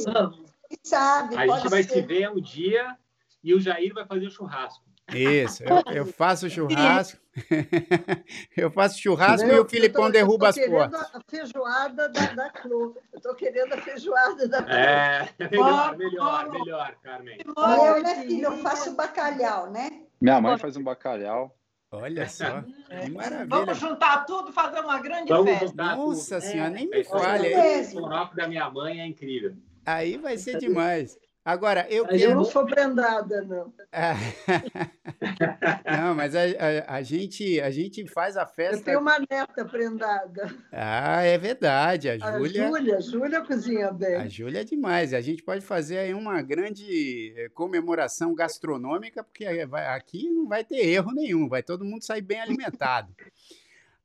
[0.83, 1.37] sabe.
[1.37, 1.93] A gente vai ser.
[1.93, 2.97] se ver um dia
[3.43, 4.83] e o Jair vai fazer o churrasco.
[5.13, 7.21] Isso, eu, eu faço churrasco.
[8.57, 11.03] eu faço churrasco eu, e o Filipão tô, derruba as portas.
[11.13, 12.97] a feijoada da, da Clô.
[13.13, 14.73] Eu estou querendo a feijoada da Clô.
[14.73, 17.39] É, melhor, melhor, melhor, Carmen.
[17.47, 19.91] Eu, né, filho, eu faço bacalhau, né?
[20.19, 21.55] Minha mãe faz um bacalhau.
[21.97, 23.47] Olha só, que maravilha.
[23.47, 25.97] Vamos juntar tudo e fazer uma grande Vamos festa.
[25.97, 26.51] Nossa tudo.
[26.51, 27.55] senhora, é, nem me é, fale.
[27.95, 29.55] O da minha mãe é incrível.
[29.87, 31.19] Aí vai ser demais.
[31.45, 32.23] Agora, eu quero...
[32.23, 33.71] Eu não sou prendada, não.
[35.85, 38.77] não, mas a, a, a, gente, a gente faz a festa...
[38.77, 40.55] Eu tenho uma neta prendada.
[40.73, 42.09] Ah, é verdade.
[42.09, 42.65] A Júlia...
[42.65, 44.17] A Júlia, a Júlia cozinha bem.
[44.17, 45.13] A Júlia é demais.
[45.13, 50.79] A gente pode fazer aí uma grande eh, comemoração gastronômica, porque aqui não vai ter
[50.79, 51.47] erro nenhum.
[51.47, 53.15] Vai todo mundo sair bem alimentado.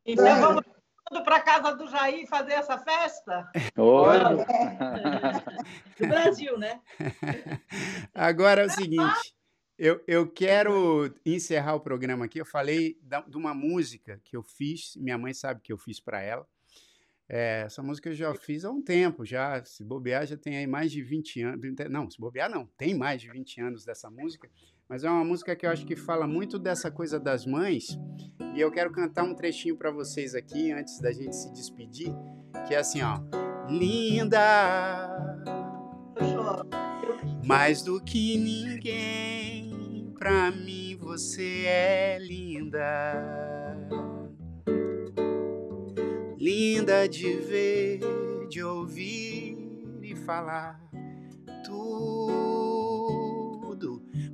[0.06, 0.79] Então, vamos
[1.24, 3.52] para casa do Jair fazer essa festa?
[3.78, 4.46] Olha!
[6.00, 6.80] do Brasil, né?
[8.14, 9.34] Agora é o seguinte.
[9.78, 12.40] Eu, eu quero encerrar o programa aqui.
[12.40, 16.00] Eu falei da, de uma música que eu fiz, minha mãe sabe que eu fiz
[16.00, 16.46] para ela.
[17.32, 19.64] É, essa música eu já fiz há um tempo, já.
[19.64, 21.62] Se bobear, já tem aí mais de 20 anos.
[21.90, 24.50] Não, se bobear, não, tem mais de 20 anos dessa música.
[24.90, 27.96] Mas é uma música que eu acho que fala muito dessa coisa das mães.
[28.56, 32.12] E eu quero cantar um trechinho para vocês aqui antes da gente se despedir,
[32.68, 33.20] que é assim, ó.
[33.70, 35.08] Linda,
[37.46, 43.69] mais do que ninguém, pra mim você é linda.
[46.40, 48.00] Linda de ver,
[48.48, 49.58] de ouvir
[50.02, 50.82] e falar
[51.66, 52.40] tudo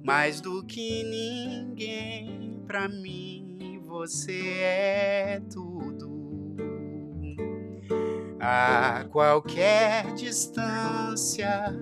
[0.03, 2.61] mais do que ninguém.
[2.67, 6.13] Pra mim você é tudo.
[8.39, 11.75] A qualquer distância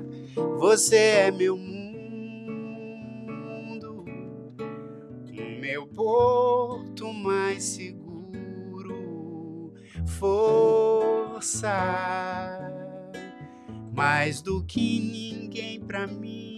[0.57, 1.83] você é meu mundo.
[5.59, 8.02] Meu porto mais seguro
[10.07, 11.69] força
[13.95, 16.53] mais do que ninguém pra mim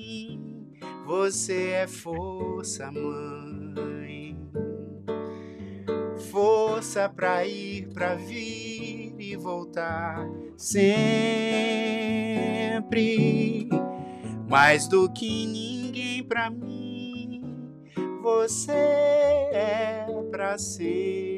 [1.05, 4.35] você é força, mãe.
[6.31, 10.27] força pra ir, pra vir e voltar
[10.57, 11.29] sempre.
[14.49, 17.43] Mais do que ninguém pra mim,
[18.23, 21.34] você é pra sempre.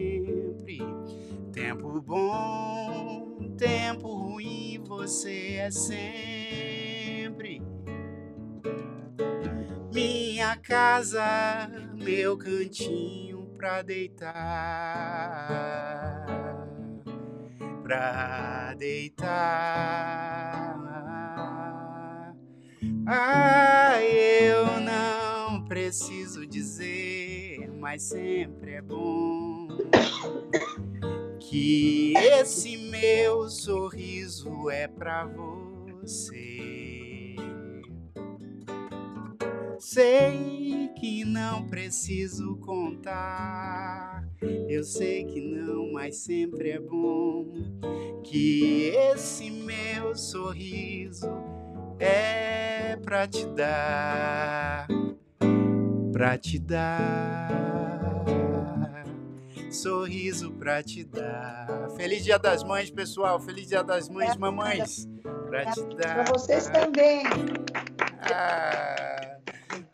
[1.57, 7.63] Tempo bom, tempo ruim, você é sempre.
[9.91, 14.35] Minha casa, meu cantinho pra deitar,
[17.81, 19.97] pra deitar.
[23.07, 29.47] Ah, eu não preciso dizer, mas sempre é bom
[31.57, 37.35] que esse meu sorriso é pra você.
[39.79, 44.27] Sei que não preciso contar,
[44.69, 47.47] eu sei que não, mas sempre é bom
[48.23, 51.27] que esse meu sorriso
[51.99, 54.87] é pra te dar,
[56.11, 57.76] pra te dar,
[59.69, 61.89] sorriso pra te dar.
[61.95, 63.39] Feliz Dia das Mães, pessoal.
[63.39, 65.07] Feliz Dia das Mães, mamães.
[65.49, 66.15] Pra te dar.
[66.15, 67.23] Para vocês também.
[68.21, 69.37] Ah,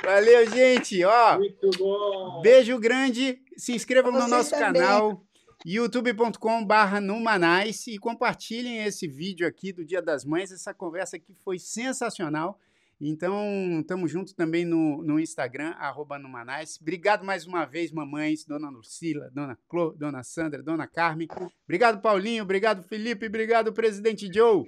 [0.03, 1.03] valeu, gente.
[1.03, 2.41] Ó, Muito bom.
[2.41, 3.39] beijo grande.
[3.57, 4.81] Se inscrevam no nosso também.
[4.81, 5.23] canal
[5.65, 10.51] youtube.com/barra Numanais e compartilhem esse vídeo aqui do Dia das Mães.
[10.51, 12.59] Essa conversa aqui foi sensacional.
[12.99, 16.77] Então, estamos juntos também no, no Instagram, arroba Numanais.
[16.81, 21.27] Obrigado mais uma vez, mamães, dona Lucila, dona Clô, dona Sandra, dona Carmen.
[21.65, 22.43] Obrigado, Paulinho.
[22.43, 23.27] Obrigado, Felipe.
[23.27, 24.65] Obrigado, presidente Joe.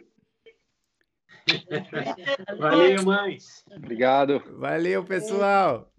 [2.57, 3.63] Valeu, mães.
[3.71, 4.41] Obrigado.
[4.57, 5.91] Valeu, pessoal.